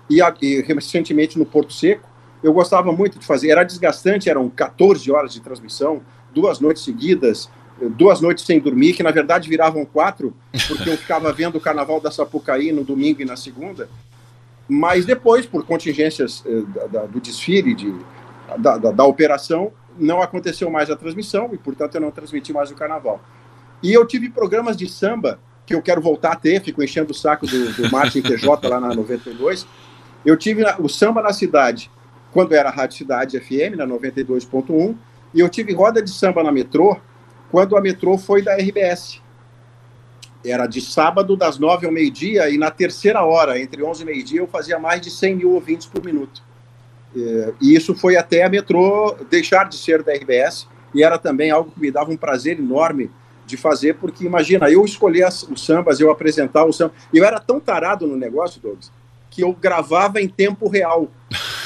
e, 0.09 0.19
e 0.41 0.61
recentemente 0.61 1.37
no 1.37 1.45
Porto 1.45 1.73
Seco, 1.73 2.07
eu 2.41 2.53
gostava 2.53 2.91
muito 2.91 3.19
de 3.19 3.25
fazer, 3.25 3.49
era 3.49 3.63
desgastante, 3.63 4.29
eram 4.29 4.49
14 4.49 5.11
horas 5.11 5.33
de 5.33 5.41
transmissão, 5.41 6.01
duas 6.33 6.59
noites 6.59 6.83
seguidas, 6.83 7.49
duas 7.87 8.19
noites 8.19 8.45
sem 8.45 8.59
dormir, 8.59 8.93
que 8.93 9.03
na 9.03 9.11
verdade 9.11 9.49
viravam 9.49 9.85
quatro, 9.85 10.33
porque 10.67 10.89
eu 10.89 10.97
ficava 10.97 11.31
vendo 11.31 11.57
o 11.57 11.61
Carnaval 11.61 12.01
da 12.01 12.11
Sapucaí 12.11 12.71
no 12.71 12.83
domingo 12.83 13.21
e 13.21 13.25
na 13.25 13.35
segunda. 13.35 13.89
Mas 14.67 15.05
depois, 15.05 15.45
por 15.45 15.65
contingências 15.65 16.43
eh, 16.45 16.61
da, 16.67 16.87
da, 16.87 17.05
do 17.07 17.19
desfile, 17.19 17.73
de, 17.73 17.93
da, 18.57 18.77
da, 18.77 19.03
operação, 19.03 19.71
não 19.97 20.21
aconteceu 20.21 20.69
mais 20.69 20.91
a 20.91 20.95
transmissão 20.95 21.49
e, 21.53 21.57
portanto, 21.57 21.95
eu 21.95 22.01
não 22.01 22.11
transmiti 22.11 22.53
mais 22.53 22.69
o 22.69 22.75
Carnaval. 22.75 23.19
E 23.81 23.93
eu 23.93 24.05
tive 24.05 24.29
programas 24.29 24.75
de 24.75 24.89
samba 24.89 25.39
que 25.65 25.75
eu 25.75 25.81
quero 25.81 26.01
voltar 26.01 26.31
a 26.31 26.35
ter, 26.35 26.61
fico 26.61 26.81
enchendo 26.81 27.11
o 27.11 27.13
saco 27.13 27.45
do, 27.45 27.71
do 27.73 27.91
Martin 27.91 28.21
TJ 28.21 28.47
lá 28.67 28.79
na 28.79 28.93
92. 28.93 29.67
Eu 30.25 30.35
tive 30.35 30.63
o 30.79 30.89
Samba 30.89 31.21
na 31.21 31.31
Cidade, 31.31 31.91
quando 32.31 32.53
era 32.53 32.69
a 32.69 32.71
Rádio 32.71 32.97
Cidade 32.97 33.39
FM, 33.39 33.77
na 33.77 33.87
92.1, 33.87 34.95
e 35.33 35.39
eu 35.39 35.47
tive 35.47 35.73
roda 35.73 36.01
de 36.01 36.09
samba 36.09 36.43
na 36.43 36.51
metrô, 36.51 36.97
quando 37.51 37.77
a 37.77 37.81
metrô 37.81 38.17
foi 38.17 38.41
da 38.41 38.55
RBS. 38.55 39.21
Era 40.43 40.65
de 40.65 40.81
sábado, 40.81 41.37
das 41.37 41.59
nove 41.59 41.85
ao 41.85 41.91
meio-dia, 41.91 42.49
e 42.49 42.57
na 42.57 42.71
terceira 42.71 43.23
hora, 43.23 43.59
entre 43.59 43.83
onze 43.83 44.03
e 44.03 44.05
meio-dia, 44.05 44.39
eu 44.39 44.47
fazia 44.47 44.79
mais 44.79 45.01
de 45.01 45.11
100 45.11 45.35
mil 45.35 45.51
ouvintes 45.51 45.85
por 45.85 46.03
minuto. 46.03 46.41
É, 47.15 47.53
e 47.61 47.75
isso 47.75 47.93
foi 47.95 48.17
até 48.17 48.43
a 48.43 48.49
metrô 48.49 49.15
deixar 49.29 49.69
de 49.69 49.75
ser 49.75 50.03
da 50.03 50.13
RBS, 50.13 50.67
e 50.93 51.03
era 51.03 51.17
também 51.17 51.51
algo 51.51 51.71
que 51.71 51.79
me 51.79 51.91
dava 51.91 52.11
um 52.11 52.17
prazer 52.17 52.59
enorme 52.59 53.11
de 53.49 53.57
fazer, 53.57 53.95
porque 53.95 54.25
imagina, 54.25 54.69
eu 54.69 54.85
escolher 54.85 55.27
os 55.27 55.65
sambas, 55.65 55.99
eu 55.99 56.11
apresentar 56.11 56.65
o 56.65 56.71
samba. 56.71 56.93
Eu 57.13 57.25
era 57.25 57.39
tão 57.39 57.59
tarado 57.59 58.05
no 58.05 58.15
negócio, 58.15 58.61
Douglas, 58.61 58.91
que 59.29 59.43
eu 59.43 59.51
gravava 59.53 60.21
em 60.21 60.27
tempo 60.27 60.69
real. 60.69 61.09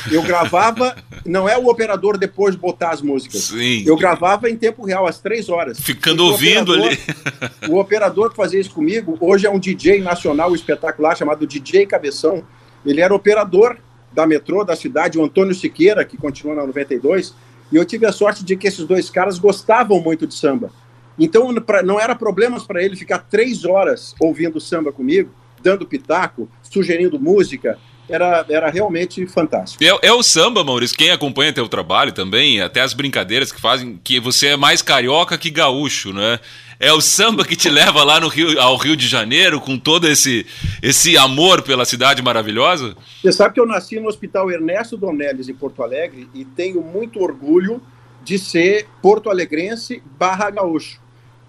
Eu 0.09 0.21
gravava, 0.23 0.95
não 1.25 1.47
é 1.47 1.57
o 1.57 1.67
operador 1.67 2.17
depois 2.17 2.55
botar 2.55 2.91
as 2.91 3.01
músicas. 3.01 3.43
Sim. 3.43 3.83
Eu 3.85 3.97
gravava 3.97 4.49
em 4.49 4.55
tempo 4.55 4.85
real, 4.85 5.05
às 5.05 5.19
três 5.19 5.49
horas. 5.49 5.79
Ficando 5.79 6.25
ouvindo 6.25 6.73
operador, 6.73 6.87
ali. 6.87 7.67
o 7.69 7.79
operador 7.79 8.29
que 8.29 8.35
fazia 8.35 8.59
isso 8.59 8.71
comigo, 8.71 9.17
hoje 9.19 9.45
é 9.45 9.49
um 9.49 9.59
DJ 9.59 10.01
nacional 10.01 10.55
espetacular 10.55 11.15
chamado 11.17 11.45
DJ 11.45 11.85
Cabeção. 11.85 12.43
Ele 12.85 13.01
era 13.01 13.13
operador 13.13 13.77
da 14.11 14.25
metrô 14.25 14.63
da 14.63 14.75
cidade, 14.75 15.17
o 15.17 15.23
Antônio 15.23 15.53
Siqueira, 15.55 16.05
que 16.05 16.17
continua 16.17 16.55
na 16.55 16.65
92. 16.65 17.33
E 17.71 17.75
eu 17.75 17.83
tive 17.83 18.05
a 18.05 18.11
sorte 18.11 18.43
de 18.43 18.55
que 18.55 18.67
esses 18.67 18.85
dois 18.85 19.09
caras 19.09 19.39
gostavam 19.39 19.99
muito 19.99 20.27
de 20.27 20.35
samba. 20.35 20.71
Então 21.17 21.53
não 21.83 21.99
era 21.99 22.15
problemas 22.15 22.63
para 22.63 22.83
ele 22.83 22.95
ficar 22.95 23.19
três 23.19 23.65
horas 23.65 24.15
ouvindo 24.19 24.59
samba 24.59 24.91
comigo, 24.91 25.31
dando 25.61 25.85
pitaco, 25.85 26.49
sugerindo 26.61 27.19
música 27.19 27.77
era, 28.09 28.45
era 28.49 28.69
realmente 28.69 29.25
fantástico. 29.27 29.83
É, 29.83 30.07
é, 30.07 30.11
o 30.11 30.21
samba, 30.21 30.63
Maurício, 30.63 30.97
quem 30.97 31.11
acompanha 31.11 31.53
teu 31.53 31.67
trabalho 31.67 32.11
também, 32.11 32.61
até 32.61 32.81
as 32.81 32.93
brincadeiras 32.93 33.51
que 33.51 33.61
fazem, 33.61 33.99
que 34.03 34.19
você 34.19 34.47
é 34.47 34.57
mais 34.57 34.81
carioca 34.81 35.37
que 35.37 35.49
gaúcho, 35.49 36.13
né? 36.13 36.39
É 36.79 36.91
o 36.91 36.99
samba 36.99 37.45
que 37.45 37.55
te 37.55 37.69
leva 37.69 38.03
lá 38.03 38.19
no 38.19 38.27
Rio, 38.27 38.59
ao 38.59 38.75
Rio 38.75 38.97
de 38.97 39.07
Janeiro 39.07 39.61
com 39.61 39.77
todo 39.77 40.07
esse, 40.07 40.45
esse 40.81 41.17
amor 41.17 41.61
pela 41.61 41.85
cidade 41.85 42.21
maravilhosa? 42.21 42.95
Você 43.21 43.31
sabe 43.31 43.53
que 43.53 43.59
eu 43.59 43.65
nasci 43.65 43.99
no 43.99 44.09
Hospital 44.09 44.51
Ernesto 44.51 44.97
Dornelles, 44.97 45.47
em 45.47 45.53
Porto 45.53 45.81
Alegre, 45.81 46.27
e 46.33 46.43
tenho 46.43 46.81
muito 46.81 47.21
orgulho 47.21 47.81
de 48.23 48.39
ser 48.39 48.87
porto-alegrense 49.01 50.01
barra 50.17 50.49
gaúcho. 50.49 51.01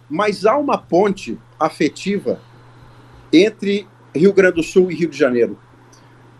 Mas 0.09 0.45
há 0.45 0.57
uma 0.57 0.77
ponte 0.77 1.39
afetiva 1.59 2.41
entre 3.33 3.87
Rio 4.14 4.33
Grande 4.33 4.57
do 4.57 4.62
Sul 4.62 4.91
e 4.91 4.95
Rio 4.95 5.09
de 5.09 5.18
Janeiro 5.18 5.59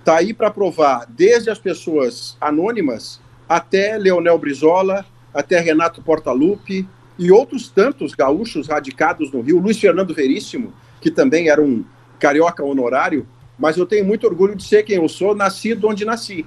está 0.05 0.18
aí 0.18 0.35
para 0.35 0.51
provar 0.51 1.07
desde 1.09 1.49
as 1.49 1.59
pessoas 1.59 2.37
anônimas 2.39 3.18
até 3.49 3.97
Leonel 3.97 4.37
Brizola, 4.37 5.05
até 5.32 5.59
Renato 5.59 6.03
Portaluppi 6.03 6.87
e 7.18 7.32
outros 7.32 7.68
tantos 7.68 8.14
gaúchos 8.14 8.68
radicados 8.68 9.32
no 9.32 9.41
Rio, 9.41 9.59
Luiz 9.59 9.80
Fernando 9.80 10.14
Veríssimo, 10.14 10.74
que 11.01 11.11
também 11.11 11.49
era 11.49 11.62
um 11.62 11.82
carioca 12.18 12.62
honorário, 12.62 13.26
mas 13.59 13.78
eu 13.78 13.87
tenho 13.87 14.05
muito 14.05 14.26
orgulho 14.26 14.55
de 14.55 14.64
ser 14.64 14.82
quem 14.82 14.97
eu 14.97 15.09
sou, 15.09 15.35
nascido 15.35 15.89
onde 15.89 16.05
nasci. 16.05 16.45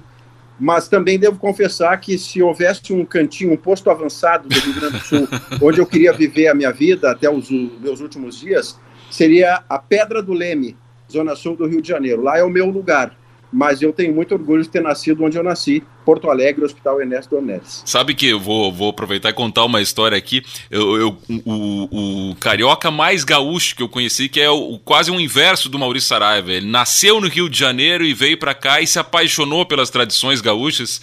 Mas 0.58 0.88
também 0.88 1.18
devo 1.18 1.38
confessar 1.38 1.98
que 2.00 2.18
se 2.18 2.42
houvesse 2.42 2.92
um 2.92 3.04
cantinho, 3.04 3.52
um 3.52 3.56
posto 3.56 3.90
avançado 3.90 4.48
do 4.48 4.58
Rio 4.58 4.74
Grande 4.74 4.98
do 4.98 5.04
Sul, 5.04 5.28
onde 5.62 5.80
eu 5.80 5.86
queria 5.86 6.12
viver 6.12 6.48
a 6.48 6.54
minha 6.54 6.72
vida 6.72 7.10
até 7.10 7.30
os 7.30 7.50
meus 7.50 8.00
últimos 8.00 8.38
dias, 8.38 8.78
seria 9.10 9.62
a 9.68 9.78
Pedra 9.78 10.22
do 10.22 10.32
Leme, 10.32 10.76
zona 11.10 11.36
sul 11.36 11.56
do 11.56 11.66
Rio 11.66 11.80
de 11.80 11.88
Janeiro. 11.88 12.22
Lá 12.22 12.38
é 12.38 12.42
o 12.42 12.50
meu 12.50 12.66
lugar 12.66 13.16
mas 13.52 13.80
eu 13.82 13.92
tenho 13.92 14.14
muito 14.14 14.32
orgulho 14.34 14.62
de 14.62 14.68
ter 14.68 14.82
nascido 14.82 15.24
onde 15.24 15.36
eu 15.38 15.42
nasci, 15.42 15.82
Porto 16.04 16.30
Alegre, 16.30 16.64
Hospital 16.64 17.00
Ernesto 17.00 17.30
Dornelles. 17.34 17.82
Sabe 17.84 18.14
que 18.14 18.26
eu 18.26 18.40
vou, 18.40 18.72
vou 18.72 18.90
aproveitar 18.90 19.28
e 19.30 19.32
contar 19.32 19.64
uma 19.64 19.80
história 19.82 20.16
aqui. 20.16 20.42
Eu, 20.70 20.96
eu- 20.96 21.18
o, 21.44 22.30
o 22.30 22.34
carioca 22.36 22.90
mais 22.90 23.24
gaúcho 23.24 23.76
que 23.76 23.82
eu 23.82 23.88
conheci, 23.88 24.28
que 24.28 24.40
é 24.40 24.48
o, 24.50 24.78
quase 24.84 25.10
um 25.10 25.20
inverso 25.20 25.68
do 25.68 25.78
Maurício 25.78 26.08
Saraiva. 26.08 26.50
Ele 26.52 26.66
nasceu 26.66 27.20
no 27.20 27.28
Rio 27.28 27.48
de 27.48 27.58
Janeiro 27.58 28.04
e 28.04 28.14
veio 28.14 28.38
pra 28.38 28.54
cá 28.54 28.80
e 28.80 28.86
se 28.86 28.98
apaixonou 28.98 29.66
pelas 29.66 29.90
tradições 29.90 30.40
gaúchas, 30.40 31.00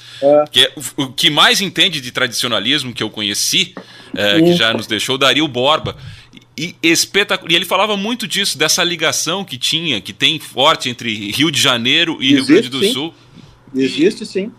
que 0.52 0.62
é 0.62 0.72
o, 0.98 1.04
o 1.04 1.08
que 1.14 1.30
mais 1.30 1.62
entende 1.62 2.02
de 2.02 2.12
tradicionalismo 2.12 2.94
que 2.94 3.04
eu 3.04 3.10
conheci, 3.10 3.74
é, 4.16 4.40
que 4.42 4.54
já 4.54 4.74
nos 4.74 4.88
deixou, 4.88 5.18
Dario 5.18 5.48
Borba. 5.48 5.96
E, 6.58 6.76
espetacular. 6.82 7.52
E 7.52 7.56
ele 7.56 7.66
falava 7.66 7.98
muito 7.98 8.28
disso, 8.28 8.58
dessa 8.58 8.84
ligação 8.84 9.44
que 9.44 9.58
tinha, 9.58 10.00
que 10.00 10.14
tem 10.14 10.40
forte 10.40 10.90
entre 10.90 11.32
Rio 11.32 11.52
de 11.52 11.60
Janeiro 11.62 12.18
e 12.22 12.30
Rio 12.30 12.38
Existe, 12.38 12.52
Grande 12.54 12.70
do 12.70 12.80
sim. 12.80 12.94
Sul. 12.94 13.14
Existe 13.76 14.26
sim. 14.26 14.52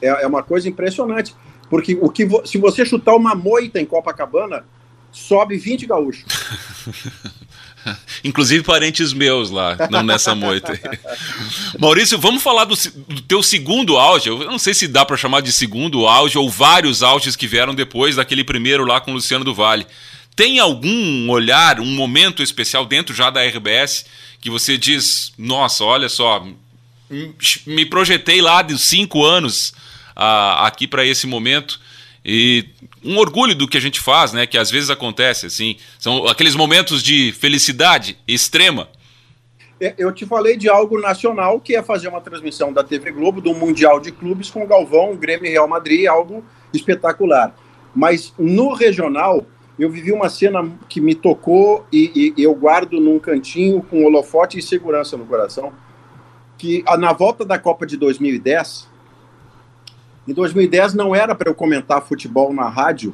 É, 0.00 0.08
é 0.24 0.26
uma 0.26 0.42
coisa 0.42 0.68
impressionante. 0.68 1.34
Porque 1.68 1.96
o 2.00 2.08
que 2.10 2.24
vo- 2.24 2.44
se 2.46 2.58
você 2.58 2.84
chutar 2.84 3.14
uma 3.14 3.34
moita 3.34 3.80
em 3.80 3.84
Copacabana, 3.84 4.64
sobe 5.10 5.56
20 5.58 5.86
gaúchos. 5.86 6.24
Inclusive 8.22 8.62
parentes 8.62 9.12
meus 9.12 9.50
lá, 9.50 9.76
não 9.90 10.02
nessa 10.04 10.34
moita. 10.34 10.78
Maurício, 11.80 12.16
vamos 12.18 12.42
falar 12.42 12.64
do, 12.64 12.74
do 13.08 13.20
teu 13.22 13.42
segundo 13.42 13.96
auge. 13.98 14.28
Eu 14.28 14.38
não 14.44 14.58
sei 14.58 14.72
se 14.72 14.86
dá 14.86 15.04
pra 15.04 15.16
chamar 15.16 15.42
de 15.42 15.52
segundo 15.52 16.06
auge 16.06 16.38
ou 16.38 16.48
vários 16.48 17.02
auges 17.02 17.34
que 17.34 17.46
vieram 17.48 17.74
depois 17.74 18.16
daquele 18.16 18.44
primeiro 18.44 18.84
lá 18.84 19.00
com 19.00 19.10
o 19.10 19.14
Luciano 19.14 19.44
do 19.44 19.52
Vale. 19.54 19.86
Tem 20.34 20.58
algum 20.58 21.30
olhar, 21.30 21.78
um 21.80 21.94
momento 21.94 22.42
especial 22.42 22.86
dentro 22.86 23.14
já 23.14 23.30
da 23.30 23.44
RBS 23.44 24.06
que 24.40 24.50
você 24.50 24.76
diz, 24.76 25.32
nossa, 25.38 25.84
olha 25.84 26.08
só, 26.08 26.44
me 27.66 27.86
projetei 27.86 28.42
lá 28.42 28.62
de 28.62 28.76
cinco 28.78 29.24
anos 29.24 29.72
aqui 30.16 30.86
para 30.86 31.04
esse 31.06 31.26
momento 31.26 31.80
e 32.24 32.66
um 33.04 33.18
orgulho 33.18 33.54
do 33.54 33.68
que 33.68 33.76
a 33.76 33.80
gente 33.80 34.00
faz, 34.00 34.32
né? 34.32 34.46
Que 34.46 34.56
às 34.56 34.70
vezes 34.70 34.90
acontece 34.90 35.46
assim, 35.46 35.76
são 35.98 36.26
aqueles 36.26 36.54
momentos 36.54 37.02
de 37.02 37.32
felicidade 37.32 38.16
extrema. 38.26 38.88
É, 39.80 39.94
Eu 39.98 40.12
te 40.12 40.24
falei 40.24 40.56
de 40.56 40.68
algo 40.68 41.00
nacional, 41.00 41.60
que 41.60 41.74
é 41.74 41.82
fazer 41.82 42.08
uma 42.08 42.20
transmissão 42.20 42.72
da 42.72 42.84
TV 42.84 43.10
Globo 43.10 43.40
do 43.40 43.52
Mundial 43.52 43.98
de 44.00 44.12
Clubes 44.12 44.50
com 44.50 44.62
o 44.62 44.66
Galvão, 44.66 45.16
Grêmio 45.16 45.46
e 45.46 45.50
Real 45.50 45.66
Madrid, 45.68 46.06
algo 46.06 46.44
espetacular. 46.72 47.54
Mas 47.94 48.32
no 48.38 48.72
regional, 48.72 49.44
eu 49.82 49.90
vivi 49.90 50.12
uma 50.12 50.28
cena 50.28 50.70
que 50.88 51.00
me 51.00 51.12
tocou 51.12 51.84
e, 51.92 52.32
e 52.36 52.42
eu 52.42 52.54
guardo 52.54 53.00
num 53.00 53.18
cantinho 53.18 53.82
com 53.82 54.04
holofote 54.04 54.56
e 54.56 54.62
segurança 54.62 55.16
no 55.16 55.26
coração, 55.26 55.72
que 56.56 56.84
na 57.00 57.12
volta 57.12 57.44
da 57.44 57.58
Copa 57.58 57.84
de 57.84 57.96
2010, 57.96 58.88
em 60.28 60.32
2010 60.32 60.94
não 60.94 61.16
era 61.16 61.34
para 61.34 61.50
eu 61.50 61.54
comentar 61.54 62.00
futebol 62.00 62.52
na 62.52 62.68
rádio 62.68 63.12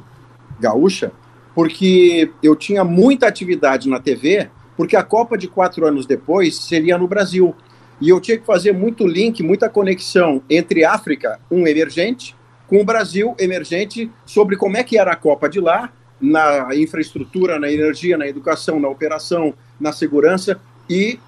gaúcha, 0.59 1.11
porque 1.55 2.31
eu 2.43 2.55
tinha 2.55 2.83
muita 2.83 3.27
atividade 3.27 3.89
na 3.89 3.99
TV, 3.99 4.47
porque 4.77 4.95
a 4.95 5.01
Copa 5.01 5.35
de 5.35 5.47
quatro 5.47 5.87
anos 5.87 6.05
depois 6.05 6.55
seria 6.55 6.99
no 6.99 7.07
Brasil. 7.07 7.55
E 7.99 8.09
eu 8.09 8.21
tinha 8.21 8.37
que 8.37 8.45
fazer 8.45 8.73
muito 8.73 9.07
link, 9.07 9.41
muita 9.41 9.67
conexão 9.67 10.43
entre 10.47 10.85
África, 10.85 11.39
um 11.49 11.65
emergente, 11.65 12.35
com 12.67 12.79
o 12.79 12.85
Brasil 12.85 13.35
emergente, 13.39 14.11
sobre 14.23 14.55
como 14.55 14.77
é 14.77 14.83
que 14.83 14.99
era 14.99 15.11
a 15.11 15.15
Copa 15.15 15.49
de 15.49 15.59
lá, 15.59 15.91
na 16.19 16.75
infraestrutura, 16.75 17.59
na 17.59 17.71
energia, 17.71 18.17
na 18.17 18.27
educação, 18.27 18.79
na 18.79 18.89
operação, 18.89 19.53
na 19.79 19.91
segurança, 19.91 20.59
e 20.89 21.19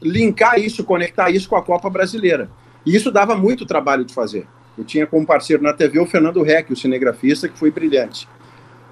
linkar 0.00 0.58
isso, 0.58 0.84
conectar 0.84 1.30
isso 1.30 1.48
com 1.48 1.56
a 1.56 1.62
Copa 1.62 1.90
brasileira. 1.90 2.50
E 2.86 2.94
isso 2.94 3.10
dava 3.10 3.36
muito 3.36 3.66
trabalho 3.66 4.04
de 4.04 4.14
fazer. 4.14 4.46
Eu 4.76 4.84
tinha 4.84 5.06
como 5.06 5.26
parceiro 5.26 5.62
na 5.62 5.72
TV 5.72 5.98
o 5.98 6.06
Fernando 6.06 6.42
Reck, 6.42 6.72
o 6.72 6.76
cinegrafista, 6.76 7.48
que 7.48 7.58
foi 7.58 7.70
brilhante. 7.70 8.28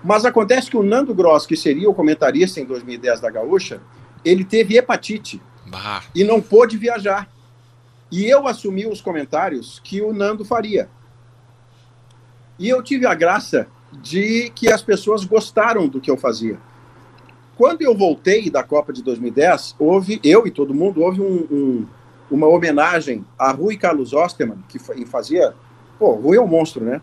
Mas 0.02 0.24
acontece 0.24 0.68
que 0.70 0.76
o 0.76 0.82
Nando 0.82 1.14
Gross, 1.14 1.46
que 1.46 1.56
seria 1.56 1.88
o 1.88 1.94
comentarista 1.94 2.60
em 2.60 2.64
2010 2.64 3.20
da 3.20 3.30
Gaúcha, 3.30 3.80
ele 4.24 4.44
teve 4.44 4.76
hepatite 4.76 5.40
Bah, 5.64 6.02
e 6.14 6.24
não 6.24 6.40
pôde 6.40 6.76
viajar. 6.76 7.28
E 8.10 8.24
eu 8.24 8.46
assumi 8.46 8.86
os 8.86 9.00
comentários 9.00 9.80
que 9.82 10.00
o 10.00 10.12
Nando 10.12 10.44
faria. 10.44 10.88
E 12.58 12.68
eu 12.68 12.82
tive 12.82 13.06
a 13.06 13.14
graça 13.14 13.68
de 14.02 14.50
que 14.54 14.70
as 14.72 14.82
pessoas 14.82 15.24
gostaram 15.24 15.88
do 15.88 16.00
que 16.00 16.10
eu 16.10 16.16
fazia. 16.16 16.58
Quando 17.56 17.82
eu 17.82 17.96
voltei 17.96 18.50
da 18.50 18.62
Copa 18.62 18.92
de 18.92 19.02
2010, 19.02 19.74
houve, 19.78 20.20
eu 20.22 20.46
e 20.46 20.50
todo 20.50 20.74
mundo, 20.74 21.02
houve 21.02 21.20
um- 21.22 21.46
um- 21.50 21.86
uma 22.30 22.46
homenagem 22.46 23.24
a 23.38 23.50
Rui 23.52 23.76
Carlos 23.76 24.12
Osterman, 24.12 24.58
que 24.68 24.78
fa- 24.78 24.94
fazia. 25.06 25.54
Pô, 25.98 26.12
Rui 26.12 26.36
é 26.36 26.40
um 26.40 26.46
monstro, 26.46 26.84
né? 26.84 27.00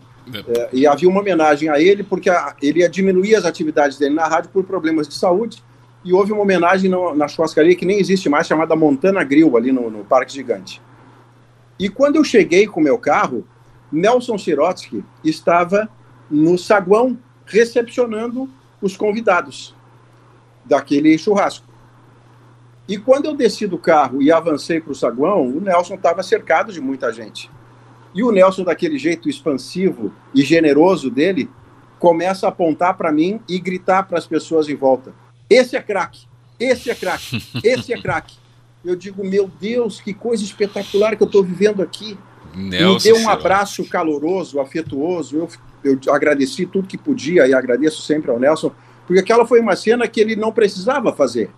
É, 0.48 0.68
e 0.72 0.86
havia 0.86 1.08
uma 1.08 1.20
homenagem 1.20 1.68
a 1.68 1.80
ele 1.80 2.02
porque 2.02 2.30
a- 2.30 2.54
ele 2.62 2.80
ia 2.80 2.88
diminuir 2.88 3.34
as 3.34 3.44
atividades 3.44 3.98
dele 3.98 4.14
na 4.14 4.26
rádio 4.26 4.50
por 4.50 4.64
problemas 4.64 5.08
de 5.08 5.14
saúde. 5.14 5.62
E 6.04 6.12
houve 6.12 6.32
uma 6.32 6.42
homenagem 6.42 6.90
no- 6.90 7.14
na 7.14 7.26
churrascaria 7.26 7.74
que 7.74 7.84
nem 7.84 7.98
existe 7.98 8.28
mais, 8.28 8.46
chamada 8.46 8.76
Montana 8.76 9.24
Grill, 9.24 9.56
ali 9.56 9.72
no, 9.72 9.90
no 9.90 10.04
Parque 10.04 10.32
Gigante. 10.32 10.80
E 11.78 11.88
quando 11.88 12.16
eu 12.16 12.24
cheguei 12.24 12.66
com 12.66 12.80
o 12.80 12.82
meu 12.82 12.96
carro, 12.98 13.44
Nelson 13.90 14.38
Sirotsky 14.38 15.02
estava 15.24 15.88
no 16.34 16.58
saguão 16.58 17.16
recepcionando 17.46 18.50
os 18.82 18.96
convidados 18.96 19.74
daquele 20.64 21.16
churrasco. 21.16 21.66
E 22.88 22.98
quando 22.98 23.26
eu 23.26 23.34
desci 23.34 23.66
do 23.66 23.78
carro 23.78 24.20
e 24.20 24.30
avancei 24.30 24.80
para 24.80 24.92
o 24.92 24.94
saguão, 24.94 25.46
o 25.46 25.60
Nelson 25.60 25.94
estava 25.94 26.22
cercado 26.22 26.72
de 26.72 26.80
muita 26.80 27.12
gente. 27.12 27.50
E 28.14 28.22
o 28.22 28.30
Nelson, 28.30 28.64
daquele 28.64 28.98
jeito 28.98 29.28
expansivo 29.28 30.12
e 30.34 30.42
generoso 30.42 31.10
dele, 31.10 31.48
começa 31.98 32.46
a 32.46 32.50
apontar 32.50 32.96
para 32.96 33.10
mim 33.10 33.40
e 33.48 33.58
gritar 33.58 34.02
para 34.04 34.18
as 34.18 34.26
pessoas 34.26 34.68
em 34.68 34.74
volta: 34.74 35.14
Esse 35.48 35.76
é 35.76 35.82
craque, 35.82 36.26
esse 36.60 36.90
é 36.90 36.94
craque, 36.94 37.42
esse 37.64 37.92
é 37.92 38.00
craque. 38.00 38.36
Eu 38.84 38.94
digo: 38.94 39.24
Meu 39.24 39.50
Deus, 39.60 40.00
que 40.00 40.12
coisa 40.12 40.44
espetacular 40.44 41.16
que 41.16 41.22
eu 41.22 41.26
estou 41.26 41.42
vivendo 41.42 41.82
aqui. 41.82 42.18
me 42.54 42.70
Nelson. 42.70 43.08
deu 43.08 43.16
um 43.18 43.28
abraço 43.28 43.84
caloroso, 43.88 44.60
afetuoso. 44.60 45.38
Eu, 45.38 45.48
eu 45.84 45.98
agradeci 46.12 46.66
tudo 46.66 46.88
que 46.88 46.96
podia 46.96 47.46
e 47.46 47.54
agradeço 47.54 48.02
sempre 48.02 48.30
ao 48.30 48.38
Nelson, 48.38 48.72
porque 49.06 49.20
aquela 49.20 49.46
foi 49.46 49.60
uma 49.60 49.76
cena 49.76 50.08
que 50.08 50.20
ele 50.20 50.34
não 50.34 50.50
precisava 50.50 51.12
fazer. 51.12 51.50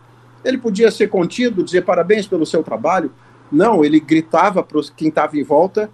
Ele 0.45 0.59
podia 0.59 0.91
ser 0.91 1.09
contido, 1.09 1.63
dizer 1.63 1.83
parabéns 1.83 2.27
pelo 2.27 2.45
seu 2.45 2.63
trabalho. 2.63 3.13
Não, 3.51 3.85
ele 3.85 4.01
gritava 4.01 4.63
para 4.63 4.81
quem 4.97 5.09
estava 5.09 5.39
em 5.39 5.43
volta: 5.43 5.91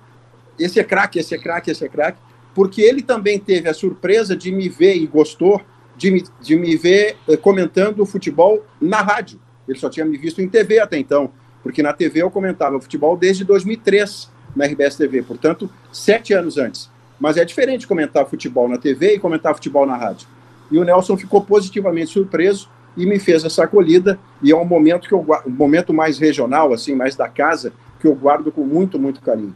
esse 0.58 0.80
é 0.80 0.84
craque, 0.84 1.18
esse 1.18 1.34
é 1.34 1.38
craque, 1.38 1.70
esse 1.70 1.84
é 1.84 1.88
craque, 1.88 2.18
porque 2.54 2.80
ele 2.82 3.02
também 3.02 3.38
teve 3.38 3.68
a 3.68 3.74
surpresa 3.74 4.36
de 4.36 4.50
me 4.50 4.68
ver 4.68 4.96
e 4.96 5.06
gostou 5.06 5.60
de 5.96 6.10
me, 6.10 6.24
de 6.40 6.56
me 6.56 6.76
ver 6.76 7.16
eh, 7.28 7.36
comentando 7.36 8.00
o 8.00 8.06
futebol 8.06 8.64
na 8.80 9.00
rádio. 9.00 9.38
Ele 9.68 9.78
só 9.78 9.88
tinha 9.88 10.04
me 10.04 10.16
visto 10.16 10.40
em 10.40 10.48
TV 10.48 10.80
até 10.80 10.98
então, 10.98 11.30
porque 11.62 11.82
na 11.82 11.92
TV 11.92 12.22
eu 12.22 12.30
comentava 12.30 12.80
futebol 12.80 13.16
desde 13.16 13.44
2003 13.44 14.30
na 14.54 14.66
RBS 14.66 14.96
TV, 14.96 15.22
portanto, 15.22 15.70
sete 15.92 16.34
anos 16.34 16.58
antes. 16.58 16.90
Mas 17.22 17.36
é 17.36 17.44
diferente 17.44 17.86
comentar 17.86 18.26
futebol 18.26 18.68
na 18.68 18.76
TV 18.76 19.14
e 19.14 19.18
comentar 19.20 19.54
futebol 19.54 19.86
na 19.86 19.96
rádio. 19.96 20.26
E 20.72 20.76
o 20.76 20.82
Nelson 20.82 21.16
ficou 21.16 21.40
positivamente 21.40 22.10
surpreso 22.10 22.68
e 22.96 23.06
me 23.06 23.20
fez 23.20 23.44
essa 23.44 23.62
acolhida, 23.62 24.18
e 24.42 24.50
é 24.50 24.56
um 24.56 24.64
momento 24.64 25.06
que 25.06 25.14
eu 25.14 25.24
um 25.46 25.50
momento 25.50 25.94
mais 25.94 26.18
regional, 26.18 26.72
assim, 26.72 26.96
mais 26.96 27.14
da 27.14 27.28
casa, 27.28 27.72
que 28.00 28.08
eu 28.08 28.14
guardo 28.16 28.50
com 28.50 28.64
muito, 28.64 28.98
muito 28.98 29.20
carinho. 29.20 29.54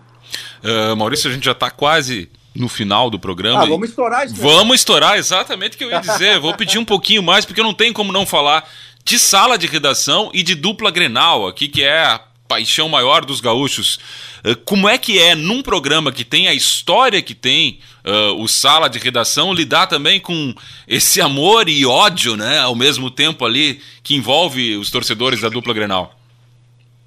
Ah, 0.63 0.95
Maurício, 0.95 1.29
a 1.29 1.33
gente 1.33 1.45
já 1.45 1.51
está 1.51 1.69
quase 1.69 2.31
no 2.55 2.69
final 2.69 3.11
do 3.11 3.19
programa. 3.19 3.65
Ah, 3.65 3.67
vamos 3.67 3.89
estourar 3.89 4.25
isso. 4.25 4.37
né? 4.37 4.41
Vamos 4.41 4.77
estourar 4.77 5.19
exatamente 5.19 5.75
o 5.75 5.79
que 5.79 5.85
eu 5.85 5.91
ia 5.91 5.99
dizer. 5.99 6.39
Vou 6.39 6.55
pedir 6.55 6.79
um 6.79 6.85
pouquinho 6.85 7.21
mais, 7.21 7.45
porque 7.45 7.65
não 7.65 7.75
tenho 7.75 7.93
como 7.93 8.13
não 8.13 8.25
falar 8.25 8.65
de 9.05 9.19
sala 9.19 9.59
de 9.59 9.67
redação 9.67 10.31
e 10.33 10.45
de 10.45 10.55
dupla 10.55 10.93
Grenal 10.93 11.49
aqui, 11.49 11.67
que 11.67 11.83
é 11.83 12.05
a 12.05 12.21
paixão 12.47 12.89
maior 12.89 13.25
dos 13.25 13.41
gaúchos. 13.41 13.99
Eh, 14.45 14.55
Como 14.65 14.89
é 14.89 14.97
que 14.99 15.19
é, 15.19 15.35
num 15.35 15.63
programa 15.63 16.13
que 16.13 16.25
tem 16.25 16.49
a 16.49 16.55
história 16.55 17.21
que 17.23 17.35
tem, 17.35 17.79
eh, 18.05 18.29
o 18.39 18.47
sala 18.49 18.89
de 18.89 18.99
redação, 18.99 19.53
lidar 19.53 19.87
também 19.87 20.21
com 20.21 20.55
esse 20.87 21.21
amor 21.21 21.69
e 21.69 21.85
ódio, 21.87 22.37
né, 22.37 22.59
ao 22.61 22.75
mesmo 22.75 23.11
tempo 23.11 23.45
ali, 23.45 23.81
que 24.03 24.15
envolve 24.15 24.77
os 24.77 24.91
torcedores 24.91 25.41
da 25.41 25.49
dupla 25.49 25.75
Grenal? 25.75 26.15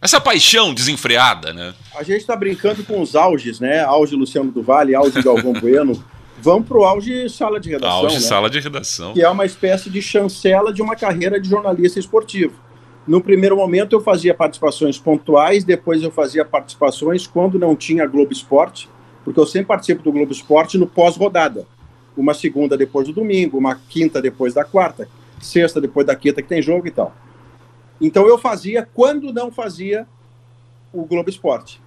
Essa 0.01 0.21
paixão 0.21 0.73
desenfreada, 0.73 1.51
né? 1.51 1.73
A 1.95 2.03
gente 2.03 2.21
está 2.21 2.33
brincando 2.35 2.83
com 2.85 3.01
os 3.01 3.15
auges, 3.17 3.59
né? 3.59 3.81
Auge 3.81 4.15
Luciano 4.15 4.49
do 4.49 4.63
Vale, 4.63 4.95
auge 4.95 5.21
Galvão 5.21 5.51
Bueno. 5.59 6.01
Vamos 6.41 6.69
para 6.69 6.77
o 6.77 6.85
auge 6.85 7.29
sala 7.29 7.59
de 7.59 7.69
redação, 7.69 7.97
Auge 7.97 8.15
né? 8.15 8.21
sala 8.21 8.49
de 8.49 8.61
redação. 8.61 9.11
que 9.13 9.21
é 9.21 9.27
uma 9.27 9.45
espécie 9.45 9.89
de 9.89 10.01
chancela 10.01 10.71
de 10.71 10.81
uma 10.81 10.95
carreira 10.95 11.37
de 11.37 11.49
jornalista 11.49 11.99
esportivo. 11.99 12.53
No 13.09 13.19
primeiro 13.19 13.57
momento 13.57 13.95
eu 13.95 14.01
fazia 14.01 14.35
participações 14.35 14.99
pontuais, 14.99 15.63
depois 15.63 16.03
eu 16.03 16.11
fazia 16.11 16.45
participações 16.45 17.25
quando 17.25 17.57
não 17.57 17.75
tinha 17.75 18.05
Globo 18.05 18.31
Esporte, 18.31 18.87
porque 19.25 19.39
eu 19.39 19.47
sempre 19.47 19.69
participo 19.69 20.03
do 20.03 20.11
Globo 20.11 20.31
Esporte 20.31 20.77
no 20.77 20.85
pós-rodada. 20.85 21.65
Uma 22.15 22.35
segunda 22.35 22.77
depois 22.77 23.07
do 23.07 23.13
domingo, 23.13 23.57
uma 23.57 23.73
quinta 23.73 24.21
depois 24.21 24.53
da 24.53 24.63
quarta, 24.63 25.09
sexta 25.41 25.81
depois 25.81 26.05
da 26.05 26.15
quinta 26.15 26.39
que 26.43 26.47
tem 26.47 26.61
jogo 26.61 26.85
e 26.85 26.91
tal. 26.91 27.11
Então 27.99 28.27
eu 28.27 28.37
fazia 28.37 28.87
quando 28.93 29.33
não 29.33 29.51
fazia 29.51 30.05
o 30.93 31.03
Globo 31.03 31.31
Esporte. 31.31 31.81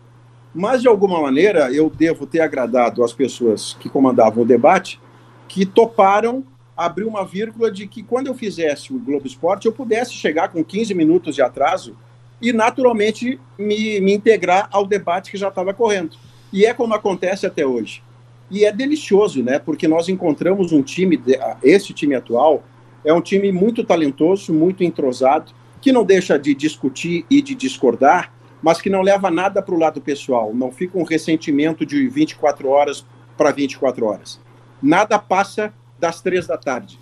Mas, 0.52 0.82
de 0.82 0.88
alguma 0.88 1.22
maneira, 1.22 1.72
eu 1.72 1.88
devo 1.88 2.26
ter 2.26 2.40
agradado 2.40 3.04
as 3.04 3.12
pessoas 3.12 3.76
que 3.78 3.88
comandavam 3.88 4.42
o 4.42 4.46
debate, 4.46 5.00
que 5.46 5.64
toparam 5.64 6.42
abrir 6.76 7.04
uma 7.04 7.24
vírgula 7.24 7.70
de 7.70 7.86
que 7.86 8.02
quando 8.02 8.26
eu 8.26 8.34
fizesse 8.34 8.92
o 8.92 8.98
Globo 8.98 9.26
Esporte, 9.26 9.66
eu 9.66 9.72
pudesse 9.72 10.12
chegar 10.14 10.48
com 10.48 10.64
15 10.64 10.94
minutos 10.94 11.34
de 11.34 11.42
atraso 11.42 11.96
e, 12.40 12.52
naturalmente, 12.52 13.38
me, 13.58 14.00
me 14.00 14.12
integrar 14.12 14.68
ao 14.72 14.86
debate 14.86 15.30
que 15.30 15.36
já 15.36 15.48
estava 15.48 15.72
correndo. 15.72 16.16
E 16.52 16.66
é 16.66 16.74
como 16.74 16.94
acontece 16.94 17.46
até 17.46 17.64
hoje. 17.66 18.02
E 18.50 18.64
é 18.64 18.72
delicioso, 18.72 19.42
né? 19.42 19.58
Porque 19.58 19.86
nós 19.86 20.08
encontramos 20.08 20.72
um 20.72 20.82
time, 20.82 21.20
esse 21.62 21.92
time 21.92 22.14
atual, 22.14 22.62
é 23.04 23.12
um 23.12 23.20
time 23.20 23.50
muito 23.52 23.84
talentoso, 23.84 24.52
muito 24.52 24.84
entrosado, 24.84 25.52
que 25.80 25.92
não 25.92 26.04
deixa 26.04 26.38
de 26.38 26.54
discutir 26.54 27.24
e 27.30 27.40
de 27.40 27.54
discordar, 27.54 28.32
mas 28.62 28.80
que 28.80 28.90
não 28.90 29.02
leva 29.02 29.30
nada 29.30 29.62
para 29.62 29.74
o 29.74 29.78
lado 29.78 30.00
pessoal. 30.00 30.54
Não 30.54 30.70
fica 30.70 30.98
um 30.98 31.02
ressentimento 31.02 31.84
de 31.84 32.08
24 32.08 32.68
horas 32.68 33.04
para 33.36 33.50
24 33.50 34.06
horas. 34.06 34.40
Nada 34.82 35.18
passa 35.18 35.72
das 36.03 36.20
três 36.20 36.48
da 36.48 36.59
tarde. 36.59 36.98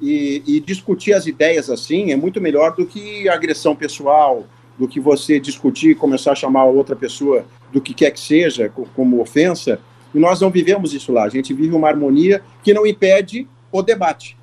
E, 0.00 0.42
e, 0.46 0.60
discutir 0.60 1.12
as 1.12 1.26
ideias 1.26 1.68
assim 1.68 2.12
é 2.12 2.16
muito 2.16 2.40
melhor 2.40 2.76
do 2.76 2.86
que 2.86 3.28
agressão 3.28 3.74
pessoal, 3.74 4.46
do 4.78 4.86
que 4.86 5.00
você 5.00 5.40
discutir 5.40 5.90
e 5.90 5.94
começar 5.94 6.32
a 6.32 6.36
chamar 6.36 6.60
a 6.60 6.66
outra 6.66 6.94
pessoa 6.94 7.44
do 7.72 7.80
que 7.80 7.92
quer 7.92 8.12
que 8.12 8.20
seja, 8.20 8.72
como 8.94 9.20
ofensa. 9.20 9.80
E 10.14 10.18
nós 10.18 10.40
não 10.40 10.50
vivemos 10.50 10.94
isso 10.94 11.12
lá. 11.12 11.24
A 11.24 11.28
gente 11.28 11.52
vive 11.52 11.74
uma 11.74 11.88
harmonia 11.88 12.42
que 12.62 12.72
não 12.72 12.86
impede 12.86 13.48
o 13.72 13.82
debate. 13.82 14.36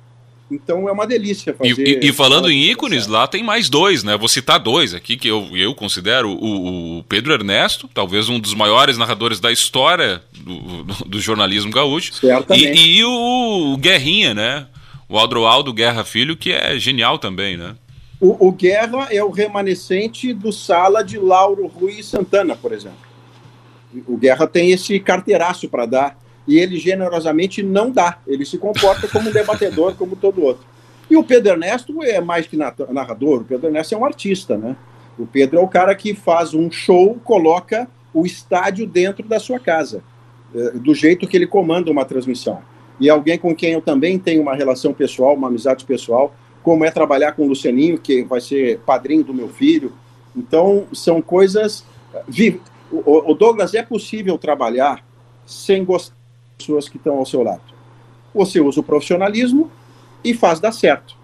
Então 0.52 0.88
é 0.88 0.92
uma 0.92 1.06
delícia 1.06 1.54
fazer. 1.54 2.02
E, 2.02 2.08
e, 2.08 2.12
falando 2.12 2.50
em 2.50 2.70
ícones, 2.70 3.06
lá 3.06 3.26
tem 3.26 3.42
mais 3.42 3.68
dois, 3.68 4.04
né? 4.04 4.16
Vou 4.16 4.28
citar 4.28 4.58
dois 4.58 4.94
aqui 4.94 5.16
que 5.16 5.28
eu, 5.28 5.48
eu 5.56 5.74
considero 5.74 6.30
o, 6.30 6.98
o 6.98 7.04
Pedro 7.04 7.32
Ernesto, 7.32 7.88
talvez 7.92 8.28
um 8.28 8.38
dos 8.38 8.54
maiores 8.54 8.98
narradores 8.98 9.40
da 9.40 9.50
história 9.50 10.22
do, 10.36 10.84
do, 11.06 11.20
jornalismo 11.20 11.72
gaúcho. 11.72 12.14
Certamente. 12.14 12.78
E, 12.78 12.98
e 12.98 13.04
o, 13.04 13.72
o 13.72 13.76
Guerrinha, 13.78 14.34
né? 14.34 14.66
O 15.08 15.18
Aldroaldo 15.18 15.72
Guerra 15.72 16.04
Filho, 16.04 16.36
que 16.36 16.52
é 16.52 16.78
genial 16.78 17.18
também, 17.18 17.56
né? 17.56 17.74
O, 18.20 18.48
o, 18.48 18.52
Guerra 18.52 19.08
é 19.10 19.22
o 19.22 19.30
remanescente 19.30 20.32
do 20.32 20.52
Sala 20.52 21.02
de 21.02 21.18
Lauro 21.18 21.66
Rui 21.66 22.02
Santana, 22.02 22.54
por 22.54 22.72
exemplo. 22.72 22.98
O 24.06 24.16
Guerra 24.16 24.46
tem 24.46 24.70
esse 24.70 24.98
carteiraço 25.00 25.68
para 25.68 25.86
dar 25.86 26.21
e 26.46 26.58
ele 26.58 26.78
generosamente 26.78 27.62
não 27.62 27.90
dá. 27.90 28.18
Ele 28.26 28.44
se 28.44 28.58
comporta 28.58 29.08
como 29.08 29.28
um 29.28 29.32
debatedor, 29.32 29.94
como 29.96 30.16
todo 30.16 30.42
outro. 30.42 30.64
E 31.10 31.16
o 31.16 31.22
Pedro 31.22 31.52
Ernesto 31.52 32.02
é 32.02 32.20
mais 32.20 32.46
que 32.46 32.56
narrador, 32.56 33.42
o 33.42 33.44
Pedro 33.44 33.68
Ernesto 33.68 33.94
é 33.94 33.98
um 33.98 34.04
artista, 34.04 34.56
né? 34.56 34.76
O 35.18 35.26
Pedro 35.26 35.58
é 35.58 35.62
o 35.62 35.68
cara 35.68 35.94
que 35.94 36.14
faz 36.14 36.54
um 36.54 36.70
show, 36.70 37.18
coloca 37.22 37.86
o 38.14 38.24
estádio 38.24 38.86
dentro 38.86 39.26
da 39.26 39.38
sua 39.38 39.58
casa, 39.58 40.02
é, 40.54 40.70
do 40.70 40.94
jeito 40.94 41.26
que 41.26 41.36
ele 41.36 41.46
comanda 41.46 41.90
uma 41.90 42.04
transmissão. 42.04 42.60
E 42.98 43.10
alguém 43.10 43.38
com 43.38 43.54
quem 43.54 43.72
eu 43.72 43.82
também 43.82 44.18
tenho 44.18 44.40
uma 44.40 44.54
relação 44.54 44.94
pessoal, 44.94 45.34
uma 45.34 45.48
amizade 45.48 45.84
pessoal, 45.84 46.34
como 46.62 46.84
é 46.84 46.90
trabalhar 46.90 47.32
com 47.32 47.42
o 47.42 47.48
Lucianinho, 47.48 47.98
que 47.98 48.22
vai 48.22 48.40
ser 48.40 48.78
padrinho 48.80 49.24
do 49.24 49.34
meu 49.34 49.48
filho. 49.48 49.92
Então, 50.34 50.86
são 50.92 51.20
coisas. 51.20 51.84
O 52.90 53.34
Douglas, 53.34 53.74
é 53.74 53.82
possível 53.82 54.38
trabalhar 54.38 55.04
sem 55.44 55.84
gostar 55.84 56.21
pessoas 56.62 56.88
que 56.88 56.96
estão 56.96 57.18
ao 57.18 57.26
seu 57.26 57.42
lado. 57.42 57.62
Você 58.32 58.60
usa 58.60 58.80
o 58.80 58.84
profissionalismo 58.84 59.70
e 60.24 60.32
faz 60.32 60.60
dar 60.60 60.72
certo. 60.72 61.16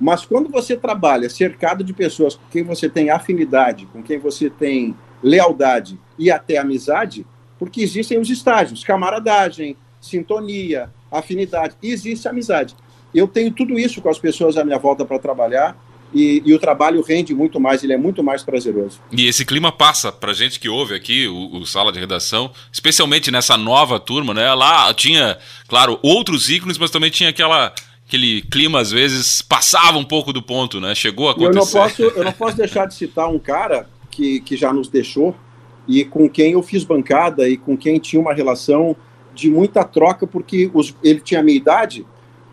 Mas 0.00 0.24
quando 0.24 0.50
você 0.50 0.76
trabalha 0.76 1.28
cercado 1.28 1.84
de 1.84 1.92
pessoas 1.92 2.34
com 2.34 2.44
quem 2.50 2.62
você 2.62 2.88
tem 2.88 3.10
afinidade, 3.10 3.86
com 3.92 4.02
quem 4.02 4.18
você 4.18 4.50
tem 4.50 4.94
lealdade 5.22 5.98
e 6.18 6.30
até 6.30 6.58
amizade, 6.58 7.26
porque 7.58 7.82
existem 7.82 8.18
os 8.18 8.28
estágios, 8.28 8.84
camaradagem, 8.84 9.76
sintonia, 10.00 10.90
afinidade, 11.10 11.76
existe 11.82 12.28
amizade. 12.28 12.74
Eu 13.14 13.26
tenho 13.26 13.50
tudo 13.50 13.78
isso 13.78 14.02
com 14.02 14.10
as 14.10 14.18
pessoas 14.18 14.56
à 14.56 14.64
minha 14.64 14.78
volta 14.78 15.04
para 15.04 15.18
trabalhar 15.18 15.76
e, 16.14 16.42
e, 16.44 16.54
o 16.54 16.58
trabalho 16.58 17.02
rende 17.02 17.34
muito 17.34 17.60
mais, 17.60 17.82
ele 17.82 17.92
é 17.92 17.96
muito 17.96 18.22
mais 18.22 18.42
prazeroso. 18.42 19.00
E 19.12 19.26
esse 19.26 19.44
clima 19.44 19.72
passa 19.72 20.10
para 20.10 20.32
gente 20.32 20.58
que 20.58 20.68
ouve 20.68 20.94
aqui 20.94 21.26
o, 21.26 21.56
o, 21.56 21.66
Sala 21.66 21.92
de 21.92 21.98
Redação, 21.98 22.50
especialmente 22.72 23.30
nessa 23.30 23.56
nova 23.56 23.98
turma, 23.98 24.32
né? 24.32 24.52
Lá 24.54 24.92
tinha, 24.94 25.36
claro, 25.68 25.98
outros 26.02 26.48
ícones, 26.48 26.78
mas 26.78 26.90
também 26.90 27.10
tinha 27.10 27.30
aquela 27.30 27.74
aquele 28.06 28.40
clima 28.42 28.80
às 28.80 28.92
vezes 28.92 29.42
passava 29.42 29.98
um 29.98 30.04
pouco 30.04 30.32
do 30.32 30.40
ponto, 30.40 30.80
né? 30.80 30.94
Chegou 30.94 31.28
a 31.28 31.32
acontecer. 31.32 31.50
Eu 31.50 31.54
não 31.54 31.66
posso, 31.66 32.02
eu 32.02 32.24
não 32.24 32.32
posso 32.32 32.56
deixar 32.56 32.86
de 32.86 32.94
citar 32.94 33.28
um 33.28 33.38
cara 33.38 33.88
que, 34.10 34.40
que 34.40 34.56
já 34.56 34.72
nos 34.72 34.88
deixou 34.88 35.34
e 35.88 36.04
com 36.04 36.28
quem 36.28 36.52
eu 36.52 36.62
fiz 36.62 36.84
bancada 36.84 37.48
e 37.48 37.56
com 37.56 37.76
quem 37.76 37.98
tinha 37.98 38.20
uma 38.20 38.32
relação 38.32 38.96
de 39.34 39.50
muita 39.50 39.84
troca, 39.84 40.26
porque 40.26 40.70
os, 40.72 40.94
ele 41.02 41.20
tinha 41.20 41.40
a 41.40 41.42
minha 41.42 41.56
idade 41.56 42.06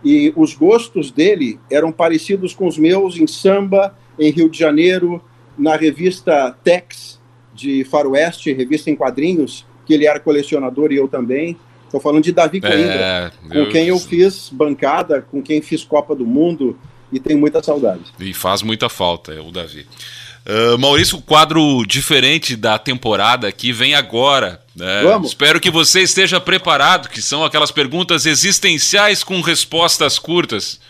e 0.04 0.34
os 0.36 0.54
gostos 0.54 1.12
dele 1.12 1.60
eram 1.72 1.91
parecidos 1.91 2.54
com 2.54 2.68
os 2.68 2.78
meus 2.78 3.18
em 3.18 3.28
samba, 3.28 3.97
em 4.20 4.32
Rio 4.32 4.49
de 4.49 4.58
Janeiro, 4.58 5.24
na 5.58 5.76
revista 5.76 6.56
Tex 6.64 7.22
de 7.54 7.84
Faroeste, 7.86 8.51
revista 8.51 8.89
em 8.89 8.95
quadrinhos, 8.95 9.66
que 9.86 9.93
ele 9.93 10.06
era 10.06 10.20
colecionador 10.20 10.91
e 10.91 10.97
eu 10.97 11.08
também. 11.08 11.58
Estou 11.86 12.01
falando 12.01 12.24
de 12.24 12.32
Davi 12.32 12.60
Coimbra, 12.60 12.76
é, 12.76 13.32
com 13.47 13.70
quem 13.70 13.88
eu 13.88 13.99
fiz 13.99 14.49
bancada, 14.49 15.22
com 15.22 15.41
quem 15.41 15.62
fiz 15.62 15.84
Copa 15.84 16.16
do 16.16 16.26
Mundo 16.26 16.78
e 17.12 17.20
tenho 17.20 17.39
muita 17.39 17.62
saudade. 17.62 18.01
E 18.20 18.34
faz 18.34 18.64
muita 18.64 18.89
falta, 18.89 19.32
é 19.32 19.39
o 19.39 19.51
Davi. 19.51 19.86
Uh, 20.46 20.78
Maurício, 20.78 21.18
o 21.18 21.22
quadro 21.22 21.86
diferente 21.86 22.56
da 22.56 22.78
temporada 22.78 23.48
aqui 23.48 23.72
vem 23.72 23.96
agora. 23.96 24.62
Né? 24.76 25.04
Vamos. 25.04 25.30
Espero 25.30 25.60
que 25.60 25.72
você 25.72 26.02
esteja 26.02 26.39
preparado, 26.41 27.08
que 27.08 27.22
são 27.22 27.46
aquelas 27.46 27.72
perguntas 27.72 28.26
existenciais 28.26 29.24
com 29.24 29.39
respostas 29.39 30.20
curtas. 30.20 30.82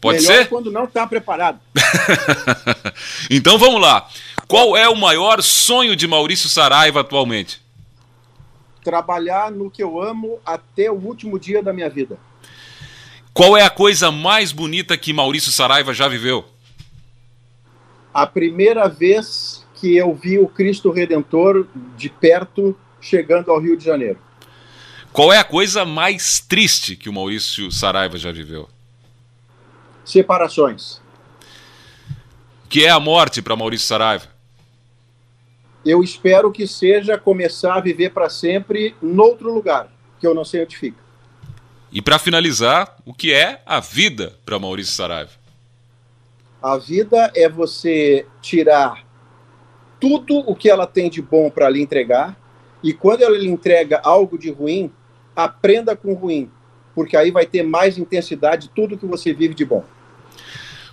Pode 0.00 0.22
Melhor 0.22 0.36
ser? 0.38 0.48
quando 0.48 0.70
não 0.70 0.84
está 0.84 1.06
preparado. 1.06 1.60
então 3.28 3.58
vamos 3.58 3.80
lá. 3.80 4.08
Qual 4.46 4.76
é 4.76 4.88
o 4.88 4.96
maior 4.96 5.42
sonho 5.42 5.94
de 5.94 6.06
Maurício 6.06 6.48
Saraiva 6.48 7.00
atualmente? 7.00 7.60
Trabalhar 8.82 9.50
no 9.50 9.70
que 9.70 9.82
eu 9.82 10.00
amo 10.00 10.40
até 10.46 10.90
o 10.90 10.94
último 10.94 11.38
dia 11.38 11.62
da 11.62 11.72
minha 11.72 11.90
vida. 11.90 12.16
Qual 13.34 13.56
é 13.56 13.62
a 13.62 13.70
coisa 13.70 14.10
mais 14.10 14.52
bonita 14.52 14.96
que 14.96 15.12
Maurício 15.12 15.52
Saraiva 15.52 15.92
já 15.92 16.08
viveu? 16.08 16.44
A 18.12 18.26
primeira 18.26 18.88
vez 18.88 19.66
que 19.74 19.96
eu 19.96 20.14
vi 20.14 20.38
o 20.38 20.46
Cristo 20.46 20.90
Redentor 20.90 21.66
de 21.96 22.08
perto 22.08 22.76
chegando 23.00 23.50
ao 23.50 23.60
Rio 23.60 23.76
de 23.76 23.84
Janeiro. 23.84 24.18
Qual 25.12 25.32
é 25.32 25.38
a 25.38 25.44
coisa 25.44 25.84
mais 25.84 26.38
triste 26.40 26.94
que 26.94 27.08
o 27.08 27.12
Maurício 27.12 27.70
Saraiva 27.72 28.16
já 28.16 28.30
viveu? 28.30 28.68
Separações. 30.04 31.00
Que 32.68 32.84
é 32.84 32.90
a 32.90 33.00
morte 33.00 33.42
para 33.42 33.56
Maurício 33.56 33.88
Saraiva? 33.88 34.28
Eu 35.84 36.02
espero 36.02 36.52
que 36.52 36.66
seja 36.66 37.18
começar 37.18 37.74
a 37.74 37.80
viver 37.80 38.10
para 38.10 38.28
sempre 38.28 38.94
noutro 39.00 39.52
lugar, 39.52 39.90
que 40.20 40.26
eu 40.26 40.34
não 40.34 40.44
sei 40.44 40.62
onde 40.62 40.76
fica. 40.76 40.98
E 41.90 42.00
para 42.00 42.18
finalizar, 42.18 42.96
o 43.04 43.12
que 43.12 43.32
é 43.32 43.62
a 43.66 43.80
vida 43.80 44.38
para 44.44 44.58
Maurício 44.58 44.94
Saraiva? 44.94 45.39
A 46.62 46.76
vida 46.76 47.32
é 47.34 47.48
você 47.48 48.26
tirar 48.42 49.04
tudo 49.98 50.38
o 50.38 50.54
que 50.54 50.68
ela 50.68 50.86
tem 50.86 51.08
de 51.10 51.22
bom 51.22 51.50
para 51.50 51.68
lhe 51.68 51.80
entregar, 51.80 52.38
e 52.82 52.92
quando 52.92 53.22
ela 53.22 53.36
lhe 53.36 53.48
entrega 53.48 54.00
algo 54.02 54.38
de 54.38 54.50
ruim, 54.50 54.90
aprenda 55.36 55.94
com 55.94 56.12
o 56.12 56.14
ruim, 56.14 56.50
porque 56.94 57.16
aí 57.16 57.30
vai 57.30 57.46
ter 57.46 57.62
mais 57.62 57.98
intensidade 57.98 58.70
tudo 58.74 58.96
que 58.96 59.06
você 59.06 59.32
vive 59.32 59.54
de 59.54 59.64
bom. 59.64 59.84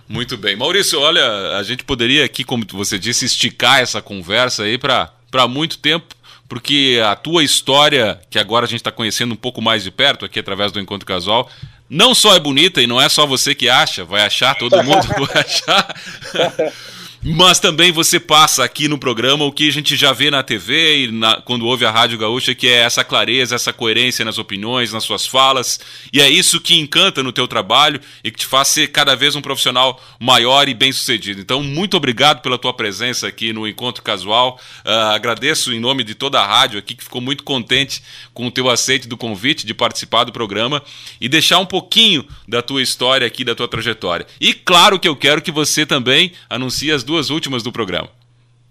Muito 0.06 0.36
bem. 0.38 0.56
Maurício, 0.56 0.98
olha, 1.00 1.56
a 1.58 1.62
gente 1.62 1.84
poderia 1.84 2.24
aqui, 2.24 2.44
como 2.44 2.64
você 2.70 2.98
disse, 2.98 3.26
esticar 3.26 3.80
essa 3.80 4.00
conversa 4.00 4.62
aí 4.62 4.78
para 4.78 5.48
muito 5.48 5.78
tempo, 5.78 6.14
porque 6.48 6.98
a 7.04 7.14
tua 7.14 7.44
história, 7.44 8.18
que 8.30 8.38
agora 8.38 8.64
a 8.64 8.68
gente 8.68 8.80
está 8.80 8.90
conhecendo 8.90 9.32
um 9.32 9.36
pouco 9.36 9.60
mais 9.60 9.84
de 9.84 9.90
perto 9.90 10.24
aqui 10.24 10.38
através 10.38 10.72
do 10.72 10.80
Encontro 10.80 11.06
Casual, 11.06 11.50
não 11.88 12.14
só 12.14 12.34
é 12.34 12.40
bonita 12.40 12.82
e 12.82 12.86
não 12.86 13.00
é 13.00 13.08
só 13.08 13.26
você 13.26 13.54
que 13.54 13.68
acha, 13.68 14.04
vai 14.04 14.24
achar, 14.24 14.54
todo 14.56 14.76
mundo 14.84 15.06
vai 15.26 15.42
achar. 15.42 15.94
Mas 17.22 17.58
também 17.58 17.90
você 17.90 18.20
passa 18.20 18.62
aqui 18.62 18.86
no 18.86 18.96
programa 18.96 19.44
o 19.44 19.50
que 19.50 19.68
a 19.68 19.72
gente 19.72 19.96
já 19.96 20.12
vê 20.12 20.30
na 20.30 20.42
TV 20.42 21.04
e 21.04 21.10
na, 21.10 21.40
quando 21.40 21.66
ouve 21.66 21.84
a 21.84 21.90
Rádio 21.90 22.16
Gaúcha, 22.16 22.54
que 22.54 22.68
é 22.68 22.82
essa 22.82 23.02
clareza, 23.02 23.56
essa 23.56 23.72
coerência 23.72 24.24
nas 24.24 24.38
opiniões, 24.38 24.92
nas 24.92 25.02
suas 25.02 25.26
falas. 25.26 25.80
E 26.12 26.20
é 26.20 26.30
isso 26.30 26.60
que 26.60 26.78
encanta 26.78 27.22
no 27.22 27.32
teu 27.32 27.48
trabalho 27.48 28.00
e 28.22 28.30
que 28.30 28.38
te 28.38 28.46
faz 28.46 28.68
ser 28.68 28.88
cada 28.88 29.16
vez 29.16 29.34
um 29.34 29.42
profissional 29.42 30.00
maior 30.20 30.68
e 30.68 30.74
bem 30.74 30.92
sucedido. 30.92 31.40
Então, 31.40 31.60
muito 31.62 31.96
obrigado 31.96 32.40
pela 32.40 32.56
tua 32.56 32.72
presença 32.72 33.26
aqui 33.26 33.52
no 33.52 33.66
Encontro 33.66 34.02
Casual. 34.02 34.60
Uh, 34.84 35.14
agradeço 35.14 35.72
em 35.72 35.80
nome 35.80 36.04
de 36.04 36.14
toda 36.14 36.40
a 36.40 36.46
rádio 36.46 36.78
aqui, 36.78 36.94
que 36.94 37.02
ficou 37.02 37.20
muito 37.20 37.42
contente 37.42 38.00
com 38.32 38.46
o 38.46 38.50
teu 38.50 38.70
aceite 38.70 39.08
do 39.08 39.16
convite 39.16 39.66
de 39.66 39.74
participar 39.74 40.22
do 40.22 40.32
programa 40.32 40.82
e 41.20 41.28
deixar 41.28 41.58
um 41.58 41.66
pouquinho 41.66 42.24
da 42.46 42.62
tua 42.62 42.80
história 42.80 43.26
aqui, 43.26 43.42
da 43.42 43.56
tua 43.56 43.66
trajetória. 43.66 44.26
E 44.40 44.54
claro 44.54 45.00
que 45.00 45.08
eu 45.08 45.16
quero 45.16 45.42
que 45.42 45.50
você 45.50 45.84
também 45.84 46.32
anuncie 46.48 46.92
as 46.92 47.07
duas 47.08 47.30
últimas 47.30 47.62
do 47.62 47.72
programa. 47.72 48.10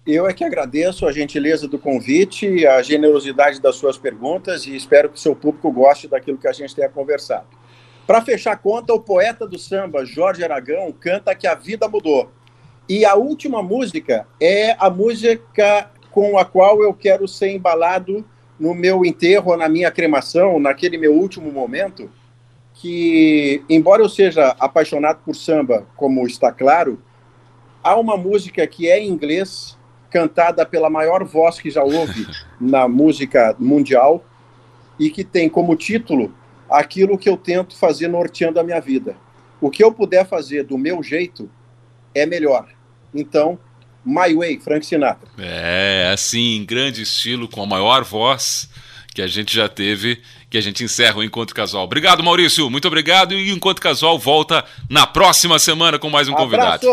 Eu 0.06 0.28
é 0.28 0.32
que 0.32 0.44
agradeço 0.44 1.08
a 1.08 1.12
gentileza 1.12 1.68
do 1.68 1.80
convite, 1.80 2.68
a 2.68 2.84
generosidade 2.84 3.60
das 3.60 3.76
suas 3.76 3.98
perguntas 3.98 4.68
e 4.68 4.76
espero 4.76 5.10
que 5.10 5.18
o 5.18 5.20
seu 5.20 5.36
público 5.36 5.72
goste 5.72 6.08
daquilo 6.08 6.38
que 6.38 6.48
a 6.48 6.54
gente 6.54 6.76
tenha 6.76 6.88
conversado. 6.88 7.48
Para 8.06 8.22
fechar 8.22 8.52
a 8.52 8.56
conta, 8.56 8.94
o 8.94 9.02
poeta 9.02 9.48
do 9.48 9.58
samba, 9.58 10.06
Jorge 10.06 10.44
Aragão, 10.44 10.94
canta 10.94 11.34
que 11.34 11.48
a 11.48 11.56
vida 11.56 11.90
mudou. 11.90 12.32
E 12.88 13.04
a 13.04 13.16
última 13.16 13.64
música 13.64 14.28
é 14.40 14.78
a 14.80 14.90
música 14.90 15.90
com 16.12 16.38
a 16.38 16.46
qual 16.46 16.84
eu 16.84 16.94
quero 16.94 17.28
ser 17.28 17.50
embalado 17.50 18.24
no 18.60 18.76
meu 18.76 19.04
enterro, 19.04 19.58
na 19.58 19.68
minha 19.68 19.90
cremação, 19.90 20.60
naquele 20.60 20.98
meu 20.98 21.14
último 21.14 21.52
momento, 21.52 22.10
que, 22.76 23.64
embora 23.68 24.04
eu 24.04 24.10
seja 24.10 24.56
apaixonado 24.60 25.22
por 25.26 25.36
samba, 25.36 25.88
como 25.96 26.26
está 26.28 26.52
claro, 26.52 27.02
há 27.88 27.96
uma 27.96 28.18
música 28.18 28.66
que 28.68 28.90
é 28.90 29.00
em 29.00 29.08
inglês, 29.08 29.78
cantada 30.10 30.66
pela 30.66 30.90
maior 30.90 31.24
voz 31.24 31.60
que 31.60 31.70
já 31.70 31.84
houve 31.84 32.28
na 32.60 32.88
música 32.88 33.56
mundial, 33.60 34.24
e 35.00 35.10
que 35.10 35.24
tem 35.24 35.48
como 35.48 35.76
título 35.76 36.34
aquilo 36.70 37.18
que 37.18 37.30
eu 37.30 37.38
tento 37.38 37.78
fazer 37.78 38.08
norteando 38.08 38.60
a 38.60 38.64
minha 38.64 38.82
vida. 38.82 39.16
O 39.62 39.70
que 39.70 39.84
eu 39.84 39.92
puder 39.92 40.28
fazer 40.28 40.64
do 40.64 40.78
meu 40.78 41.02
jeito 41.02 41.50
é 42.14 42.26
melhor. 42.26 42.68
Então, 43.14 43.58
My 44.06 44.34
Way, 44.34 44.60
Frank 44.60 44.86
Sinatra. 44.86 45.30
É, 45.38 46.12
assim, 46.14 46.58
em 46.58 46.66
grande 46.66 47.02
estilo, 47.02 47.48
com 47.48 47.62
a 47.62 47.66
maior 47.66 48.04
voz 48.04 48.70
que 49.14 49.22
a 49.22 49.28
gente 49.28 49.56
já 49.56 49.68
teve, 49.68 50.22
que 50.50 50.58
a 50.58 50.62
gente 50.62 50.84
encerra 50.84 51.18
o 51.18 51.24
Encontro 51.24 51.56
Casual. 51.56 51.86
Obrigado, 51.86 52.24
Maurício, 52.24 52.70
muito 52.70 52.88
obrigado. 52.88 53.34
E 53.34 53.52
o 53.52 53.56
Encontro 53.56 53.82
Casual 53.82 54.20
volta 54.20 54.64
na 54.90 55.08
próxima 55.08 55.58
semana 55.58 55.98
com 55.98 56.10
mais 56.10 56.28
um 56.28 56.34
convidado. 56.34 56.86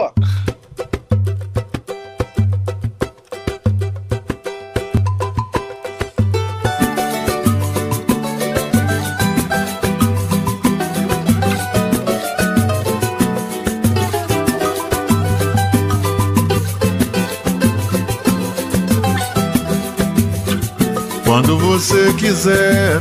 Quando 21.45 21.59
você 21.59 22.11
quiser, 22.15 23.01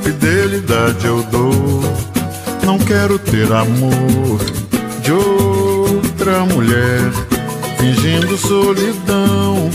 fidelidade 0.00 1.04
eu 1.04 1.20
dou. 1.32 1.82
Não 2.64 2.78
quero 2.78 3.18
ter 3.18 3.50
amor 3.52 4.38
de 5.02 5.10
outra 5.10 6.44
mulher, 6.44 7.00
fingindo 7.76 8.38
solidão. 8.38 9.68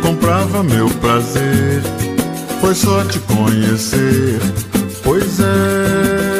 Comprava 0.00 0.62
meu 0.62 0.88
prazer, 1.00 1.82
foi 2.60 2.72
só 2.72 3.02
te 3.02 3.18
conhecer. 3.18 4.38
Pois 5.02 5.40
é. 5.40 6.33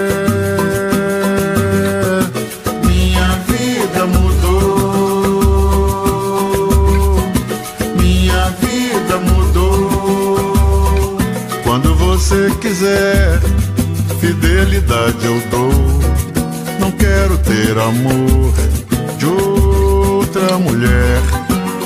Você 12.35 12.51
quiser, 12.61 13.41
fidelidade 14.21 15.25
eu 15.25 15.41
dou. 15.51 15.71
Não 16.81 16.91
quero 16.91 17.39
ter 17.39 17.79
amor 17.79 18.53
de 19.17 19.27
outra 19.27 20.59
mulher, 20.59 21.23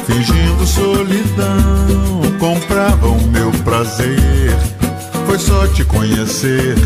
fingindo 0.07 0.67
solidão. 0.67 2.23
Comprava 2.41 3.09
o 3.09 3.27
meu 3.27 3.51
prazer, 3.63 4.57
foi 5.27 5.39
só 5.39 5.67
te 5.67 5.85
conhecer. 5.85 6.77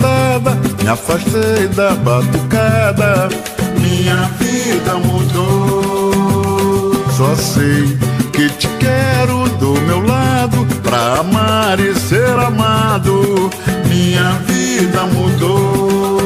Com 0.00 0.06
a 0.06 0.38
noitada. 0.38 0.58
Me 0.82 0.88
afastei 0.88 1.68
da 1.68 1.94
batucada. 1.94 3.28
Minha 3.78 4.28
vida 4.38 4.94
mudou. 4.96 6.12
Só 7.16 7.34
sei 7.36 7.96
que 8.32 8.48
te 8.50 8.68
quero 8.78 9.48
do 9.58 9.80
meu 9.82 10.04
lado. 10.04 10.66
Pra 10.82 11.20
amar 11.20 11.78
e 11.80 11.94
ser 11.94 12.38
amado. 12.38 13.50
Minha 13.88 14.30
vida 14.46 15.04
mudou. 15.06 16.24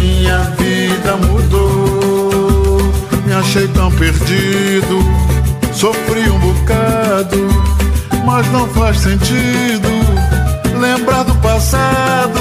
Minha 0.00 0.38
vida 0.58 1.16
mudou. 1.16 2.92
Me 3.26 3.32
achei 3.34 3.68
tão 3.68 3.90
perdido, 3.92 4.98
sofri 5.72 6.28
um 6.28 6.38
bocado, 6.38 7.48
mas 8.24 8.46
não 8.52 8.66
faz 8.68 8.98
sentido 8.98 10.01
lembrar 10.96 11.24
do 11.24 11.34
passado. 11.36 12.40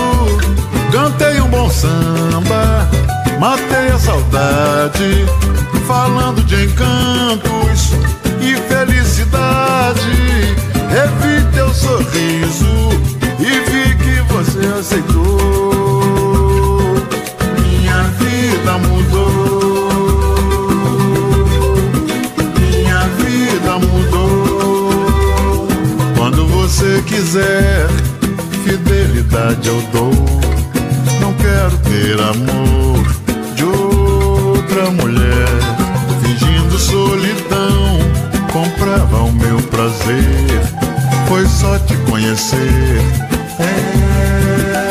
Cantei 0.91 1.39
um 1.39 1.47
bom 1.47 1.69
samba, 1.69 2.89
matei 3.39 3.87
a 3.93 3.97
saudade, 3.97 5.25
falando 5.87 6.43
de 6.43 6.65
encantos 6.65 7.93
e 8.41 8.55
felicidade. 8.67 10.55
Revi 10.89 11.45
teu 11.53 11.73
sorriso 11.73 12.89
e 13.39 13.59
vi 13.69 13.95
que 13.95 14.21
você 14.33 14.67
aceitou. 14.79 15.39
Minha 17.61 18.03
vida 18.19 18.77
mudou. 18.79 19.87
Minha 22.59 22.99
vida 23.15 23.79
mudou. 23.79 25.67
Quando 26.17 26.45
você 26.47 27.01
quiser, 27.07 27.87
fidelidade 28.63 29.67
eu 29.67 29.81
dou. 29.91 30.11
Não 31.19 31.33
quero 31.33 31.77
ter 31.79 32.19
amor 32.19 33.05
de 33.55 33.63
outra 33.63 34.91
mulher, 34.91 35.47
fingindo 36.21 36.77
solidão. 36.77 37.99
Comprava 38.51 39.23
o 39.23 39.31
meu 39.31 39.61
prazer, 39.63 40.61
foi 41.27 41.45
só 41.47 41.77
te 41.79 41.95
conhecer. 42.09 43.01
É. 43.59 44.90